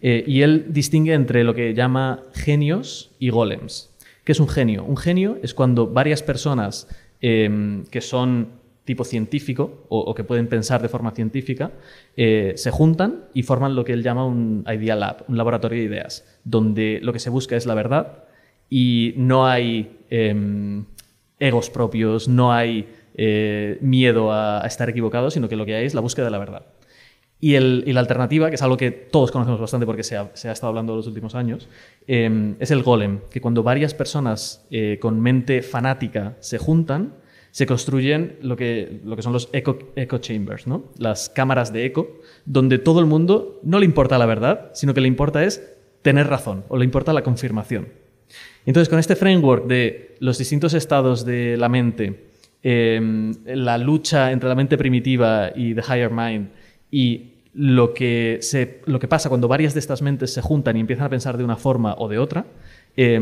Eh, 0.02 0.24
y 0.28 0.44
él 0.44 0.68
distingue 0.70 1.14
entre 1.14 1.44
lo 1.44 1.56
que 1.56 1.74
llama 1.74 2.22
genios 2.34 3.12
y 3.18 3.32
golems. 3.32 3.90
¿Qué 4.24 4.32
es 4.32 4.40
un 4.40 4.48
genio? 4.48 4.84
Un 4.86 4.98
genio 4.98 5.40
es 5.42 5.56
cuando 5.56 5.88
varias 5.88 6.22
personas 6.22 6.88
eh, 7.20 7.84
que 7.90 8.02
son 8.02 8.50
tipo 8.88 9.04
científico 9.04 9.86
o, 9.90 10.16
que 10.16 10.24
pueden 10.24 10.48
pensar 10.48 10.82
de 10.82 10.90
forma 10.90 11.12
científica, 11.12 11.72
eh, 12.16 12.54
se 12.56 12.72
juntan 12.72 13.26
y 13.34 13.44
forman 13.44 13.76
lo 13.76 13.84
que 13.84 13.94
él 13.94 14.02
llama 14.02 14.26
un 14.26 14.66
Idea 14.66 14.96
Lab, 14.96 15.26
un 15.28 15.38
laboratorio 15.38 15.78
de 15.78 15.86
ideas, 15.86 16.26
donde 16.46 17.00
lo 17.04 17.12
que 17.14 17.20
se 17.20 17.30
busca 17.30 17.56
es 17.58 17.66
la 17.68 17.76
verdad 17.76 18.24
y 18.70 19.14
no 19.18 19.46
hay 19.46 20.00
em, 20.10 20.86
egos 21.40 21.70
propios, 21.70 22.28
no 22.28 22.52
hay 22.54 22.88
eh, 23.16 23.78
miedo 23.82 24.32
a, 24.32 24.62
estar 24.66 24.90
equivocado, 24.90 25.30
sino 25.30 25.50
que 25.50 25.58
lo 25.58 25.66
que 25.66 25.76
hay 25.76 25.86
es 25.86 25.94
la 25.94 26.02
búsqueda 26.02 26.26
de 26.26 26.32
la 26.32 26.40
verdad. 26.40 26.64
Y, 27.40 27.56
el- 27.56 27.84
y 27.86 27.94
la 27.94 28.00
alternativa, 28.00 28.50
que 28.50 28.56
es 28.56 28.62
algo 28.62 28.78
que 28.78 28.90
todos 28.90 29.32
conocemos 29.32 29.60
bastante 29.60 29.86
porque 29.86 30.04
se 30.04 30.16
ha, 30.18 30.32
se 30.34 30.50
ha 30.50 30.54
estado 30.54 30.70
hablando 30.70 30.94
en 30.94 30.98
los 30.98 31.08
últimos 31.08 31.36
años, 31.36 31.68
eh, 32.08 32.56
es 32.60 32.72
el 32.72 32.82
golem, 32.84 33.20
que 33.30 33.42
cuando 33.42 33.62
varias 33.64 33.94
personas 33.94 34.66
eh, 34.72 34.98
con 35.02 35.20
mente 35.20 35.62
fanática 35.62 36.36
se 36.40 36.58
juntan, 36.58 37.14
se 37.58 37.66
construyen 37.66 38.38
lo 38.44 38.56
que, 38.56 39.02
lo 39.04 39.16
que 39.16 39.24
son 39.24 39.34
los 39.34 39.50
echo, 39.52 39.80
echo 39.96 40.20
chambers, 40.20 40.68
¿no? 40.68 40.84
las 41.00 41.28
cámaras 41.28 41.74
de 41.74 41.88
eco, 41.88 42.20
donde 42.46 42.78
todo 42.78 43.00
el 43.00 43.08
mundo 43.08 43.60
no 43.64 43.80
le 43.80 43.86
importa 43.86 44.20
la 44.20 44.28
verdad, 44.28 44.70
sino 44.76 44.94
que 44.94 45.02
le 45.02 45.08
importa 45.08 45.44
es 45.44 45.68
tener 46.04 46.28
razón 46.28 46.66
o 46.68 46.78
le 46.78 46.86
importa 46.86 47.14
la 47.14 47.24
confirmación. 47.24 47.88
Entonces, 48.68 48.90
con 48.90 49.00
este 49.00 49.16
framework 49.16 49.66
de 49.66 50.18
los 50.20 50.38
distintos 50.38 50.76
estados 50.76 51.26
de 51.26 51.58
la 51.58 51.68
mente, 51.68 52.28
eh, 52.62 53.34
la 53.48 53.80
lucha 53.80 54.32
entre 54.32 54.50
la 54.50 54.54
mente 54.54 54.78
primitiva 54.78 55.50
y 55.56 55.74
the 55.74 55.82
higher 55.82 56.12
mind, 56.12 56.50
y 56.92 57.32
lo 57.56 57.92
que, 57.96 58.38
se, 58.42 58.82
lo 58.86 59.00
que 59.00 59.08
pasa 59.08 59.30
cuando 59.30 59.48
varias 59.48 59.74
de 59.74 59.80
estas 59.80 60.04
mentes 60.04 60.32
se 60.32 60.44
juntan 60.44 60.78
y 60.78 60.82
empiezan 60.82 61.08
a 61.08 61.10
pensar 61.10 61.40
de 61.40 61.44
una 61.44 61.56
forma 61.56 61.96
o 61.98 62.08
de 62.08 62.20
otra, 62.20 62.46
eh, 62.96 63.16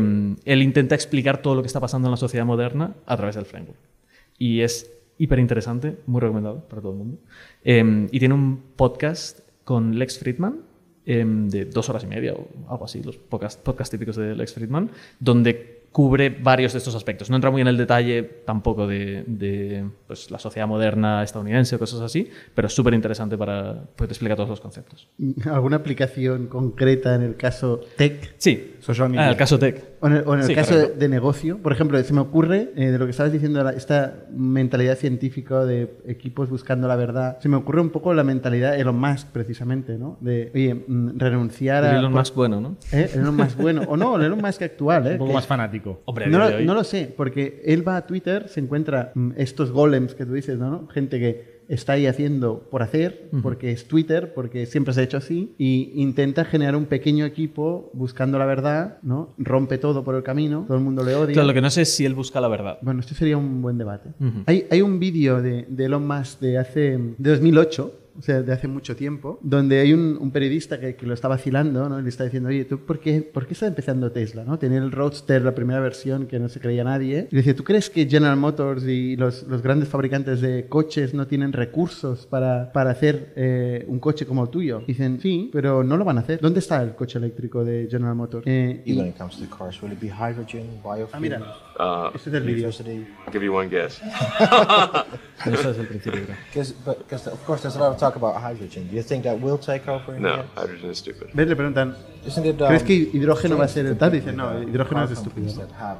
él 0.44 0.62
intenta 0.62 0.94
explicar 0.94 1.40
todo 1.40 1.54
lo 1.54 1.62
que 1.62 1.68
está 1.68 1.80
pasando 1.80 2.08
en 2.08 2.10
la 2.10 2.18
sociedad 2.18 2.44
moderna 2.44 2.96
a 3.06 3.16
través 3.16 3.34
del 3.34 3.46
framework. 3.46 3.95
Y 4.38 4.60
es 4.60 4.90
hiper 5.18 5.38
interesante, 5.38 5.96
muy 6.06 6.20
recomendado 6.20 6.60
para 6.68 6.82
todo 6.82 6.92
el 6.92 6.98
mundo. 6.98 7.18
Eh, 7.64 8.08
y 8.10 8.18
tiene 8.18 8.34
un 8.34 8.62
podcast 8.76 9.40
con 9.64 9.98
Lex 9.98 10.18
Friedman, 10.18 10.60
eh, 11.06 11.24
de 11.26 11.64
dos 11.66 11.88
horas 11.88 12.04
y 12.04 12.06
media 12.06 12.34
o 12.34 12.48
algo 12.68 12.84
así, 12.84 13.02
los 13.02 13.16
podcast, 13.16 13.62
podcast 13.62 13.92
típicos 13.92 14.16
de 14.16 14.34
Lex 14.34 14.54
Friedman, 14.54 14.90
donde 15.20 15.76
cubre 15.96 16.28
varios 16.28 16.74
de 16.74 16.78
estos 16.78 16.94
aspectos. 16.94 17.30
No 17.30 17.36
entra 17.36 17.50
muy 17.50 17.62
en 17.62 17.68
el 17.68 17.78
detalle 17.78 18.22
tampoco 18.22 18.86
de, 18.86 19.24
de 19.26 19.86
pues, 20.06 20.30
la 20.30 20.38
sociedad 20.38 20.68
moderna 20.68 21.22
estadounidense 21.22 21.76
o 21.76 21.78
cosas 21.78 22.02
así, 22.02 22.28
pero 22.54 22.66
es 22.66 22.74
súper 22.74 22.92
interesante 22.92 23.38
para 23.38 23.84
pues, 23.96 24.08
te 24.08 24.12
explica 24.12 24.36
todos 24.36 24.50
los 24.50 24.60
conceptos. 24.60 25.08
¿Alguna 25.46 25.76
aplicación 25.76 26.48
concreta 26.48 27.14
en 27.14 27.22
el 27.22 27.36
caso 27.36 27.80
tech? 27.96 28.34
Sí, 28.36 28.74
Social 28.86 29.06
Ah, 29.06 29.10
media. 29.10 29.28
el 29.30 29.36
caso 29.36 29.58
tech. 29.58 29.82
O 30.00 30.06
en 30.06 30.12
el, 30.14 30.22
o 30.26 30.34
en 30.34 30.40
el 30.40 30.46
Sí, 30.46 30.54
caso 30.54 30.74
de, 30.74 30.80
correcto. 30.82 31.00
de 31.00 31.08
negocio, 31.08 31.58
por 31.58 31.72
ejemplo, 31.72 32.00
se 32.02 32.12
me 32.14 32.20
ocurre 32.20 32.70
eh, 32.76 32.90
de 32.92 32.98
lo 32.98 33.04
que 33.06 33.10
estabas 33.10 33.32
diciendo, 33.32 33.62
la- 33.64 33.72
esta 33.72 34.14
mentalidad 34.30 34.96
científica 34.96 35.64
de 35.64 35.90
equipos 36.06 36.48
buscando 36.48 36.86
la 36.86 36.96
verdad, 36.96 37.38
se 37.40 37.48
me 37.48 37.56
ocurre 37.56 37.80
un 37.80 37.90
poco 37.90 38.14
la 38.14 38.22
mentalidad 38.24 38.72
de 38.72 38.80
Elon 38.80 38.98
Musk, 38.98 39.28
precisamente, 39.32 39.98
¿no? 39.98 40.18
De, 40.20 40.50
oye, 40.54 40.74
mm, 40.86 41.18
renunciar 41.18 41.84
a... 41.84 41.90
El 41.92 41.96
Elon 41.98 42.12
por- 42.12 42.20
Musk 42.20 42.34
bueno, 42.36 42.60
¿no? 42.60 42.76
¿Eh? 42.92 43.10
El 43.14 43.20
Elon 43.22 43.36
Musk 43.36 43.56
bueno, 43.60 43.82
o 43.88 43.96
no, 43.96 44.16
el 44.16 44.22
Elon 44.22 44.40
Musk 44.40 44.62
actual, 44.62 45.06
¿eh? 45.06 45.12
Un 45.12 45.18
poco 45.18 45.28
que- 45.30 45.34
más 45.34 45.46
fanático. 45.46 46.02
Hombre, 46.04 46.26
a 46.26 46.28
no, 46.28 46.38
lo, 46.38 46.60
no 46.60 46.74
lo 46.74 46.84
sé, 46.84 47.12
porque 47.16 47.62
él 47.64 47.86
va 47.86 47.96
a 47.96 48.06
Twitter, 48.06 48.48
se 48.48 48.60
encuentra 48.60 49.10
mm, 49.14 49.32
estos 49.36 49.72
golems 49.72 50.14
que 50.14 50.24
tú 50.26 50.32
dices, 50.34 50.58
¿no? 50.58 50.70
¿no? 50.70 50.86
Gente 50.88 51.18
que 51.18 51.55
está 51.68 51.94
ahí 51.94 52.06
haciendo 52.06 52.60
por 52.70 52.82
hacer, 52.82 53.28
porque 53.42 53.72
es 53.72 53.88
Twitter, 53.88 54.32
porque 54.34 54.66
siempre 54.66 54.94
se 54.94 55.00
ha 55.00 55.04
hecho 55.04 55.16
así, 55.16 55.54
y 55.58 55.92
intenta 55.94 56.44
generar 56.44 56.76
un 56.76 56.86
pequeño 56.86 57.24
equipo 57.24 57.90
buscando 57.92 58.38
la 58.38 58.46
verdad, 58.46 58.98
¿no? 59.02 59.34
Rompe 59.38 59.78
todo 59.78 60.04
por 60.04 60.14
el 60.14 60.22
camino, 60.22 60.64
todo 60.66 60.76
el 60.76 60.84
mundo 60.84 61.04
le 61.04 61.14
odia. 61.14 61.32
Claro, 61.32 61.48
lo 61.48 61.54
que 61.54 61.60
no 61.60 61.70
sé 61.70 61.82
es 61.82 61.94
si 61.94 62.04
él 62.04 62.14
busca 62.14 62.40
la 62.40 62.48
verdad. 62.48 62.78
Bueno, 62.82 63.00
este 63.00 63.14
sería 63.14 63.36
un 63.36 63.62
buen 63.62 63.78
debate. 63.78 64.10
Hay, 64.46 64.66
hay 64.70 64.82
un 64.82 64.98
vídeo 64.98 65.42
de, 65.42 65.66
de 65.68 65.84
Elon 65.84 66.06
Musk 66.06 66.40
de 66.40 66.58
hace 66.58 66.98
de 67.18 67.30
2008, 67.30 67.94
o 68.18 68.22
sea, 68.22 68.42
de 68.42 68.52
hace 68.52 68.68
mucho 68.68 68.96
tiempo, 68.96 69.38
donde 69.42 69.80
hay 69.80 69.92
un, 69.92 70.16
un 70.20 70.30
periodista 70.30 70.78
que, 70.80 70.96
que 70.96 71.06
lo 71.06 71.14
está 71.14 71.28
vacilando, 71.28 71.88
¿no? 71.88 71.98
Y 71.98 72.02
le 72.02 72.08
está 72.08 72.24
diciendo, 72.24 72.48
oye, 72.48 72.64
¿tú 72.64 72.78
por 72.80 73.00
qué, 73.00 73.20
por 73.22 73.46
qué 73.46 73.54
está 73.54 73.66
empezando 73.66 74.10
Tesla? 74.12 74.44
¿no? 74.44 74.58
Tenía 74.58 74.78
el 74.78 74.92
Roadster, 74.92 75.42
la 75.42 75.54
primera 75.54 75.80
versión 75.80 76.26
que 76.26 76.38
no 76.38 76.48
se 76.48 76.60
creía 76.60 76.84
nadie. 76.84 77.28
Y 77.30 77.34
le 77.34 77.42
dice, 77.42 77.54
¿tú 77.54 77.64
crees 77.64 77.90
que 77.90 78.06
General 78.08 78.36
Motors 78.36 78.84
y 78.84 79.16
los, 79.16 79.42
los 79.44 79.62
grandes 79.62 79.88
fabricantes 79.88 80.40
de 80.40 80.66
coches 80.68 81.14
no 81.14 81.26
tienen 81.26 81.52
recursos 81.52 82.26
para, 82.26 82.72
para 82.72 82.90
hacer 82.90 83.32
eh, 83.36 83.84
un 83.88 83.98
coche 84.00 84.26
como 84.26 84.42
el 84.44 84.50
tuyo? 84.50 84.82
Dicen, 84.86 85.20
sí, 85.20 85.50
pero 85.52 85.82
no 85.84 85.96
lo 85.96 86.04
van 86.04 86.18
a 86.18 86.20
hacer. 86.20 86.40
¿Dónde 86.40 86.60
está 86.60 86.82
el 86.82 86.94
coche 86.94 87.18
eléctrico 87.18 87.64
de 87.64 87.88
General 87.90 88.14
Motors? 88.14 88.46
Eh, 88.46 88.82
Y 88.84 88.92
y- 88.92 88.96
when 88.98 89.08
it 89.08 89.16
comes 89.16 89.36
to 89.38 89.44
cars, 89.56 89.80
will 89.82 89.92
it 89.92 90.00
be 90.00 90.08
hydrogen, 90.08 90.66
biofuel, 90.82 91.08
ah, 91.12 91.20
mira, 91.20 91.40
Uh, 91.78 92.08
este 92.16 92.30
es 92.30 92.34
el 92.36 92.42
vídeo. 92.44 92.68
I'll 92.70 93.30
give 93.32 93.44
you 93.44 93.54
one 93.54 93.68
guess. 93.68 94.00
Eso 95.44 95.70
es 95.70 95.78
el 95.78 95.86
principio. 95.86 96.20
Because, 96.52 96.74
but 96.84 96.98
because 96.98 97.28
of 97.30 97.38
course, 97.44 97.62
there's 97.62 97.76
a 97.76 97.78
lot 97.78 97.90
of 97.92 97.96
talk 98.06 98.16
about 98.16 98.40
hydrogen. 98.40 98.86
Do 98.88 98.96
you 98.96 99.02
think 99.02 99.24
that 99.24 99.40
will 99.40 99.58
take 99.58 99.88
over 99.88 100.14
in 100.14 100.22
the 100.22 100.28
No, 100.28 100.34
end? 100.40 100.48
hydrogen 100.54 100.90
is 100.90 100.98
stupid. 100.98 101.30
¿Ves? 101.34 101.48
Le 101.48 101.56
preguntan, 101.56 101.94
Isn't 102.26 102.46
it? 102.46 102.56
¿crees 102.58 102.82
um, 102.82 102.86
que 102.86 102.94
hidrógeno 103.12 103.56
va 103.58 103.64
a 103.64 103.68
ser 103.68 103.86
el 103.86 103.96
tal? 103.96 104.10
think 104.10 104.24
Dice, 104.24 104.32
no, 104.36 104.46
that 104.58 104.68
hidrógeno 104.68 105.00
car 105.00 105.12
es 105.12 105.18
estúpido. 105.18 105.54
that 105.56 105.70
have 105.72 105.98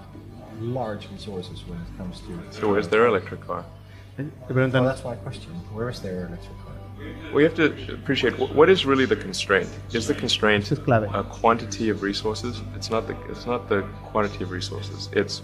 large 0.61 1.09
resources 1.13 1.65
when 1.69 1.79
it 1.81 1.99
comes 1.99 2.21
to. 2.21 2.33
So 2.61 2.69
where's 2.73 2.89
their 2.89 3.07
electric 3.07 3.41
car? 3.47 3.65
Le 4.19 4.25
Well, 4.25 4.49
preguntan, 4.49 4.85
that's 4.85 5.05
my 5.05 5.17
question. 5.17 5.53
Where 5.75 5.91
is 5.91 6.01
their 6.01 6.27
electric 6.27 6.57
car? 6.65 6.73
Well, 7.31 7.41
you 7.43 7.49
have 7.51 7.55
to 7.57 7.93
appreciate 7.93 8.33
wh- 8.35 8.55
what 8.57 8.71
is 8.71 8.87
really 8.87 9.05
the 9.05 9.17
constraint. 9.17 9.69
Is 9.93 10.07
the 10.07 10.15
constraint 10.15 10.65
Eso 10.65 10.77
es 10.77 10.81
clave. 10.81 11.05
a 11.15 11.23
quantity 11.25 11.91
of 11.91 12.03
resources? 12.03 12.63
It's 12.75 12.89
not 12.91 13.07
the 13.07 13.15
it's 13.29 13.45
not 13.47 13.69
the 13.69 13.83
quantity 14.13 14.43
of 14.45 14.51
resources. 14.51 15.11
It's 15.13 15.43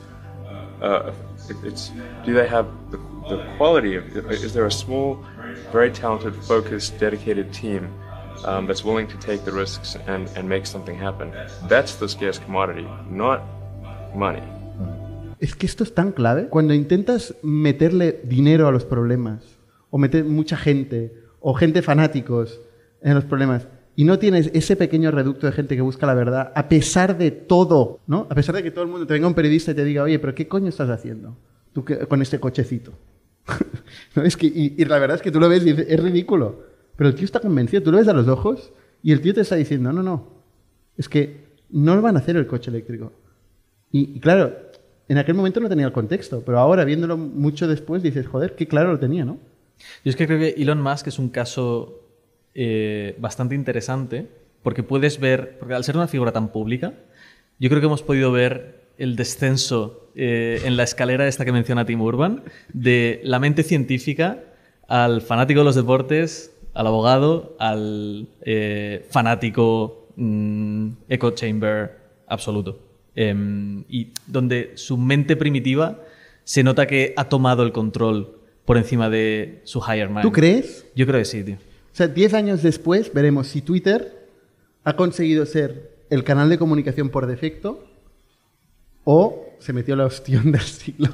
uh, 0.81 1.13
it- 1.51 1.63
it's 1.63 1.91
do 2.25 2.33
they 2.33 2.49
have 2.49 2.67
the, 2.91 2.97
the 3.29 3.45
quality 3.59 3.97
of? 3.97 4.05
Is 4.33 4.55
there 4.55 4.65
a 4.65 4.71
small, 4.71 5.23
very 5.73 5.91
talented, 5.91 6.35
focused, 6.35 6.99
dedicated 6.99 7.53
team 7.53 7.89
um, 8.45 8.67
that's 8.67 8.85
willing 8.85 9.07
to 9.09 9.17
take 9.19 9.45
the 9.45 9.53
risks 9.53 9.97
and 10.07 10.29
and 10.37 10.49
make 10.49 10.67
something 10.67 10.97
happen? 10.97 11.33
That's 11.69 11.97
the 11.99 12.09
scarce 12.09 12.39
commodity, 12.39 12.87
not 13.11 13.43
money. 14.15 14.43
Es 15.41 15.57
que 15.57 15.67
esto 15.67 15.83
es 15.83 15.93
tan 15.93 16.13
clave. 16.13 16.49
Cuando 16.49 16.73
intentas 16.73 17.35
meterle 17.43 18.21
dinero 18.25 18.69
a 18.69 18.73
los 18.73 18.85
problemas, 18.85 19.43
o 19.91 19.99
meter 19.99 20.25
mucha 20.25 20.57
gente, 20.57 21.13
o 21.41 21.55
gente 21.55 21.83
fanáticos 21.83 22.61
en 23.01 23.15
los 23.15 23.25
problemas, 23.25 23.67
y 23.95 24.05
no 24.05 24.19
tienes 24.19 24.51
ese 24.55 24.77
pequeño 24.77 25.11
reducto 25.11 25.47
de 25.47 25.53
gente 25.53 25.77
que 25.77 25.83
busca 25.83 26.07
la 26.07 26.15
verdad, 26.15 26.53
a 26.55 26.69
pesar 26.69 27.19
de 27.19 27.31
todo, 27.31 28.01
¿no? 28.07 28.27
A 28.31 28.35
pesar 28.35 28.55
de 28.55 28.63
que 28.63 28.71
todo 28.71 28.85
el 28.85 28.91
mundo 28.91 29.07
te 29.07 29.15
venga 29.15 29.27
un 29.27 29.35
periodista 29.35 29.73
y 29.73 29.75
te 29.75 29.85
diga, 29.85 30.05
oye, 30.05 30.19
pero 30.19 30.35
¿qué 30.35 30.49
coño 30.49 30.69
estás 30.69 30.89
haciendo 30.89 31.37
tú 31.73 31.85
con 32.09 32.23
este 32.23 32.41
cochecito? 32.41 32.93
¿No? 34.17 34.23
Es 34.23 34.37
que, 34.37 34.47
y, 34.47 34.85
la 34.85 34.99
verdad 34.99 35.17
es 35.17 35.23
que 35.23 35.31
tú 35.31 35.41
lo 35.41 35.49
ves 35.49 35.63
y 35.63 35.73
dices, 35.73 35.87
es 35.89 36.01
ridículo. 36.01 36.65
Pero 36.97 37.09
el 37.09 37.15
tío 37.15 37.25
está 37.25 37.41
convencido, 37.41 37.83
tú 37.83 37.91
lo 37.91 37.99
ves 37.99 38.09
a 38.09 38.13
los 38.13 38.29
ojos 38.29 38.73
y 39.03 39.13
el 39.13 39.21
tío 39.21 39.35
te 39.35 39.41
está 39.41 39.57
diciendo, 39.57 39.93
no, 39.93 40.03
no, 40.03 40.29
es 40.97 41.09
que 41.09 41.53
no 41.71 41.97
lo 41.97 42.03
van 42.03 42.17
a 42.17 42.21
hacer 42.21 42.37
el 42.37 42.47
coche 42.47 42.71
eléctrico. 42.71 43.13
Y, 43.91 44.17
y 44.17 44.21
claro, 44.21 44.55
en 45.09 45.19
aquel 45.19 45.35
momento 45.35 45.61
no 45.61 45.69
tenía 45.69 45.87
el 45.87 45.93
contexto, 45.93 46.43
pero 46.45 46.59
ahora 46.59 46.85
viéndolo 46.85 47.17
mucho 47.17 47.67
después 47.67 48.03
dices, 48.03 48.27
joder, 48.27 48.55
qué 48.55 48.69
claro 48.69 48.93
lo 48.93 48.99
tenía, 48.99 49.25
¿no? 49.25 49.39
Yo 50.05 50.11
es 50.11 50.17
que 50.17 50.27
creo 50.27 50.39
que 50.39 50.61
Elon 50.63 50.81
Musk 50.81 51.09
es 51.09 51.19
un 51.19 51.29
caso 51.29 52.01
eh, 52.55 53.17
bastante 53.19 53.55
interesante 53.55 54.29
porque 54.63 54.83
puedes 54.83 55.19
ver, 55.19 55.59
porque 55.59 55.75
al 55.75 55.85
ser 55.85 55.97
una 55.97 56.07
figura 56.07 56.33
tan 56.33 56.53
pública, 56.53 56.95
yo 57.59 57.69
creo 57.69 57.81
que 57.81 57.87
hemos 57.87 58.03
podido 58.03 58.31
ver 58.33 58.82
el 58.99 59.17
descenso 59.17 60.11
eh, 60.15 60.61
en 60.65 60.77
la 60.77 60.83
escalera 60.83 61.27
esta 61.27 61.45
que 61.45 61.53
menciona 61.53 61.87
Tim 61.87 62.01
Urban 62.01 62.43
de 62.73 63.21
la 63.25 63.39
mente 63.39 63.63
científica 63.63 64.45
al 64.89 65.23
fanático 65.23 65.61
de 65.61 65.65
los 65.65 65.75
deportes, 65.75 66.55
al 66.75 66.87
abogado, 66.87 67.57
al 67.59 68.29
eh, 68.43 69.07
fanático 69.11 70.09
mm, 70.17 70.89
echo 71.09 71.31
chamber 71.31 71.99
absoluto. 72.27 72.79
Em, 73.15 73.85
y 73.89 74.13
donde 74.27 74.73
su 74.75 74.97
mente 74.97 75.37
primitiva 75.37 76.01
se 76.45 76.63
nota 76.63 76.87
que 76.87 77.13
ha 77.17 77.29
tomado 77.29 77.63
el 77.63 77.73
control 77.73 78.39
por 78.65 78.79
encima 78.79 79.11
de 79.11 79.61
su 79.65 79.81
higher 79.81 80.09
mind. 80.09 80.23
¿Tú 80.23 80.33
crees? 80.33 80.87
Yo 80.95 81.07
creo 81.07 81.21
que 81.21 81.25
sí, 81.25 81.43
tío. 81.43 81.57
O 81.57 81.95
sea, 81.95 82.09
10 82.09 82.35
años 82.35 82.63
después 82.63 83.13
veremos 83.13 83.49
si 83.49 83.61
Twitter 83.61 84.29
ha 84.85 84.97
conseguido 84.97 85.45
ser 85.45 85.93
el 86.11 86.25
canal 86.25 86.49
de 86.49 86.59
comunicación 86.59 87.11
por 87.11 87.27
defecto 87.27 87.92
o 89.05 89.55
se 89.59 89.73
metió 89.73 89.97
la 89.97 90.07
ostión 90.07 90.53
del 90.53 90.61
siglo. 90.61 91.09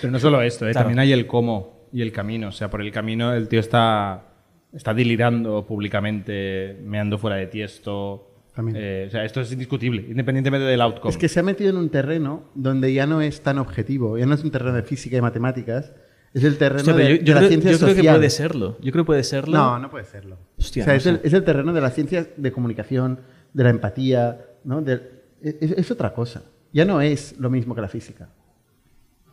Pero 0.00 0.10
no 0.12 0.18
solo 0.18 0.42
esto, 0.42 0.66
¿eh? 0.68 0.72
Claro. 0.72 0.84
también 0.84 0.98
hay 1.00 1.12
el 1.12 1.26
cómo 1.26 1.88
y 1.92 2.02
el 2.02 2.12
camino. 2.12 2.48
O 2.48 2.52
sea, 2.52 2.70
por 2.70 2.80
el 2.82 2.92
camino 2.92 3.32
el 3.32 3.48
tío 3.48 3.60
está, 3.60 4.24
está 4.72 4.92
delirando 4.94 5.66
públicamente, 5.66 6.78
meando 6.84 7.18
fuera 7.18 7.36
de 7.36 7.46
tiesto. 7.46 8.26
También. 8.54 8.76
Eh, 8.80 9.04
o 9.08 9.10
sea, 9.10 9.24
esto 9.24 9.40
es 9.40 9.52
indiscutible, 9.52 10.04
independientemente 10.08 10.66
del 10.66 10.80
outcome. 10.80 11.10
Es 11.10 11.16
que 11.16 11.28
se 11.28 11.40
ha 11.40 11.42
metido 11.42 11.70
en 11.70 11.76
un 11.76 11.88
terreno 11.88 12.44
donde 12.54 12.92
ya 12.92 13.06
no 13.06 13.20
es 13.22 13.42
tan 13.42 13.58
objetivo, 13.58 14.18
ya 14.18 14.26
no 14.26 14.34
es 14.34 14.42
un 14.44 14.50
terreno 14.50 14.74
de 14.74 14.82
física 14.82 15.16
y 15.16 15.20
matemáticas, 15.20 15.92
es 16.34 16.44
el 16.44 16.58
terreno 16.58 16.80
Hostia, 16.90 16.94
de, 16.94 17.18
yo, 17.18 17.22
yo 17.22 17.22
de 17.24 17.32
la 17.32 17.36
creo, 17.38 17.48
ciencia 17.48 17.70
yo 17.72 17.78
creo 17.78 17.88
que 17.90 17.94
social. 17.96 18.16
puede 18.16 18.30
serlo. 18.30 18.76
Yo 18.82 18.92
creo 18.92 19.04
que 19.04 19.06
puede 19.06 19.22
serlo. 19.24 19.56
No, 19.56 19.78
no 19.78 19.88
puede 19.90 20.04
serlo. 20.04 20.36
Hostia, 20.58 20.82
o 20.82 20.84
sea, 20.84 20.94
no 20.94 20.98
es, 20.98 21.06
el, 21.06 21.20
es 21.24 21.32
el 21.32 21.44
terreno 21.44 21.72
de 21.72 21.80
la 21.80 21.90
ciencia 21.90 22.26
de 22.36 22.52
comunicación, 22.52 23.20
de 23.52 23.64
la 23.64 23.70
empatía, 23.70 24.40
¿no? 24.64 24.82
De- 24.82 25.00
es, 25.42 25.70
es 25.72 25.90
otra 25.90 26.12
cosa. 26.12 26.42
Ya 26.72 26.84
no 26.84 27.00
es 27.00 27.38
lo 27.38 27.50
mismo 27.50 27.74
que 27.74 27.80
la 27.80 27.88
física. 27.88 28.28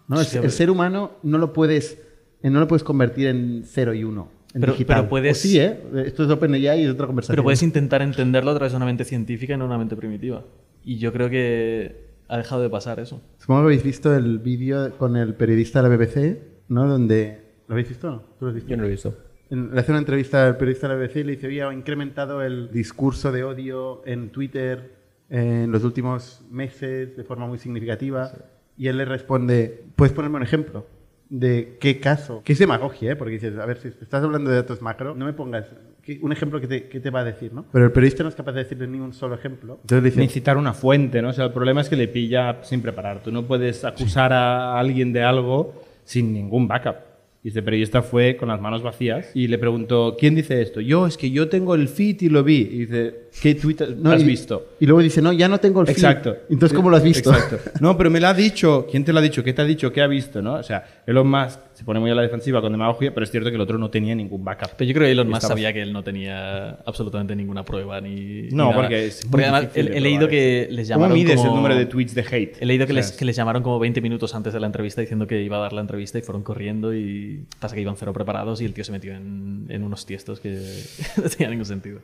¿no? 0.07 0.19
El 0.21 0.51
ser 0.51 0.69
humano 0.69 1.11
no 1.23 1.37
lo 1.37 1.53
puedes, 1.53 1.99
eh, 2.41 2.49
no 2.49 2.59
lo 2.59 2.67
puedes 2.67 2.83
convertir 2.83 3.27
en 3.27 3.63
cero 3.65 3.93
y 3.93 4.03
uno. 4.03 4.29
En 4.53 4.61
Pero- 4.61 4.73
digital. 4.73 4.97
pero 5.01 5.09
puedes- 5.09 5.37
O 5.37 5.41
sí, 5.41 5.59
¿eh? 5.59 5.77
Esto 6.05 6.23
es 6.23 6.29
OpenAI 6.31 6.81
y 6.81 6.83
es 6.85 6.91
otra 6.91 7.05
conversación. 7.05 7.33
Pero 7.35 7.43
puedes 7.43 7.61
intentar 7.61 8.01
entenderlo 8.01 8.51
a 8.51 8.55
través 8.55 8.71
de 8.71 8.77
una 8.77 8.85
mente 8.85 9.03
científica 9.03 9.53
y 9.53 9.57
no 9.57 9.65
una 9.65 9.77
mente 9.77 9.95
primitiva. 9.95 10.43
Y 10.83 10.97
yo 10.97 11.11
creo 11.11 11.29
que 11.29 12.07
ha 12.29 12.37
dejado 12.37 12.61
de 12.61 12.69
pasar 12.69 12.99
eso. 12.99 13.21
Supongo 13.37 13.61
que 13.61 13.65
habéis 13.65 13.83
visto 13.83 14.15
el 14.15 14.39
vídeo 14.39 14.97
con 14.97 15.15
el 15.17 15.33
periodista 15.35 15.81
de 15.81 15.89
la 15.89 15.95
BBC, 15.95 16.41
¿no? 16.69 16.87
Donde... 16.87 17.41
¿Lo 17.67 17.73
habéis 17.73 17.89
visto 17.89 18.07
o 18.07 18.11
no? 18.11 18.19
¿Tú 18.39 18.45
lo 18.45 18.47
has 18.49 18.55
visto? 18.55 18.69
Yo 18.69 18.77
no 18.77 18.83
lo 18.83 18.87
he 18.87 18.91
visto. 18.91 19.13
En- 19.49 19.73
Le 19.75 19.79
hace 19.81 19.91
una 19.91 19.99
entrevista 19.99 20.47
al 20.47 20.57
periodista 20.57 20.87
de 20.87 20.93
la 20.93 20.99
BBC 21.01 21.17
y 21.19 21.23
le 21.25 21.31
dice, 21.33 21.47
oye, 21.47 21.61
ha 21.63 21.73
incrementado 21.73 22.41
el 22.41 22.71
discurso 22.71 23.31
de 23.33 23.43
odio 23.43 24.01
en 24.05 24.29
Twitter 24.31 24.96
en 25.29 25.71
los 25.71 25.83
últimos 25.83 26.41
meses 26.49 27.15
de 27.17 27.23
forma 27.23 27.47
muy 27.47 27.57
significativa. 27.57 28.31
Y 28.77 28.87
él 28.87 28.97
le 28.97 29.05
responde, 29.05 29.83
¿puedes 29.95 30.13
ponerme 30.13 30.37
un 30.37 30.43
ejemplo? 30.43 30.85
de 31.29 31.75
qué 31.81 31.99
caso, 31.99 32.41
que 32.45 32.53
es 32.53 32.59
demagogia, 32.59 33.11
¿eh? 33.11 33.15
porque 33.17 33.33
dices, 33.33 33.57
a 33.57 33.65
ver, 33.65 33.75
si 33.79 33.89
estás 33.89 34.23
hablando 34.23 34.49
de 34.49 34.55
datos 34.55 34.81
macro, 34.81 35.13
no 35.13 35.25
me 35.25 35.33
pongas 35.33 35.65
¿qué- 36.01 36.19
un 36.21 36.31
ejemplo 36.31 36.61
que 36.61 36.67
te, 36.67 36.87
que 36.87 37.01
te 37.01 37.09
va 37.09 37.19
a 37.19 37.23
decir, 37.25 37.51
¿no? 37.51 37.65
Pero 37.69 37.83
el 37.83 37.91
periodista 37.91 38.23
no 38.23 38.29
es 38.29 38.35
capaz 38.35 38.53
de 38.53 38.63
decirle 38.63 38.87
ni 38.87 38.97
un 39.01 39.11
solo 39.11 39.35
ejemplo. 39.35 39.77
Entonces 39.81 40.05
dice, 40.05 40.21
Ni 40.21 40.29
citar 40.29 40.55
una 40.55 40.71
fuente, 40.73 41.21
¿no? 41.21 41.27
O 41.27 41.33
sea, 41.33 41.43
el 41.43 41.51
problema 41.51 41.81
es 41.81 41.89
que 41.89 41.97
le 41.97 42.07
pilla 42.07 42.59
sin 42.63 42.81
preparar. 42.81 43.23
Tú 43.23 43.33
no 43.33 43.45
puedes 43.45 43.83
acusar 43.83 44.31
a 44.31 44.79
alguien 44.79 45.11
de 45.11 45.21
algo 45.23 45.83
sin 46.05 46.31
ningún 46.31 46.65
backup. 46.65 46.95
Y 47.43 47.49
este 47.49 47.61
periodista 47.61 48.01
fue 48.03 48.37
con 48.37 48.47
las 48.47 48.61
manos 48.61 48.81
vacías 48.81 49.29
y 49.35 49.47
le 49.47 49.57
preguntó, 49.57 50.15
¿quién 50.17 50.33
dice 50.33 50.61
esto? 50.61 50.79
Yo, 50.79 51.07
es 51.07 51.17
que 51.17 51.29
yo 51.29 51.49
tengo 51.49 51.75
el 51.75 51.89
feed 51.89 52.21
y 52.21 52.29
lo 52.29 52.41
vi. 52.45 52.61
Y 52.71 52.85
dice, 52.85 53.26
¿qué 53.41 53.55
tweet 53.55 53.77
no, 53.97 54.11
has 54.11 54.21
y- 54.21 54.25
visto? 54.25 54.73
Y 54.79 54.85
luego 54.85 55.01
dice, 55.01 55.21
no, 55.21 55.31
ya 55.33 55.47
no 55.47 55.59
tengo 55.59 55.81
el 55.81 55.87
feed. 55.87 55.95
Exacto. 55.97 56.35
Entonces, 56.49 56.75
¿cómo 56.75 56.89
lo 56.89 56.97
has 56.97 57.03
visto? 57.03 57.31
Exacto. 57.31 57.59
No, 57.81 57.97
pero 57.97 58.09
me 58.09 58.19
lo 58.19 58.27
ha 58.27 58.33
dicho. 58.33 58.87
¿Quién 58.89 59.03
te 59.03 59.11
lo 59.13 59.19
ha 59.19 59.21
dicho? 59.21 59.43
¿Qué 59.43 59.53
te 59.53 59.61
ha 59.61 59.65
dicho? 59.65 59.91
¿Qué 59.91 60.01
ha 60.01 60.07
visto? 60.07 60.41
¿no? 60.41 60.55
O 60.55 60.63
sea, 60.63 60.83
Elon 61.05 61.27
Musk 61.29 61.59
se 61.73 61.83
pone 61.83 61.99
muy 61.99 62.09
a 62.11 62.15
la 62.15 62.21
defensiva 62.23 62.59
con 62.61 62.71
demagogia, 62.71 63.13
pero 63.13 63.23
es 63.23 63.31
cierto 63.31 63.49
que 63.49 63.55
el 63.55 63.61
otro 63.61 63.77
no 63.77 63.89
tenía 63.89 64.15
ningún 64.15 64.43
backup. 64.43 64.71
Pero 64.77 64.87
yo 64.87 64.93
creo 64.95 65.05
que 65.07 65.11
Elon 65.11 65.27
Musk 65.27 65.37
estaba- 65.37 65.53
sabía 65.53 65.73
que 65.73 65.81
él 65.81 65.93
no 65.93 66.03
tenía 66.03 66.69
absolutamente 66.85 67.35
ninguna 67.35 67.63
prueba 67.63 68.01
ni. 68.01 68.49
No, 68.51 68.73
porque 68.73 69.05
es 69.07 69.23
muy 69.25 69.31
Porque 69.31 69.45
además 69.45 69.67
he, 69.75 69.83
leído 70.01 70.27
que 70.27 70.67
les 70.71 70.87
¿Cómo 70.89 71.05
llamaron. 71.05 71.13
mides 71.17 71.35
como- 71.35 71.49
el 71.49 71.55
número 71.55 71.75
de 71.75 71.85
tweets 71.85 72.15
de 72.15 72.21
hate? 72.29 72.57
He 72.61 72.65
leído 72.65 72.85
que, 72.87 72.93
O 72.93 72.95
sea, 72.95 73.03
les, 73.03 73.11
que 73.11 73.25
les 73.25 73.35
llamaron 73.35 73.61
como 73.63 73.79
20 73.79 74.01
minutos 74.01 74.33
antes 74.35 74.53
de 74.53 74.59
la 74.59 74.65
entrevista 74.67 75.01
diciendo 75.01 75.27
que 75.27 75.41
iba 75.43 75.57
a 75.57 75.59
dar 75.61 75.73
la 75.73 75.81
entrevista 75.81 76.17
y 76.17 76.21
fueron 76.21 76.43
corriendo 76.43 76.93
y 76.95 77.43
pasa 77.59 77.75
que 77.75 77.81
iban 77.81 77.95
cero 77.97 78.13
preparados 78.13 78.61
y 78.61 78.65
el 78.65 78.73
tío 78.73 78.83
se 78.83 78.91
metió 78.91 79.13
en, 79.13 79.65
en 79.69 79.83
unos 79.83 80.05
tiestos 80.05 80.39
que 80.39 80.49
no 81.17 81.29
tenían 81.29 81.51
ningún 81.51 81.65
sentido. 81.65 81.99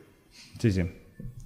Sí, 0.59 0.71
sí. 0.71 0.81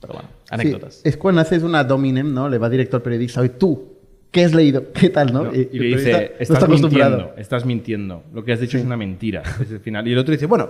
Pero 0.02 0.14
bueno, 0.14 0.30
Sí, 0.44 0.50
anécdotas. 0.52 1.02
es 1.04 1.18
cuando 1.18 1.42
haces 1.42 1.64
una 1.64 1.84
dominem, 1.84 2.34
¿no? 2.34 2.48
Le 2.50 2.58
va 2.58 2.70
directo 2.70 2.98
al 2.98 3.04
periodista, 3.04 3.42
oye, 3.42 3.50
tú, 3.50 3.94
¿qué 4.32 4.44
has 4.46 4.54
leído? 4.54 4.92
¿Qué 4.94 5.10
tal, 5.10 5.34
no? 5.34 5.46
No, 5.46 5.54
Y, 5.56 5.70
y 5.72 5.80
le 5.80 5.98
dice, 5.98 6.12
no 6.12 6.18
estás 6.18 6.42
está 6.52 6.66
acostumbrado. 6.66 7.16
mintiendo, 7.18 7.42
estás 7.42 7.66
mintiendo. 7.66 8.24
Lo 8.34 8.44
que 8.44 8.54
has 8.54 8.60
dicho 8.60 8.78
es 8.78 8.86
una 8.86 8.98
mentira. 8.98 9.42
Es 9.62 9.72
el 9.72 9.80
final. 9.80 10.08
Y 10.08 10.12
el 10.14 10.18
otro 10.20 10.32
dice, 10.32 10.46
bueno, 10.46 10.70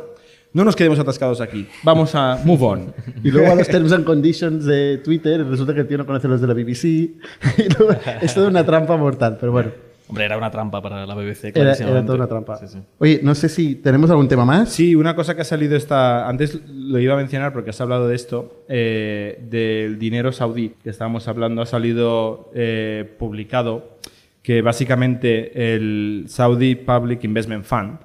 no 0.53 0.63
nos 0.63 0.75
quedemos 0.77 0.97
atascados 0.97 1.41
aquí. 1.41 1.67
Vamos 1.83 2.15
a 2.15 2.39
move 2.45 2.63
on. 2.63 2.93
Y 3.23 3.29
luego 3.31 3.51
a 3.51 3.55
los 3.55 3.67
terms 3.67 3.91
and 3.91 4.05
conditions 4.05 4.63
de 4.65 4.99
Twitter 5.03 5.45
resulta 5.45 5.73
que 5.73 5.81
el 5.81 5.87
tío 5.87 5.97
no 5.97 6.05
conoce 6.05 6.27
los 6.29 6.39
de 6.39 6.47
la 6.47 6.53
BBC. 6.53 6.83
Y 6.85 7.69
luego, 7.77 7.99
es 8.21 8.33
toda 8.33 8.47
una 8.47 8.65
trampa 8.65 8.95
mortal, 8.95 9.37
pero 9.39 9.51
bueno, 9.51 9.71
Hombre, 10.09 10.23
era 10.25 10.37
una 10.37 10.49
trampa 10.49 10.81
para 10.81 11.05
la 11.05 11.15
BBC. 11.15 11.45
era, 11.45 11.53
clarísimamente. 11.53 11.97
era 11.99 12.05
toda 12.05 12.17
una 12.17 12.27
trampa. 12.27 12.55
Sí, 12.57 12.67
sí. 12.67 12.79
Oye, 12.99 13.19
no 13.23 13.35
sé 13.35 13.49
si 13.49 13.75
tenemos 13.75 14.09
algún 14.09 14.27
tema 14.29 14.45
más. 14.45 14.69
Sí, 14.69 14.95
una 14.95 15.15
cosa 15.15 15.35
que 15.35 15.41
ha 15.41 15.45
salido 15.45 15.75
esta. 15.75 16.27
Antes 16.29 16.61
lo 16.69 16.97
iba 16.99 17.13
a 17.13 17.17
mencionar 17.17 17.51
porque 17.51 17.71
has 17.71 17.81
hablado 17.81 18.07
de 18.07 18.15
esto, 18.15 18.63
eh, 18.69 19.37
del 19.49 19.99
dinero 19.99 20.31
saudí 20.31 20.73
que 20.81 20.89
estábamos 20.89 21.27
hablando, 21.27 21.61
ha 21.61 21.65
salido 21.65 22.51
eh, 22.55 23.09
publicado 23.19 23.97
que 24.41 24.61
básicamente 24.61 25.75
el 25.75 26.25
Saudi 26.27 26.75
Public 26.75 27.25
Investment 27.25 27.65
Fund, 27.65 27.97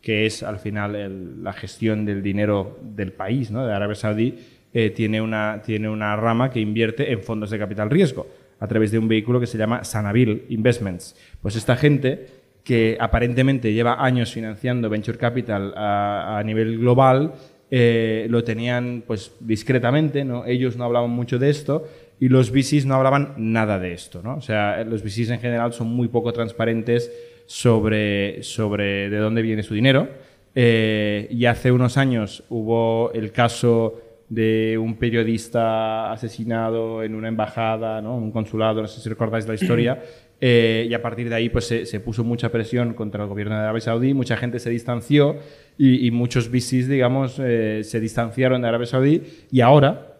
que 0.00 0.24
es 0.24 0.42
al 0.42 0.58
final 0.58 0.96
el- 0.96 1.44
la 1.44 1.52
gestión 1.52 2.06
del 2.06 2.22
dinero 2.22 2.78
del 2.80 3.12
país, 3.12 3.50
¿no? 3.50 3.66
de 3.66 3.74
Arabia 3.74 3.94
Saudí, 3.96 4.34
eh, 4.72 4.88
tiene, 4.90 5.20
una, 5.20 5.60
tiene 5.62 5.90
una 5.90 6.16
rama 6.16 6.48
que 6.48 6.58
invierte 6.60 7.12
en 7.12 7.22
fondos 7.22 7.50
de 7.50 7.58
capital 7.58 7.90
riesgo 7.90 8.26
a 8.60 8.68
través 8.68 8.92
de 8.92 8.98
un 8.98 9.08
vehículo 9.08 9.40
que 9.40 9.46
se 9.46 9.58
llama 9.58 9.82
Sanabil 9.84 10.44
Investments. 10.50 11.16
Pues 11.42 11.56
esta 11.56 11.76
gente 11.76 12.26
que 12.62 12.96
aparentemente 13.00 13.72
lleva 13.72 14.04
años 14.04 14.32
financiando 14.32 14.88
venture 14.88 15.18
capital 15.18 15.72
a, 15.76 16.38
a 16.38 16.42
nivel 16.44 16.78
global, 16.78 17.32
eh, 17.72 18.26
lo 18.28 18.42
tenían 18.42 19.04
pues 19.06 19.32
discretamente, 19.38 20.24
¿no? 20.24 20.44
ellos 20.44 20.76
no 20.76 20.84
hablaban 20.84 21.10
mucho 21.10 21.38
de 21.38 21.50
esto 21.50 21.86
y 22.18 22.28
los 22.28 22.50
VCs 22.50 22.84
no 22.84 22.96
hablaban 22.96 23.34
nada 23.36 23.78
de 23.78 23.92
esto. 23.92 24.22
¿no? 24.22 24.36
O 24.36 24.40
sea, 24.40 24.82
los 24.84 25.02
VCs 25.02 25.30
en 25.30 25.40
general 25.40 25.72
son 25.72 25.88
muy 25.88 26.08
poco 26.08 26.32
transparentes 26.32 27.12
sobre, 27.46 28.42
sobre 28.42 29.08
de 29.08 29.16
dónde 29.18 29.42
viene 29.42 29.62
su 29.62 29.74
dinero. 29.74 30.08
Eh, 30.52 31.28
y 31.30 31.44
hace 31.44 31.70
unos 31.70 31.96
años 31.96 32.42
hubo 32.48 33.12
el 33.12 33.30
caso 33.30 34.00
de 34.30 34.78
un 34.78 34.94
periodista 34.94 36.10
asesinado 36.12 37.02
en 37.02 37.14
una 37.14 37.28
embajada, 37.28 38.00
¿no? 38.00 38.16
un 38.16 38.30
consulado, 38.30 38.80
no 38.80 38.88
sé 38.88 39.00
si 39.00 39.08
recordáis 39.08 39.46
la 39.46 39.54
historia, 39.54 40.02
eh, 40.40 40.86
y 40.88 40.94
a 40.94 41.02
partir 41.02 41.28
de 41.28 41.34
ahí 41.34 41.50
pues, 41.50 41.66
se, 41.66 41.84
se 41.84 42.00
puso 42.00 42.24
mucha 42.24 42.50
presión 42.50 42.94
contra 42.94 43.24
el 43.24 43.28
gobierno 43.28 43.56
de 43.56 43.62
Arabia 43.62 43.80
Saudí, 43.80 44.14
mucha 44.14 44.36
gente 44.36 44.58
se 44.60 44.70
distanció 44.70 45.36
y, 45.76 46.06
y 46.06 46.10
muchos 46.12 46.48
VCs, 46.48 46.88
digamos, 46.88 47.38
eh, 47.38 47.82
se 47.84 48.00
distanciaron 48.00 48.62
de 48.62 48.68
Arabia 48.68 48.86
Saudí 48.86 49.22
y 49.50 49.60
ahora 49.60 50.10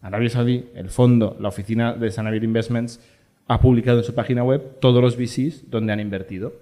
Arabia 0.00 0.30
Saudí, 0.30 0.66
el 0.76 0.88
fondo, 0.88 1.36
la 1.40 1.48
oficina 1.48 1.94
de 1.94 2.10
Sanavir 2.12 2.44
Investments, 2.44 3.00
ha 3.48 3.60
publicado 3.60 3.98
en 3.98 4.04
su 4.04 4.14
página 4.14 4.44
web 4.44 4.78
todos 4.80 5.02
los 5.02 5.16
VCs 5.16 5.68
donde 5.70 5.92
han 5.92 5.98
invertido, 5.98 6.52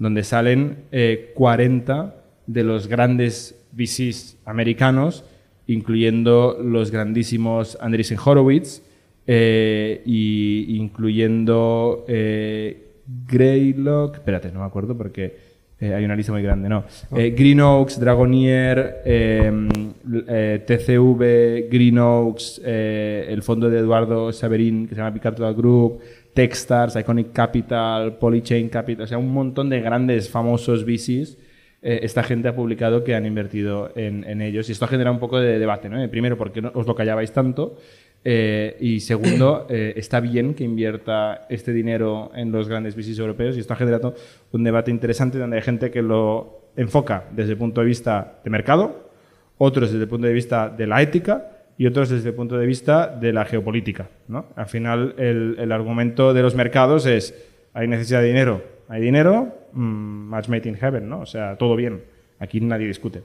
donde 0.00 0.24
salen 0.24 0.84
eh, 0.90 1.32
40 1.34 2.16
de 2.48 2.64
los 2.64 2.88
grandes 2.88 3.64
VCs 3.72 4.38
americanos, 4.44 5.24
incluyendo 5.68 6.58
los 6.62 6.90
grandísimos 6.90 7.78
Andreessen 7.80 8.18
Horowitz 8.22 8.82
eh, 9.26 10.02
y 10.04 10.76
incluyendo 10.76 12.04
eh, 12.08 12.88
Greylock, 13.26 14.16
espérate, 14.16 14.50
no 14.50 14.60
me 14.60 14.66
acuerdo 14.66 14.96
porque 14.96 15.48
eh, 15.80 15.94
hay 15.94 16.04
una 16.04 16.16
lista 16.16 16.32
muy 16.32 16.42
grande, 16.42 16.68
no. 16.68 16.84
Eh, 17.16 17.34
Green 17.36 17.60
Oaks, 17.60 18.00
Dragonier, 18.00 19.02
eh, 19.04 20.64
TCV, 20.66 21.68
Green 21.70 21.98
Oaks, 21.98 22.60
el 22.64 23.42
fondo 23.42 23.70
de 23.70 23.78
Eduardo 23.78 24.32
Saverín, 24.32 24.88
que 24.88 24.94
se 24.94 25.00
llama 25.00 25.14
Picapital 25.14 25.54
Group, 25.54 26.00
Techstars, 26.34 26.96
Iconic 26.96 27.32
Capital, 27.32 28.18
Polychain 28.18 28.68
Capital, 28.68 29.04
o 29.04 29.06
sea, 29.06 29.18
un 29.18 29.32
montón 29.32 29.68
de 29.70 29.80
grandes, 29.80 30.28
famosos 30.28 30.84
VCs. 30.84 31.38
Eh, 31.80 32.00
esta 32.02 32.22
gente 32.22 32.48
ha 32.48 32.54
publicado 32.54 33.04
que 33.04 33.14
han 33.14 33.24
invertido 33.26 33.92
en, 33.94 34.24
en 34.24 34.42
ellos 34.42 34.68
y 34.68 34.72
esto 34.72 34.84
ha 34.84 34.88
generado 34.88 35.14
un 35.14 35.20
poco 35.20 35.38
de 35.38 35.58
debate. 35.58 35.88
¿no? 35.88 36.02
Eh, 36.02 36.08
Primero, 36.08 36.36
porque 36.36 36.60
no 36.60 36.72
os 36.74 36.86
lo 36.86 36.94
callabais 36.94 37.32
tanto? 37.32 37.76
Eh, 38.24 38.76
y 38.80 39.00
segundo, 39.00 39.66
eh, 39.70 39.94
está 39.96 40.20
bien 40.20 40.54
que 40.54 40.64
invierta 40.64 41.46
este 41.48 41.72
dinero 41.72 42.32
en 42.34 42.50
los 42.50 42.68
grandes 42.68 42.96
VCs 42.96 43.18
europeos 43.18 43.56
y 43.56 43.60
esto 43.60 43.72
ha 43.74 43.76
generado 43.76 44.14
un 44.52 44.64
debate 44.64 44.90
interesante 44.90 45.38
donde 45.38 45.56
hay 45.56 45.62
gente 45.62 45.90
que 45.90 46.02
lo 46.02 46.70
enfoca 46.76 47.24
desde 47.30 47.52
el 47.52 47.58
punto 47.58 47.80
de 47.80 47.86
vista 47.86 48.40
de 48.42 48.50
mercado, 48.50 49.10
otros 49.56 49.90
desde 49.90 50.04
el 50.04 50.08
punto 50.08 50.26
de 50.26 50.32
vista 50.32 50.68
de 50.68 50.86
la 50.86 51.00
ética 51.02 51.50
y 51.76 51.86
otros 51.86 52.08
desde 52.10 52.30
el 52.30 52.34
punto 52.34 52.58
de 52.58 52.66
vista 52.66 53.06
de 53.06 53.32
la 53.32 53.44
geopolítica. 53.44 54.08
¿no? 54.26 54.46
Al 54.56 54.66
final, 54.66 55.14
el, 55.16 55.56
el 55.58 55.70
argumento 55.72 56.34
de 56.34 56.42
los 56.42 56.54
mercados 56.56 57.06
es, 57.06 57.34
hay 57.72 57.86
necesidad 57.86 58.20
de 58.20 58.26
dinero, 58.26 58.62
hay 58.88 59.00
dinero, 59.02 59.54
mm, 59.72 60.28
match 60.28 60.48
made 60.48 60.68
in 60.68 60.74
heaven, 60.74 61.08
¿no? 61.08 61.20
o 61.20 61.26
sea, 61.26 61.56
todo 61.56 61.76
bien, 61.76 62.02
aquí 62.38 62.60
nadie 62.60 62.86
discute. 62.86 63.22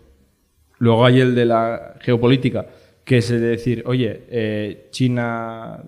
Luego 0.80 1.06
hay 1.06 1.22
el 1.22 1.36
de 1.36 1.46
la 1.46 1.96
geopolítica, 2.02 2.68
que 3.06 3.18
es 3.18 3.32
el 3.32 3.42
de 3.42 3.48
decir, 3.48 3.84
oye, 3.86 4.24
eh, 4.30 4.88
China, 4.92 5.82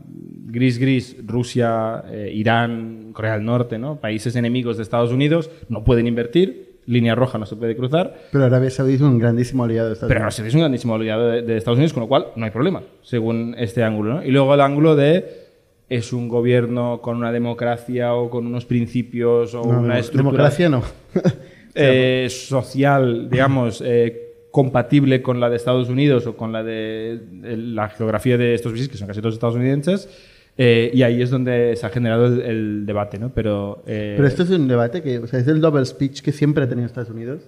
gris, 0.48 0.78
gris, 0.78 1.18
Rusia, 1.26 2.04
eh, 2.10 2.32
Irán, 2.34 3.12
Corea 3.14 3.34
del 3.34 3.46
Norte, 3.46 3.78
¿no? 3.78 4.00
países 4.00 4.36
enemigos 4.36 4.78
de 4.78 4.84
Estados 4.84 5.12
Unidos, 5.12 5.50
no 5.70 5.84
pueden 5.84 6.08
invertir, 6.08 6.80
línea 6.86 7.16
roja 7.16 7.38
no 7.38 7.46
se 7.46 7.56
puede 7.56 7.76
cruzar, 7.76 8.16
Pero 8.32 8.46
Arabia 8.46 8.70
Saudí 8.70 8.94
es 8.94 9.02
un 9.02 9.18
grandísimo 9.18 9.64
aliado 9.64 9.88
de 9.88 9.94
Estados 9.94 10.10
pero 10.10 10.20
Unidos. 10.22 10.36
Arabia 10.36 10.38
Saudí 10.38 10.50
es 10.50 10.56
un 10.56 10.62
grandísimo 10.62 10.96
aliado 10.96 11.28
de, 11.28 11.42
de 11.42 11.58
Estados 11.58 11.78
Unidos, 11.78 11.94
con 11.94 12.02
lo 12.02 12.08
cual 12.08 12.28
no 12.36 12.46
hay 12.46 12.52
problema, 12.52 12.84
según 13.02 13.56
este 13.58 13.84
ángulo. 13.84 14.16
¿no? 14.16 14.24
Y 14.24 14.32
luego 14.32 14.54
el 14.54 14.62
ángulo 14.62 14.96
de 14.96 15.45
es 15.90 16.14
un 16.14 16.28
gobierno 16.28 17.00
con 17.02 17.18
una 17.18 17.32
democracia 17.32 18.14
o 18.14 18.30
con 18.30 18.48
unos 18.48 18.66
principios 18.66 19.54
o 19.54 19.64
No, 19.64 19.80
una 19.80 20.00
estructura 20.00 20.32
democracia 20.32 20.70
no. 20.70 20.84
eh, 21.76 22.28
social, 22.30 23.30
digamos, 23.30 23.82
eh, 23.86 24.48
compatible 24.52 25.22
con 25.22 25.40
la 25.40 25.50
de 25.50 25.58
Estados 25.58 25.90
Unidos 25.90 26.26
o 26.28 26.36
con 26.36 26.52
la 26.52 26.64
de, 26.64 27.20
de 27.32 27.58
la 27.58 27.90
geografía 27.90 28.38
de 28.38 28.54
estos 28.56 28.72
países, 28.72 28.90
que 28.90 28.98
son 28.98 29.08
casi 29.08 29.22
todos 29.22 29.36
estadounidenses, 29.36 30.10
eh, 30.58 30.92
y 30.94 31.04
ahí 31.04 31.22
es 31.22 31.30
donde 31.30 31.76
se 31.76 31.86
ha 31.86 31.90
generado 31.90 32.28
el, 32.28 32.42
el 32.42 32.86
debate, 32.86 33.20
¿no? 33.20 33.32
Pero, 33.34 33.84
eh, 33.86 34.14
Pero 34.16 34.28
esto 34.28 34.44
es 34.44 34.50
un 34.52 34.68
debate 34.68 35.02
que, 35.02 35.20
o 35.20 35.28
sea, 35.28 35.40
es 35.40 35.48
el 35.48 35.60
double 35.60 35.86
speech 35.86 36.22
que 36.22 36.32
siempre 36.32 36.64
ha 36.64 36.70
tenido 36.70 36.86
Estados 36.86 37.10
Unidos. 37.10 37.42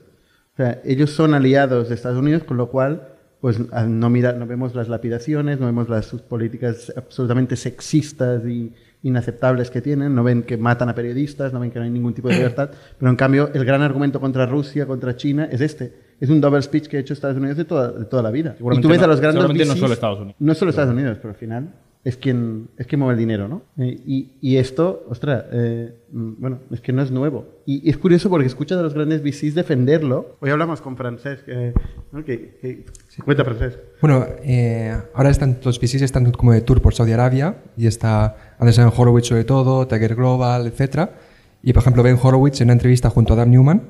O 0.53 0.57
sea, 0.57 0.81
ellos 0.83 1.11
son 1.11 1.33
aliados 1.33 1.88
de 1.88 1.95
Estados 1.95 2.17
Unidos, 2.17 2.43
con 2.43 2.57
lo 2.57 2.67
cual, 2.67 3.07
pues 3.47 3.61
a- 3.71 3.85
no, 3.85 4.09
mira, 4.09 4.33
no 4.33 4.45
vemos 4.45 4.75
las 4.75 4.89
lapidaciones, 4.89 5.57
no 5.57 5.67
vemos 5.67 5.87
las 5.87 6.07
políticas 6.07 6.91
absolutamente 6.97 7.55
sexistas 7.55 8.45
y 8.45 8.73
inaceptables 9.03 9.71
que 9.71 9.79
tienen, 9.79 10.13
no 10.13 10.21
ven 10.21 10.43
que 10.43 10.57
matan 10.57 10.89
a 10.89 10.95
periodistas, 10.95 11.53
no 11.53 11.61
ven 11.61 11.71
que 11.71 11.79
no 11.79 11.85
hay 11.85 11.91
ningún 11.91 12.13
tipo 12.13 12.27
de 12.27 12.35
libertad, 12.39 12.71
pero 12.99 13.09
en 13.09 13.15
cambio 13.15 13.49
el 13.53 13.63
gran 13.63 13.81
argumento 13.83 14.19
contra 14.19 14.45
Rusia, 14.45 14.85
contra 14.85 15.15
China, 15.15 15.47
es 15.49 15.61
este. 15.61 15.93
Es 16.19 16.29
un 16.29 16.41
double 16.41 16.61
speech 16.61 16.87
que 16.87 16.97
ha 16.97 16.99
hecho 16.99 17.13
Estados 17.13 17.37
Unidos 17.37 17.55
de 17.55 17.63
toda, 17.63 17.89
de 17.93 18.03
toda 18.03 18.21
la 18.21 18.31
vida. 18.31 18.57
Y 18.59 18.81
tú 18.81 18.89
ves 18.89 18.97
no- 18.99 19.05
a 19.05 19.07
los 19.07 19.21
grandes 19.21 19.67
no 19.67 19.75
solo 19.77 19.93
Estados 19.93 20.19
Unidos. 20.19 20.35
no 20.39 20.53
solo 20.53 20.69
Estados 20.71 20.91
Unidos, 20.93 21.17
pero 21.21 21.29
al 21.29 21.35
final 21.39 21.69
es 22.08 22.16
quien, 22.16 22.70
es 22.78 22.88
quien 22.88 22.99
mueve 22.99 23.16
el 23.16 23.20
dinero, 23.20 23.49
¿no? 23.49 23.64
Eh, 23.78 23.99
y, 24.05 24.38
y 24.39 24.55
esto, 24.55 25.05
ostras, 25.10 25.43
eh, 25.51 25.93
mm, 26.10 26.34
bueno, 26.39 26.60
es 26.72 26.80
que 26.80 26.93
no 26.93 27.01
es 27.01 27.12
nuevo. 27.12 27.45
Y, 27.66 27.89
es 27.89 27.97
curioso 27.97 28.30
porque 28.30 28.47
escuchas 28.47 28.78
a 28.78 28.82
los 28.82 28.93
grandes 28.93 29.22
VCs 29.22 29.55
defenderlo. 29.55 30.38
Hoy 30.39 30.49
hablamos 30.49 30.80
con 30.80 30.95
Francesc, 30.95 31.43
eh, 31.47 31.74
¿no? 32.14 32.24
que, 32.24 32.58
que, 32.62 32.86
cuenta 33.26 33.43
Francesc. 33.43 33.78
Bueno, 33.99 34.26
ahora 35.16 35.30
están 35.30 35.58
los 35.62 35.82
VCs 35.82 36.01
están 36.01 36.32
como 36.32 36.53
de 36.53 36.62
tour 36.62 36.82
por 36.82 36.93
Saudi 36.93 37.12
Arabia 37.12 37.58
y 37.76 37.88
está 37.88 38.55
Anderson 38.58 38.89
Horowitz 38.95 39.28
sobre 39.28 39.43
todo, 39.43 39.86
Tiger 39.86 40.16
Global, 40.16 40.66
etc. 40.66 41.10
Y 41.62 41.74
por 41.74 41.82
ejemplo 41.82 42.03
Ben 42.03 42.18
Horowitz 42.22 42.62
en 42.62 42.68
una 42.68 42.74
entrevista 42.74 43.10
junto 43.10 43.34
a 43.34 43.36
Dan 43.36 43.51
Newman 43.51 43.82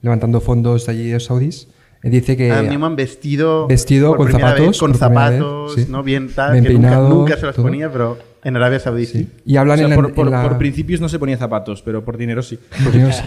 levantando 0.00 0.40
fondos 0.40 0.88
allí 0.88 1.08
de 1.08 1.18
saudíes. 1.18 1.66
Dice 2.04 2.36
que 2.36 2.52
A 2.52 2.62
Newman 2.62 2.96
vestido, 2.96 3.66
Vestido 3.66 4.14
con 4.14 4.30
zapatos, 4.30 4.66
vez, 4.66 4.78
con 4.78 4.90
vez, 4.92 4.98
zapatos, 5.00 5.74
sí. 5.74 5.86
¿no? 5.88 6.02
Bien 6.02 6.28
tal, 6.34 6.52
Bien 6.52 6.64
que 6.64 6.72
nunca, 6.74 6.88
peinado, 6.88 7.08
nunca 7.08 7.36
se 7.36 7.46
los 7.46 7.54
todo. 7.54 7.64
ponía, 7.64 7.90
pero 7.90 8.18
en 8.44 8.56
Arabia 8.56 8.78
Saudí 8.78 9.06
sí. 9.06 9.28
y 9.44 9.56
hablan 9.56 9.74
O 9.76 9.78
sea, 9.78 9.88
en, 9.88 9.94
por, 9.94 10.06
en 10.08 10.14
por- 10.14 10.30
la- 10.30 10.42
por 10.42 10.58
principios 10.58 11.00
no 11.00 11.08
se 11.08 11.18
ponía 11.18 11.36
zapatos, 11.36 11.82
pero 11.82 12.04
por 12.04 12.16
dinero 12.16 12.42
sí. 12.42 12.58
Dios. 12.92 13.22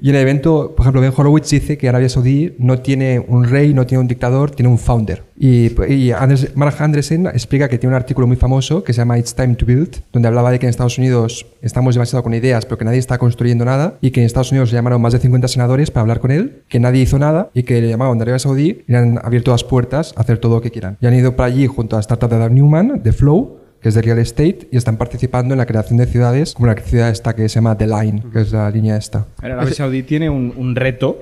Y 0.00 0.10
en 0.10 0.14
el 0.16 0.22
evento, 0.22 0.74
por 0.76 0.84
ejemplo, 0.84 1.00
Ben 1.00 1.12
Horowitz 1.16 1.50
dice 1.50 1.78
que 1.78 1.88
Arabia 1.88 2.08
Saudí 2.08 2.54
no 2.58 2.78
tiene 2.80 3.24
un 3.26 3.44
rey, 3.44 3.74
no 3.74 3.86
tiene 3.86 4.00
un 4.02 4.08
dictador, 4.08 4.50
tiene 4.50 4.68
un 4.68 4.78
founder. 4.78 5.24
Y, 5.40 5.66
y 5.66 6.10
Anders- 6.12 6.50
Mark 6.54 6.74
Andresen 6.80 7.26
explica 7.26 7.68
que 7.68 7.78
tiene 7.78 7.94
un 7.94 7.96
artículo 7.96 8.26
muy 8.26 8.36
famoso 8.36 8.82
que 8.82 8.92
se 8.92 8.98
llama 9.00 9.18
It's 9.18 9.34
Time 9.34 9.54
to 9.54 9.64
Build, 9.66 9.96
donde 10.12 10.28
hablaba 10.28 10.50
de 10.50 10.58
que 10.58 10.66
en 10.66 10.70
Estados 10.70 10.98
Unidos 10.98 11.46
estamos 11.62 11.94
demasiado 11.94 12.22
con 12.22 12.34
ideas, 12.34 12.64
pero 12.66 12.76
que 12.78 12.84
nadie 12.84 12.98
está 12.98 13.18
construyendo 13.18 13.64
nada, 13.64 13.94
y 14.00 14.10
que 14.10 14.20
en 14.20 14.26
Estados 14.26 14.50
Unidos 14.50 14.70
le 14.72 14.76
llamaron 14.78 15.00
más 15.00 15.12
de 15.12 15.20
50 15.20 15.46
senadores 15.48 15.90
para 15.90 16.02
hablar 16.02 16.20
con 16.20 16.30
él, 16.32 16.62
que 16.68 16.80
nadie 16.80 17.02
hizo 17.02 17.18
nada, 17.18 17.50
y 17.54 17.62
que 17.62 17.80
le 17.80 17.88
llamaban 17.88 18.18
de 18.18 18.22
Arabia 18.22 18.38
Saudí 18.40 18.82
y 18.86 18.92
le 18.92 18.98
han 18.98 19.18
abierto 19.22 19.52
las 19.52 19.62
puertas 19.64 20.12
a 20.16 20.20
hacer 20.22 20.38
todo 20.38 20.56
lo 20.56 20.60
que 20.60 20.70
quieran. 20.70 20.96
Y 21.00 21.06
han 21.06 21.14
ido 21.14 21.36
para 21.36 21.46
allí 21.46 21.66
junto 21.68 21.96
a 21.96 21.98
la 21.98 22.00
startup 22.00 22.30
de 22.30 22.38
Dan 22.38 22.54
Newman, 22.54 23.00
de 23.02 23.12
Flow, 23.12 23.57
que 23.80 23.88
es 23.88 23.94
de 23.94 24.02
real 24.02 24.18
estate, 24.18 24.68
y 24.70 24.76
están 24.76 24.96
participando 24.96 25.54
en 25.54 25.58
la 25.58 25.66
creación 25.66 25.98
de 25.98 26.06
ciudades, 26.06 26.54
como 26.54 26.66
la 26.66 26.74
ciudad 26.76 27.10
esta 27.10 27.34
que 27.34 27.48
se 27.48 27.56
llama 27.56 27.76
The 27.76 27.86
Line, 27.86 28.24
que 28.32 28.40
es 28.40 28.52
la 28.52 28.70
línea 28.70 28.96
esta. 28.96 29.26
A 29.38 29.42
ver, 29.42 29.52
Arabia 29.52 29.74
Saudí 29.74 30.02
tiene 30.02 30.30
un, 30.30 30.52
un 30.56 30.74
reto, 30.74 31.18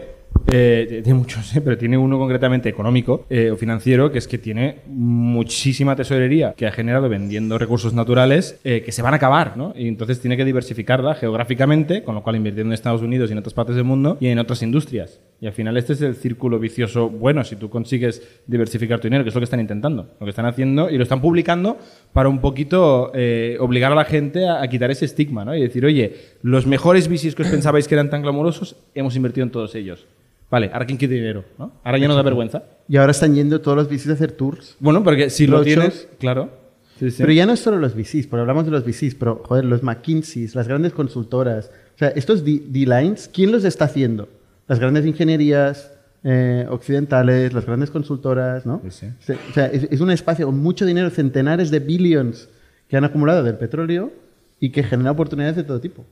eh, 0.46 1.00
tiene 1.02 1.18
muchos, 1.18 1.54
eh, 1.56 1.60
pero 1.60 1.76
tiene 1.76 1.98
uno 1.98 2.18
concretamente 2.18 2.68
económico 2.68 3.26
eh, 3.30 3.50
o 3.50 3.56
financiero, 3.56 4.10
que 4.10 4.18
es 4.18 4.28
que 4.28 4.38
tiene 4.38 4.80
muchísima 4.86 5.96
tesorería 5.96 6.54
que 6.56 6.66
ha 6.66 6.72
generado 6.72 7.08
vendiendo 7.08 7.58
recursos 7.58 7.94
naturales 7.94 8.58
eh, 8.64 8.82
que 8.82 8.92
se 8.92 9.02
van 9.02 9.14
a 9.14 9.16
acabar, 9.16 9.56
¿no? 9.56 9.72
Y 9.76 9.88
entonces 9.88 10.20
tiene 10.20 10.36
que 10.36 10.44
diversificarla 10.44 11.14
geográficamente, 11.14 12.02
con 12.02 12.14
lo 12.14 12.22
cual 12.22 12.36
invirtiendo 12.36 12.70
en 12.70 12.74
Estados 12.74 13.02
Unidos 13.02 13.30
y 13.30 13.32
en 13.32 13.38
otras 13.38 13.54
partes 13.54 13.76
del 13.76 13.84
mundo 13.84 14.16
y 14.20 14.28
en 14.28 14.38
otras 14.38 14.62
industrias. 14.62 15.20
Y 15.40 15.46
al 15.46 15.52
final 15.52 15.76
este 15.76 15.92
es 15.92 16.00
el 16.00 16.14
círculo 16.14 16.58
vicioso 16.58 17.10
bueno 17.10 17.44
si 17.44 17.56
tú 17.56 17.68
consigues 17.68 18.22
diversificar 18.46 19.00
tu 19.00 19.08
dinero, 19.08 19.24
que 19.24 19.28
es 19.28 19.34
lo 19.34 19.40
que 19.40 19.44
están 19.44 19.60
intentando, 19.60 20.14
lo 20.18 20.26
que 20.26 20.30
están 20.30 20.46
haciendo 20.46 20.88
y 20.88 20.96
lo 20.96 21.02
están 21.02 21.20
publicando 21.20 21.78
para 22.12 22.28
un 22.28 22.40
poquito 22.40 23.10
eh, 23.14 23.56
obligar 23.60 23.92
a 23.92 23.94
la 23.94 24.04
gente 24.04 24.46
a, 24.48 24.62
a 24.62 24.68
quitar 24.68 24.90
ese 24.90 25.04
estigma, 25.04 25.44
¿no? 25.44 25.54
Y 25.54 25.60
decir, 25.60 25.84
oye, 25.84 26.14
los 26.42 26.66
mejores 26.66 27.08
bicis 27.08 27.34
que 27.34 27.42
os 27.42 27.48
pensabais 27.48 27.86
que 27.88 27.94
eran 27.94 28.10
tan 28.10 28.22
glamurosos, 28.22 28.76
hemos 28.94 29.16
invertido 29.16 29.44
en 29.44 29.50
todos 29.50 29.74
ellos. 29.74 30.06
Vale, 30.50 30.70
ahora 30.72 30.86
quién 30.86 30.96
quiere 30.96 31.14
dinero, 31.14 31.44
¿no? 31.58 31.72
Ahora 31.82 31.98
ya 31.98 32.06
no 32.08 32.14
da 32.14 32.22
vergüenza. 32.22 32.62
Y 32.88 32.96
ahora 32.96 33.10
están 33.10 33.34
yendo 33.34 33.60
todos 33.60 33.76
los 33.76 33.88
VCs 33.88 34.10
a 34.10 34.12
hacer 34.12 34.32
tours. 34.32 34.76
Bueno, 34.78 35.02
porque 35.02 35.28
si 35.30 35.46
lo 35.46 35.62
tienes, 35.62 36.08
claro. 36.18 36.50
Sí, 36.98 37.10
sí. 37.10 37.16
Pero 37.18 37.32
ya 37.32 37.44
no 37.46 37.52
es 37.52 37.60
solo 37.60 37.78
los 37.78 37.94
VCs, 37.94 38.26
porque 38.26 38.40
hablamos 38.40 38.64
de 38.64 38.70
los 38.70 38.84
VCs, 38.84 39.16
pero 39.16 39.42
joder, 39.44 39.64
los 39.64 39.82
McKinseys, 39.82 40.54
las 40.54 40.68
grandes 40.68 40.92
consultoras. 40.92 41.70
O 41.94 41.98
sea, 41.98 42.08
estos 42.08 42.44
D-Lines, 42.44 43.28
¿quién 43.32 43.52
los 43.52 43.64
está 43.64 43.86
haciendo? 43.86 44.28
Las 44.68 44.78
grandes 44.78 45.04
ingenierías 45.04 45.92
eh, 46.24 46.66
occidentales, 46.70 47.52
las 47.52 47.66
grandes 47.66 47.90
consultoras, 47.90 48.64
¿no? 48.64 48.80
Sí, 48.88 49.06
O 49.06 49.52
sea, 49.52 49.66
es, 49.66 49.88
es 49.90 50.00
un 50.00 50.10
espacio 50.10 50.46
con 50.46 50.58
mucho 50.58 50.86
dinero, 50.86 51.10
centenares 51.10 51.70
de 51.70 51.80
billions 51.80 52.48
que 52.88 52.96
han 52.96 53.04
acumulado 53.04 53.42
del 53.42 53.56
petróleo 53.56 54.12
y 54.60 54.70
que 54.70 54.82
genera 54.82 55.10
oportunidades 55.10 55.56
de 55.56 55.64
todo 55.64 55.80
tipo. 55.80 56.04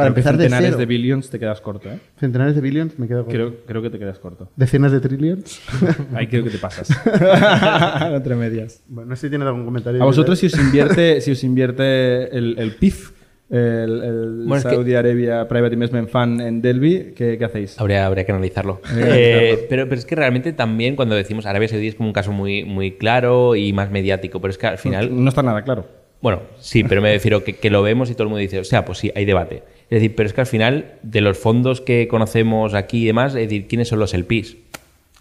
Para 0.00 0.12
Creo 0.12 0.14
que 0.14 0.20
empezar 0.20 0.36
de 0.36 0.44
centenares 0.44 0.68
cero. 0.70 0.78
de 0.78 0.86
billions 0.86 1.30
te 1.30 1.38
quedas 1.38 1.60
corto, 1.60 1.88
¿eh? 1.90 1.98
centenares 2.18 2.54
de 2.54 2.60
billions, 2.60 2.98
me 2.98 3.06
quedo 3.08 3.24
con 3.24 3.32
Creo, 3.32 3.54
creo 3.66 3.82
que 3.82 3.90
te 3.90 3.98
quedas 3.98 4.18
corto. 4.18 4.48
decenas 4.56 4.92
de 4.92 5.00
trillions. 5.00 5.60
Ahí 6.14 6.26
creo 6.26 6.44
que 6.44 6.50
te 6.50 6.58
pasas. 6.58 6.88
Entre 8.12 8.34
medias. 8.34 8.82
bueno, 8.88 9.10
no 9.10 9.16
sé 9.16 9.22
si 9.26 9.30
tienes 9.30 9.46
algún 9.46 9.64
comentario. 9.64 10.02
A 10.02 10.04
vosotros 10.06 10.38
si 10.38 10.46
os 10.46 10.54
invierte, 10.58 11.20
si 11.20 11.30
os 11.32 11.44
invierte 11.44 12.36
el, 12.36 12.56
el 12.58 12.72
PIF, 12.76 13.12
el, 13.50 13.58
el 14.02 14.34
Bueno, 14.46 14.56
es 14.56 14.64
que- 14.64 14.70
Saudi 14.70 14.94
Arabia 14.94 15.48
Private 15.48 15.74
Investment 15.74 16.08
Fund 16.08 16.40
en 16.40 16.62
Delhi, 16.62 17.12
¿qué, 17.16 17.36
qué 17.38 17.44
hacéis? 17.44 17.78
Habría, 17.80 18.06
habría 18.06 18.24
que 18.24 18.32
analizarlo. 18.32 18.80
Eh, 18.96 19.66
pero, 19.68 19.88
pero 19.88 19.98
es 19.98 20.04
que 20.06 20.14
realmente 20.14 20.52
también 20.52 20.94
cuando 20.96 21.14
decimos 21.16 21.46
Arabia 21.46 21.68
Saudí 21.68 21.88
es 21.88 21.94
como 21.96 22.08
un 22.08 22.12
caso 22.12 22.32
muy, 22.32 22.64
muy 22.64 22.92
claro 22.92 23.56
y 23.56 23.72
más 23.72 23.90
mediático, 23.90 24.40
pero 24.40 24.50
es 24.52 24.58
que 24.58 24.66
al 24.68 24.78
final... 24.78 25.10
No 25.22 25.28
está 25.28 25.42
nada 25.42 25.62
claro. 25.62 25.86
Bueno, 26.22 26.42
sí, 26.58 26.84
pero 26.84 27.00
me 27.00 27.12
refiero 27.14 27.42
que, 27.42 27.54
que 27.56 27.70
lo 27.70 27.82
vemos 27.82 28.10
y 28.10 28.12
todo 28.12 28.24
el 28.24 28.28
mundo 28.28 28.40
dice, 28.40 28.60
o 28.60 28.64
sea, 28.64 28.84
pues 28.84 28.98
sí, 28.98 29.10
hay 29.16 29.24
debate. 29.24 29.62
Es 29.90 29.96
decir, 30.00 30.14
pero 30.14 30.28
es 30.28 30.32
que 30.32 30.40
al 30.40 30.46
final, 30.46 30.94
de 31.02 31.20
los 31.20 31.36
fondos 31.36 31.80
que 31.80 32.06
conocemos 32.08 32.74
aquí 32.74 33.02
y 33.02 33.06
demás, 33.06 33.34
es 33.34 33.48
decir, 33.48 33.66
¿quiénes 33.66 33.88
son 33.88 33.98
los 33.98 34.14
LPs? 34.14 34.56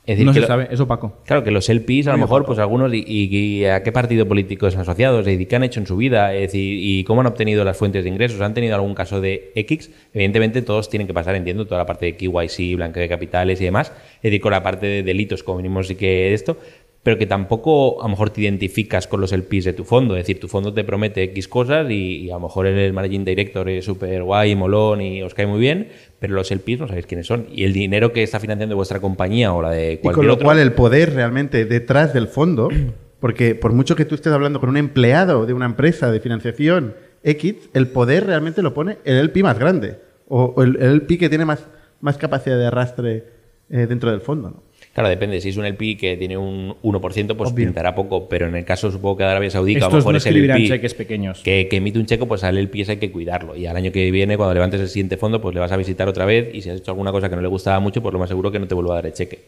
Es 0.06 0.16
decir, 0.18 0.26
no 0.26 0.32
que 0.32 0.38
se 0.38 0.42
lo- 0.42 0.48
sabe, 0.48 0.68
es 0.72 0.80
opaco. 0.80 1.20
Claro, 1.26 1.44
que 1.44 1.52
los 1.52 1.70
LPs 1.70 2.08
a 2.08 2.12
lo 2.14 2.18
mejor, 2.18 2.42
opaco. 2.42 2.48
pues 2.48 2.60
algunos, 2.60 2.92
y, 2.94 3.04
y- 3.06 3.36
y 3.36 3.66
a 3.66 3.84
qué 3.84 3.92
partido 3.92 4.28
político 4.28 4.66
están 4.66 4.82
asociados? 4.82 5.20
Es 5.20 5.26
decir, 5.26 5.48
¿qué 5.48 5.56
han 5.56 5.64
hecho 5.64 5.80
en 5.80 5.86
su 5.86 5.98
vida? 5.98 6.34
Es 6.34 6.42
decir, 6.54 6.80
¿y 6.82 7.04
cómo 7.04 7.22
han 7.22 7.28
obtenido 7.28 7.64
las 7.64 7.78
fuentes 7.78 8.04
de 8.04 8.10
ingresos? 8.10 8.42
¿Han 8.42 8.56
tenido 8.56 8.74
algún 8.74 8.96
caso 8.96 9.22
de 9.22 9.52
X? 9.56 9.92
Evidentemente 10.14 10.64
todos 10.64 10.90
tienen 10.90 11.06
que 11.06 11.14
pasar, 11.14 11.36
entiendo, 11.36 11.66
toda 11.66 11.78
la 11.80 11.86
parte 11.86 12.08
de 12.08 12.16
KYC, 12.16 12.76
blanqueo 12.76 13.02
de 13.02 13.10
capitales 13.10 13.62
y 13.62 13.66
demás. 13.66 13.92
Es 14.16 14.22
decir, 14.24 14.42
con 14.42 14.52
la 14.52 14.64
parte 14.64 14.88
de 14.88 15.04
delitos, 15.04 15.44
como 15.44 15.58
venimos 15.58 15.88
sí 15.88 15.94
que 15.96 16.34
esto, 16.34 16.58
pero 17.02 17.18
que 17.18 17.26
tampoco 17.26 18.02
a 18.02 18.06
lo 18.06 18.10
mejor 18.10 18.30
te 18.30 18.42
identificas 18.42 19.08
con 19.08 19.22
los 19.22 19.32
LPs 19.32 19.66
de 19.66 19.74
tu 19.74 19.86
fondo. 19.86 20.16
Es 20.16 20.24
decir, 20.24 20.40
tu 20.40 20.48
fondo 20.48 20.74
te 20.74 20.84
promete 20.84 21.24
X 21.24 21.48
cosas 21.48 21.90
y, 21.90 22.18
y 22.24 22.30
a 22.30 22.34
lo 22.34 22.42
mejor 22.42 22.68
el 22.68 22.94
managing 22.94 23.24
director 23.24 23.70
es 23.70 23.86
súper 23.86 24.24
guay, 24.24 24.56
molón 24.56 25.02
y 25.02 25.22
os 25.22 25.34
cae 25.34 25.48
muy 25.48 25.60
bien, 25.60 25.90
pero 26.20 26.34
los 26.34 26.52
LPs 26.52 26.82
no 26.82 26.88
sabéis 26.88 27.06
quiénes 27.06 27.28
son. 27.28 27.48
Y 27.52 27.64
el 27.64 27.74
dinero 27.74 28.12
que 28.12 28.22
está 28.22 28.40
financiando 28.40 28.76
vuestra 28.76 29.00
compañía 29.00 29.54
o 29.54 29.62
la 29.62 29.72
de 29.72 29.94
Y 29.94 29.98
cualquier 29.98 30.16
con 30.16 30.28
lo 30.28 30.34
otro... 30.34 30.46
cual 30.46 30.60
el 30.60 30.74
poder 30.74 31.14
realmente 31.14 31.66
detrás 31.66 32.14
del 32.14 32.28
fondo, 32.28 32.68
porque 33.20 33.56
por 33.56 33.72
mucho 33.72 33.96
que 33.96 34.06
tú 34.06 34.16
estés 34.16 34.34
hablando 34.34 34.60
con 34.60 34.70
un 34.70 34.78
empleado 34.78 35.46
de 35.46 35.54
una 35.54 35.66
empresa 35.66 36.12
de 36.12 36.20
financiación 36.20 36.96
X, 37.24 37.70
el 37.74 37.88
poder 37.88 38.26
realmente 38.26 38.62
lo 38.62 38.74
pone 38.74 38.98
el 39.06 39.18
LP 39.18 39.44
más 39.44 39.58
grande 39.58 40.00
o, 40.28 40.54
o 40.56 40.64
el, 40.64 40.76
el 40.78 40.92
LP 40.92 41.18
que 41.18 41.30
tiene 41.30 41.46
más, 41.46 41.66
más 42.02 42.18
capacidad 42.18 42.58
de 42.58 42.68
arrastre 42.68 43.40
eh, 43.70 43.88
dentro 43.88 44.12
del 44.12 44.22
fondo. 44.22 44.50
¿no? 44.50 44.64
Claro, 45.00 45.10
depende. 45.12 45.40
Si 45.40 45.48
es 45.48 45.56
un 45.56 45.64
LP 45.64 45.96
que 45.96 46.18
tiene 46.18 46.38
un 46.38 46.76
1%, 46.84 47.38
pues 47.38 47.52
Obvio. 47.52 47.66
pintará 47.68 47.96
poco. 47.96 48.28
Pero 48.28 48.48
en 48.48 48.56
el 48.58 48.66
caso, 48.66 48.92
supongo 48.92 49.16
que 49.16 49.24
de 49.24 49.30
Arabia 49.30 49.50
Saudí, 49.50 49.76
a 49.76 49.80
lo 49.80 49.86
Estos 49.86 50.00
mejor 50.00 50.12
no 50.12 50.18
es 50.18 50.26
el 50.26 50.32
escribirán 50.32 50.58
LP 50.58 50.68
cheques 50.76 50.94
pequeños. 50.94 51.40
que, 51.42 51.70
que 51.70 51.78
emite 51.78 52.00
un 52.00 52.06
cheque, 52.06 52.26
pues 52.26 52.44
al 52.44 52.58
LP 52.58 52.82
ese 52.82 52.92
hay 52.92 52.98
que 52.98 53.10
cuidarlo. 53.10 53.56
Y 53.56 53.66
al 53.66 53.78
año 53.78 53.94
que 53.94 54.12
viene, 54.12 54.36
cuando 54.36 54.54
levantes 54.54 54.82
el 54.82 54.90
siguiente 54.90 55.16
fondo, 55.16 55.40
pues 55.40 55.56
le 55.56 55.62
vas 55.62 55.72
a 55.72 55.78
visitar 55.78 56.10
otra 56.10 56.26
vez. 56.26 56.54
Y 56.54 56.62
si 56.62 56.70
has 56.70 56.80
hecho 56.82 56.92
alguna 56.92 57.14
cosa 57.14 57.30
que 57.30 57.38
no 57.38 57.42
le 57.42 57.48
gustaba 57.48 57.80
mucho, 57.80 58.02
pues 58.02 58.12
lo 58.12 58.20
más 58.20 58.28
seguro 58.28 58.52
que 58.52 58.60
no 58.60 58.68
te 58.68 58.76
vuelva 58.76 58.92
a 58.92 58.96
dar 58.96 59.06
el 59.06 59.14
cheque. 59.14 59.40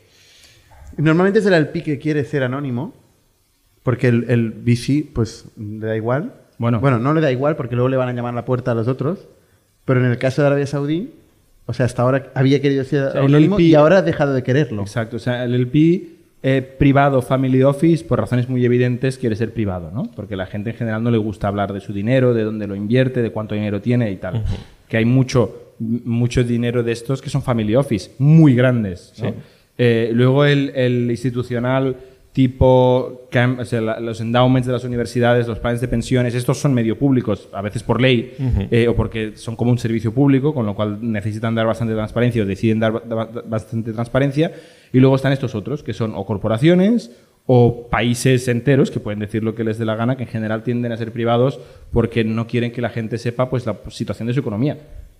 Normalmente 0.95 1.39
es 1.39 1.45
el 1.45 1.53
LP 1.53 1.83
que 1.83 1.99
quiere 1.99 2.23
ser 2.23 2.43
anónimo, 2.43 2.93
porque 3.83 4.07
el, 4.07 4.27
el 4.29 4.51
VC 4.51 5.05
pues 5.13 5.47
le 5.57 5.85
da 5.85 5.97
igual. 5.97 6.33
Bueno. 6.59 6.79
bueno, 6.79 6.97
no 6.97 7.13
le 7.13 7.19
da 7.19 7.29
igual 7.29 7.57
porque 7.57 7.75
luego 7.75 7.89
le 7.89 7.97
van 7.97 8.07
a 8.07 8.13
llamar 8.13 8.31
a 8.31 8.35
la 8.35 8.45
puerta 8.45 8.71
a 8.71 8.75
los 8.75 8.87
otros, 8.87 9.27
pero 9.83 9.99
en 9.99 10.05
el 10.11 10.17
caso 10.17 10.43
de 10.43 10.47
Arabia 10.47 10.67
Saudí, 10.67 11.11
o 11.65 11.73
sea, 11.73 11.85
hasta 11.85 12.01
ahora 12.01 12.31
había 12.33 12.61
querido 12.61 12.83
ser 12.83 13.11
sea, 13.11 13.21
el 13.21 13.27
anónimo 13.27 13.55
LP 13.55 13.63
y 13.63 13.75
ahora 13.75 13.99
ha 13.99 14.01
dejado 14.01 14.33
de 14.33 14.43
quererlo. 14.43 14.81
Exacto, 14.81 15.17
o 15.17 15.19
sea, 15.19 15.43
el 15.43 15.53
LP 15.53 16.21
eh, 16.43 16.61
privado, 16.61 17.21
family 17.21 17.61
office, 17.61 18.03
por 18.03 18.19
razones 18.19 18.49
muy 18.49 18.65
evidentes, 18.65 19.17
quiere 19.17 19.35
ser 19.35 19.53
privado, 19.53 19.91
¿no? 19.93 20.09
Porque 20.15 20.35
la 20.35 20.47
gente 20.47 20.71
en 20.71 20.75
general 20.75 21.03
no 21.03 21.11
le 21.11 21.19
gusta 21.19 21.47
hablar 21.47 21.71
de 21.71 21.81
su 21.81 21.93
dinero, 21.93 22.33
de 22.33 22.43
dónde 22.43 22.65
lo 22.65 22.75
invierte, 22.75 23.21
de 23.21 23.31
cuánto 23.31 23.53
dinero 23.53 23.79
tiene 23.79 24.11
y 24.11 24.17
tal. 24.17 24.43
Que 24.87 24.97
hay 24.97 25.05
mucho, 25.05 25.73
mucho 25.79 26.43
dinero 26.43 26.81
de 26.81 26.93
estos 26.93 27.21
que 27.21 27.29
son 27.29 27.43
family 27.43 27.75
office, 27.75 28.11
muy 28.17 28.55
grandes. 28.55 29.13
¿no? 29.21 29.33
Eh, 29.77 30.09
luego 30.13 30.43
el, 30.43 30.71
el 30.75 31.11
institucional 31.11 31.95
tipo 32.33 33.27
cam- 33.31 33.59
o 33.59 33.65
sea, 33.65 33.81
la- 33.81 33.99
los 33.99 34.21
endowments 34.21 34.65
de 34.67 34.73
las 34.73 34.83
universidades, 34.83 35.47
los 35.47 35.59
planes 35.59 35.81
de 35.81 35.87
pensiones, 35.87 36.33
estos 36.33 36.57
son 36.59 36.73
medio 36.73 36.97
públicos, 36.97 37.49
a 37.51 37.61
veces 37.61 37.83
por 37.83 37.99
ley 38.01 38.33
eh, 38.71 38.87
o 38.87 38.95
porque 38.95 39.33
son 39.35 39.55
como 39.55 39.71
un 39.71 39.77
servicio 39.77 40.13
público, 40.13 40.53
con 40.53 40.65
lo 40.65 40.73
cual 40.75 40.97
necesitan 41.01 41.55
dar 41.55 41.65
bastante 41.67 41.93
transparencia 41.93 42.41
o 42.43 42.45
deciden 42.45 42.79
dar 42.79 42.93
ba- 42.93 43.03
ba- 43.05 43.43
bastante 43.45 43.91
transparencia. 43.91 44.51
Y 44.93 44.99
luego 44.99 45.15
están 45.15 45.33
estos 45.33 45.55
otros, 45.55 45.83
que 45.83 45.93
son 45.93 46.13
o 46.15 46.25
corporaciones 46.25 47.11
o 47.47 47.87
países 47.89 48.47
enteros 48.47 48.91
que 48.91 48.99
pueden 48.99 49.19
decir 49.19 49.43
lo 49.43 49.55
que 49.55 49.63
les 49.63 49.77
dé 49.77 49.83
la 49.85 49.95
gana, 49.95 50.15
que 50.15 50.23
en 50.23 50.29
general 50.29 50.63
tienden 50.63 50.91
a 50.91 50.97
ser 50.97 51.11
privados 51.11 51.59
porque 51.91 52.23
no 52.23 52.47
quieren 52.47 52.71
que 52.71 52.81
la 52.81 52.89
gente 52.89 53.17
sepa 53.17 53.49
pues, 53.49 53.65
la 53.65 53.75
situación 53.89 54.27
de 54.27 54.33
su 54.33 54.39
economía. 54.39 54.77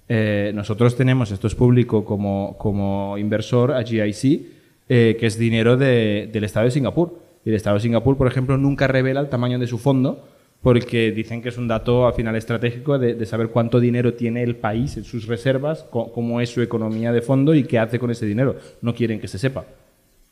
Eh, 0.07 0.51
nosotros 0.53 0.95
tenemos, 0.95 1.32
esto 1.32 1.47
es 1.47 1.55
público 1.55 2.05
como, 2.05 2.55
como 2.57 3.18
inversor, 3.18 3.74
a 3.74 3.84
GIC, 3.84 4.61
eh, 4.89 5.17
que 5.19 5.25
es 5.27 5.38
dinero 5.38 5.77
de- 5.77 6.29
del 6.32 6.43
Estado 6.43 6.65
de 6.65 6.71
Singapur. 6.71 7.19
Y 7.45 7.49
el 7.49 7.55
Estado 7.55 7.75
de 7.77 7.82
Singapur, 7.82 8.17
por 8.17 8.27
ejemplo, 8.27 8.57
nunca 8.57 8.88
revela 8.88 9.19
el 9.19 9.29
tamaño 9.29 9.57
de 9.59 9.67
su 9.67 9.77
fondo 9.77 10.27
porque 10.61 11.11
dicen 11.11 11.41
que 11.41 11.49
es 11.49 11.57
un 11.57 11.67
dato 11.67 12.05
al 12.05 12.13
final 12.13 12.36
estratégico 12.36 12.99
de, 12.99 13.15
de 13.15 13.25
saber 13.25 13.47
cuánto 13.47 13.79
dinero 13.79 14.13
tiene 14.13 14.43
el 14.43 14.55
país 14.55 14.95
en 14.95 15.03
sus 15.03 15.25
reservas, 15.25 15.86
cómo 15.89 16.39
es 16.39 16.51
su 16.51 16.61
economía 16.61 17.11
de 17.11 17.21
fondo 17.23 17.55
y 17.55 17.63
qué 17.63 17.79
hace 17.79 17.97
con 17.97 18.11
ese 18.11 18.27
dinero. 18.27 18.55
No 18.82 18.93
quieren 18.93 19.19
que 19.19 19.27
se 19.27 19.39
sepa. 19.39 19.65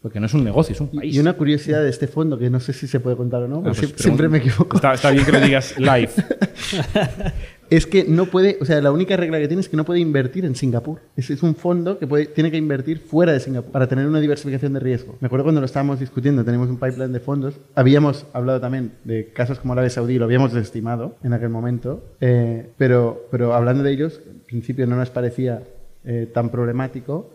Porque 0.02 0.20
no 0.20 0.28
es 0.28 0.34
un 0.36 0.44
negocio, 0.46 0.74
es 0.74 0.80
un 0.82 0.88
país. 0.90 1.14
Y 1.16 1.20
una 1.20 1.34
curiosidad 1.34 1.82
de 1.84 1.90
este 1.90 2.08
fondo, 2.08 2.38
que 2.38 2.50
no 2.52 2.60
sé 2.60 2.72
si 2.74 2.88
se 2.88 3.00
puede 3.00 3.18
contar 3.18 3.42
o 3.44 3.48
no, 3.48 3.58
Ah, 3.58 3.62
pues 3.74 3.82
sie- 3.82 3.98
siempre 3.98 4.30
me 4.30 4.38
equivoco. 4.38 4.78
Está, 4.78 4.94
está 4.94 5.10
bien 5.12 5.26
que 5.26 5.32
lo 5.32 5.42
digas 5.42 5.76
live. 5.80 6.10
Es 7.70 7.86
que 7.86 8.04
no 8.04 8.26
puede, 8.26 8.58
o 8.62 8.66
sea, 8.66 8.82
la 8.82 8.92
única 8.92 9.16
regla 9.16 9.38
que 9.40 9.48
tiene 9.48 9.62
es 9.62 9.70
que 9.70 9.78
no 9.78 9.86
puede 9.86 10.00
invertir 10.00 10.44
en 10.44 10.56
Singapur. 10.56 11.00
Es, 11.16 11.30
es 11.30 11.44
un 11.44 11.56
fondo 11.56 12.00
que 12.00 12.08
puede, 12.08 12.26
tiene 12.26 12.50
que 12.50 12.58
invertir 12.58 13.00
fuera 13.00 13.32
de 13.32 13.40
Singapur 13.40 13.72
para 13.72 13.88
tener 13.88 14.08
una 14.08 14.20
diversificación 14.20 14.74
de 14.74 14.80
riesgo. 14.80 15.16
Me 15.20 15.28
acuerdo 15.28 15.44
cuando 15.44 15.62
lo 15.62 15.66
estábamos 15.66 16.00
discutiendo, 16.00 16.44
tenemos 16.44 16.70
un 16.70 16.80
pipeline 16.80 17.14
de 17.14 17.20
fondos, 17.20 17.56
habíamos 17.76 18.26
hablado 18.34 18.60
también 18.60 18.94
de 19.04 19.32
casos 19.34 19.60
como 19.60 19.74
Arabia 19.74 19.92
Saudí, 19.92 20.18
lo 20.18 20.26
habíamos 20.26 20.52
desestimado 20.52 21.16
en 21.24 21.34
aquel 21.34 21.50
momento, 21.50 22.04
eh, 22.22 22.70
pero, 22.78 23.28
pero 23.30 23.54
hablando 23.54 23.84
de 23.84 23.92
ellos, 23.92 24.20
en 24.28 24.40
principio 24.40 24.88
no 24.88 24.96
nos 24.96 25.12
parecía 25.12 25.62
eh, 26.06 26.28
tan 26.34 26.50
problemático. 26.50 27.30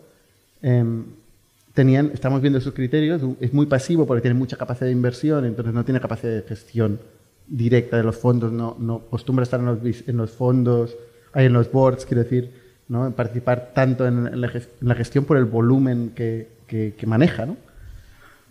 em, 0.61 1.05
tenían, 1.73 2.11
estamos 2.13 2.41
viendo 2.41 2.59
sus 2.61 2.73
criterios, 2.73 3.21
es 3.39 3.53
muy 3.53 3.65
pasivo 3.65 4.05
porque 4.05 4.21
tiene 4.21 4.39
mucha 4.39 4.57
capacidad 4.57 4.87
de 4.87 4.93
inversión, 4.93 5.45
entonces 5.45 5.73
no 5.73 5.83
tiene 5.83 5.99
capacidad 5.99 6.33
de 6.33 6.41
gestión 6.41 6.99
directa 7.47 7.97
de 7.97 8.03
los 8.03 8.17
fondos, 8.17 8.51
no, 8.51 8.75
no 8.79 9.03
estar 9.43 9.59
en 9.59 9.65
los, 9.67 9.79
en 10.07 10.17
los 10.17 10.31
fondos, 10.31 10.95
en 11.33 11.53
los 11.53 11.71
boards, 11.71 12.05
quiero 12.05 12.23
decir, 12.23 12.51
¿no? 12.87 13.11
Participar 13.11 13.71
tanto 13.73 14.07
en, 14.07 14.41
la, 14.41 14.95
gestión 14.95 15.25
por 15.25 15.37
el 15.37 15.45
volumen 15.45 16.11
que, 16.15 16.47
que- 16.67 16.93
que 16.97 17.05
maneja, 17.07 17.45
¿no? 17.45 17.57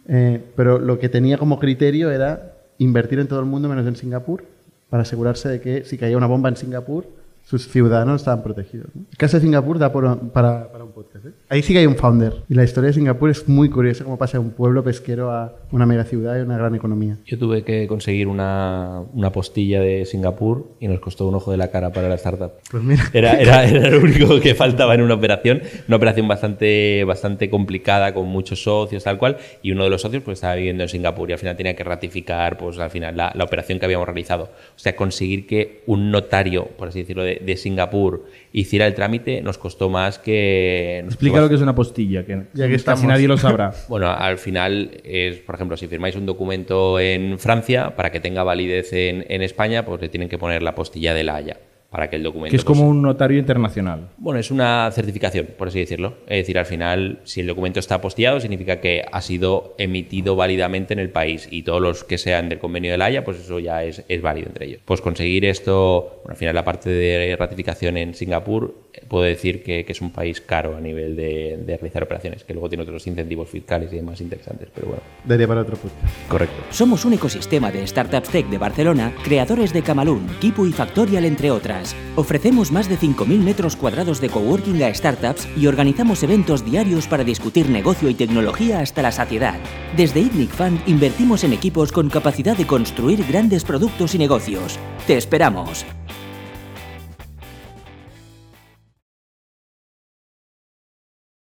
Eh, 0.09 0.43
pero 0.55 0.79
lo 0.79 0.99
que 0.99 1.09
tenía 1.09 1.39
como 1.39 1.59
criterio 1.59 2.11
era 2.11 2.53
invertir 2.79 3.19
en 3.21 3.27
todo 3.29 3.41
el 3.41 3.47
mundo 3.47 3.69
menos 3.69 3.87
en 3.87 3.97
Singapur 3.97 4.45
para 4.91 5.03
asegurarse 5.03 5.49
de 5.49 5.61
que 5.61 5.85
si 5.85 5.97
caía 5.97 6.17
una 6.17 6.27
bomba 6.27 6.49
en 6.49 6.57
Singapur, 6.57 7.07
sus 7.45 7.69
ciudadanos 7.69 8.23
estaban 8.23 8.43
protegidos. 8.43 8.89
¿no? 8.95 9.03
El 9.11 9.17
caso 9.19 9.37
de 9.37 9.43
Singapur 9.43 9.79
da 9.79 9.93
por- 9.93 10.19
para, 10.33 10.73
para 10.73 10.83
un 10.85 10.93
podcast. 10.93 11.27
¿eh? 11.27 11.31
Ahí 11.51 11.63
sí 11.63 11.73
que 11.75 11.81
hay 11.81 11.87
un 11.87 11.95
founder. 11.97 12.33
Y 12.49 12.55
la 12.55 12.65
historia 12.65 12.89
de 12.89 12.95
Singapur 12.95 13.29
es 13.31 13.47
muy 13.49 13.69
curiosa, 13.69 14.03
cómo 14.03 14.17
pasa 14.19 14.39
de 14.39 14.45
un 14.45 14.51
pueblo 14.53 14.83
pesquero 14.83 15.31
a 15.31 15.55
una 15.71 15.85
megaciudad 15.87 16.39
y 16.39 16.41
una 16.41 16.57
gran 16.57 16.75
economía. 16.75 17.19
Yo 17.27 17.39
tuve 17.39 17.63
que 17.63 17.87
conseguir 17.87 18.29
una, 18.29 19.03
una 19.13 19.31
postilla 19.31 19.81
de 19.81 20.07
Singapur 20.07 20.69
y 20.81 20.89
nos 20.89 21.01
costó 21.01 21.29
un 21.29 21.35
ojo 21.35 21.51
de 21.51 21.59
la 21.59 21.69
cara 21.71 21.93
para 21.93 22.09
la 22.09 22.15
startup. 22.15 22.53
Pues 22.71 22.83
mira. 22.83 23.03
Era, 23.13 23.39
era, 23.39 23.65
era 23.65 23.91
lo 23.91 23.99
único 24.01 24.41
que 24.41 24.55
faltaba 24.55 24.95
en 24.95 25.03
una 25.03 25.15
operación. 25.15 25.61
Una 25.87 25.97
operación 25.99 26.27
bastante, 26.27 27.05
bastante 27.05 27.51
complicada, 27.51 28.15
con 28.15 28.27
muchos 28.27 28.63
socios, 28.63 29.05
tal 29.05 29.19
cual. 29.19 29.37
Y 29.63 29.73
uno 29.73 29.85
de 29.85 29.91
los 29.91 30.01
socios 30.01 30.23
pues, 30.23 30.39
estaba 30.39 30.55
viviendo 30.55 30.83
en 30.83 30.89
Singapur 30.89 31.29
y 31.29 31.35
al 31.35 31.39
final 31.39 31.57
tenía 31.57 31.77
que 31.77 31.85
ratificar 31.85 32.57
pues, 32.57 32.79
al 32.79 32.91
final, 32.91 33.17
la, 33.17 33.33
la 33.35 33.45
operación 33.45 33.79
que 33.79 33.85
habíamos 33.85 34.07
realizado. 34.07 34.45
O 34.45 34.79
sea, 34.79 34.97
conseguir 34.97 35.47
que 35.47 35.83
un 35.87 36.11
notario, 36.11 36.67
por 36.79 36.89
así 36.89 37.01
decirlo, 37.01 37.23
de, 37.23 37.34
de 37.43 37.57
Singapur 37.57 38.27
hiciera 38.53 38.87
el 38.87 38.95
trámite 38.95 39.43
nos 39.43 39.59
costó 39.59 39.89
más 39.91 40.19
que... 40.19 41.01
nos 41.05 41.15
Explica 41.15 41.41
lo 41.41 41.49
que 41.49 41.55
es 41.55 41.61
una 41.61 41.75
postilla, 41.75 42.25
que, 42.25 42.45
Ya 42.55 42.69
que 42.69 42.79
casi 42.79 43.07
nadie 43.07 43.29
lo 43.29 43.37
sabrá. 43.37 43.73
Bueno, 43.89 44.11
al 44.11 44.39
final 44.39 45.01
es, 45.05 45.39
por 45.39 45.55
ejemplo, 45.55 45.77
si 45.77 45.87
firmáis 45.87 46.17
un 46.17 46.27
documento 46.27 46.99
en 46.99 47.39
Francia, 47.39 47.95
para 47.97 48.11
que 48.11 48.21
tenga 48.21 48.43
validez 48.43 48.93
en, 48.93 49.25
en 49.29 49.43
España, 49.43 49.85
pues 49.85 50.01
le 50.01 50.09
tienen 50.09 50.29
que 50.29 50.39
poner 50.39 50.63
la 50.63 50.75
postilla 50.75 51.15
de 51.15 51.25
la 51.25 51.37
Haya, 51.37 51.59
para 51.95 52.11
que 52.11 52.17
el 52.17 52.25
documento... 52.25 52.51
que 52.51 52.57
es 52.57 52.65
pues, 52.65 52.77
como 52.77 52.91
un 52.91 53.03
notario 53.03 53.39
internacional. 53.39 54.09
Bueno, 54.19 54.41
es 54.41 54.51
una 54.51 54.91
certificación, 54.91 55.51
por 55.57 55.69
así 55.69 55.79
decirlo. 55.79 56.15
Es 56.27 56.39
decir, 56.39 56.59
al 56.59 56.67
final, 56.67 57.21
si 57.23 57.41
el 57.43 57.47
documento 57.47 57.79
está 57.79 57.95
apostillado, 57.95 58.41
significa 58.41 58.81
que 58.81 59.05
ha 59.13 59.21
sido 59.21 59.77
emitido 59.79 60.35
válidamente 60.35 60.93
en 60.93 60.99
el 60.99 61.11
país 61.11 61.47
y 61.49 61.63
todos 61.63 61.81
los 61.81 62.03
que 62.03 62.19
sean 62.19 62.49
del 62.49 62.59
convenio 62.59 62.91
de 62.91 62.99
la 62.99 63.05
Haya, 63.05 63.23
pues 63.23 63.39
eso 63.39 63.61
ya 63.61 63.85
es, 63.85 64.03
es 64.09 64.23
válido 64.23 64.49
entre 64.49 64.67
ellos. 64.67 64.81
Pues 64.85 65.01
conseguir 65.01 65.45
esto, 65.45 66.19
bueno, 66.25 66.31
al 66.33 66.37
final 66.37 66.57
la 66.57 66.65
parte 66.65 66.91
de 66.91 67.37
ratificación 67.39 67.97
en 67.97 68.15
Singapur, 68.15 68.75
eh, 68.93 69.03
puedo 69.07 69.23
decir 69.23 69.63
que, 69.63 69.85
que 69.85 69.93
es 69.93 70.01
un 70.01 70.11
país 70.11 70.41
caro 70.41 70.77
a 70.77 70.81
nivel 70.81 71.15
de, 71.15 71.59
de 71.65 71.77
realizar 71.77 72.03
operaciones, 72.03 72.43
que 72.43 72.55
luego 72.55 72.69
tiene 72.69 72.83
otros 72.83 73.07
incentivos 73.07 73.49
fiscales 73.49 73.93
y 73.93 73.97
demás 73.97 74.21
interesantes, 74.21 74.69
pero 74.75 74.89
bueno, 74.89 75.03
Daría 75.25 75.47
para 75.47 75.61
otro 75.61 75.77
podcast. 75.77 76.29
correcto. 76.29 76.57
Somos 76.71 77.05
un 77.05 77.13
ecosistema 77.13 77.71
de 77.71 77.87
startups 77.87 78.31
tech 78.31 78.49
de 78.49 78.59
Barcelona, 78.59 79.13
creadores 79.23 79.73
de 79.73 79.83
Camalún, 79.83 80.27
Kipu 80.41 80.67
y 80.67 80.73
Factorial, 80.73 81.25
entre 81.25 81.53
otras. 81.53 81.84
Ofrecemos 82.17 82.73
más 82.73 82.89
de 82.89 82.99
5.000 82.99 83.39
metros 83.41 83.77
cuadrados 83.77 84.21
de 84.21 84.31
coworking 84.31 84.83
a 84.83 84.95
startups 84.95 85.49
y 85.57 85.67
organizamos 85.67 86.23
eventos 86.23 86.65
diarios 86.65 87.07
para 87.07 87.25
discutir 87.25 87.69
negocio 87.69 88.09
y 88.09 88.15
tecnología 88.15 88.81
hasta 88.81 89.03
la 89.03 89.13
saciedad. 89.13 89.59
Desde 89.97 90.21
ITNIC 90.21 90.51
Fund 90.51 90.81
invertimos 90.87 91.45
en 91.45 91.53
equipos 91.53 91.93
con 91.93 92.09
capacidad 92.09 92.57
de 92.57 92.67
construir 92.67 93.25
grandes 93.27 93.65
productos 93.65 94.15
y 94.15 94.19
negocios. 94.19 94.79
¡Te 95.07 95.17
esperamos! 95.17 95.85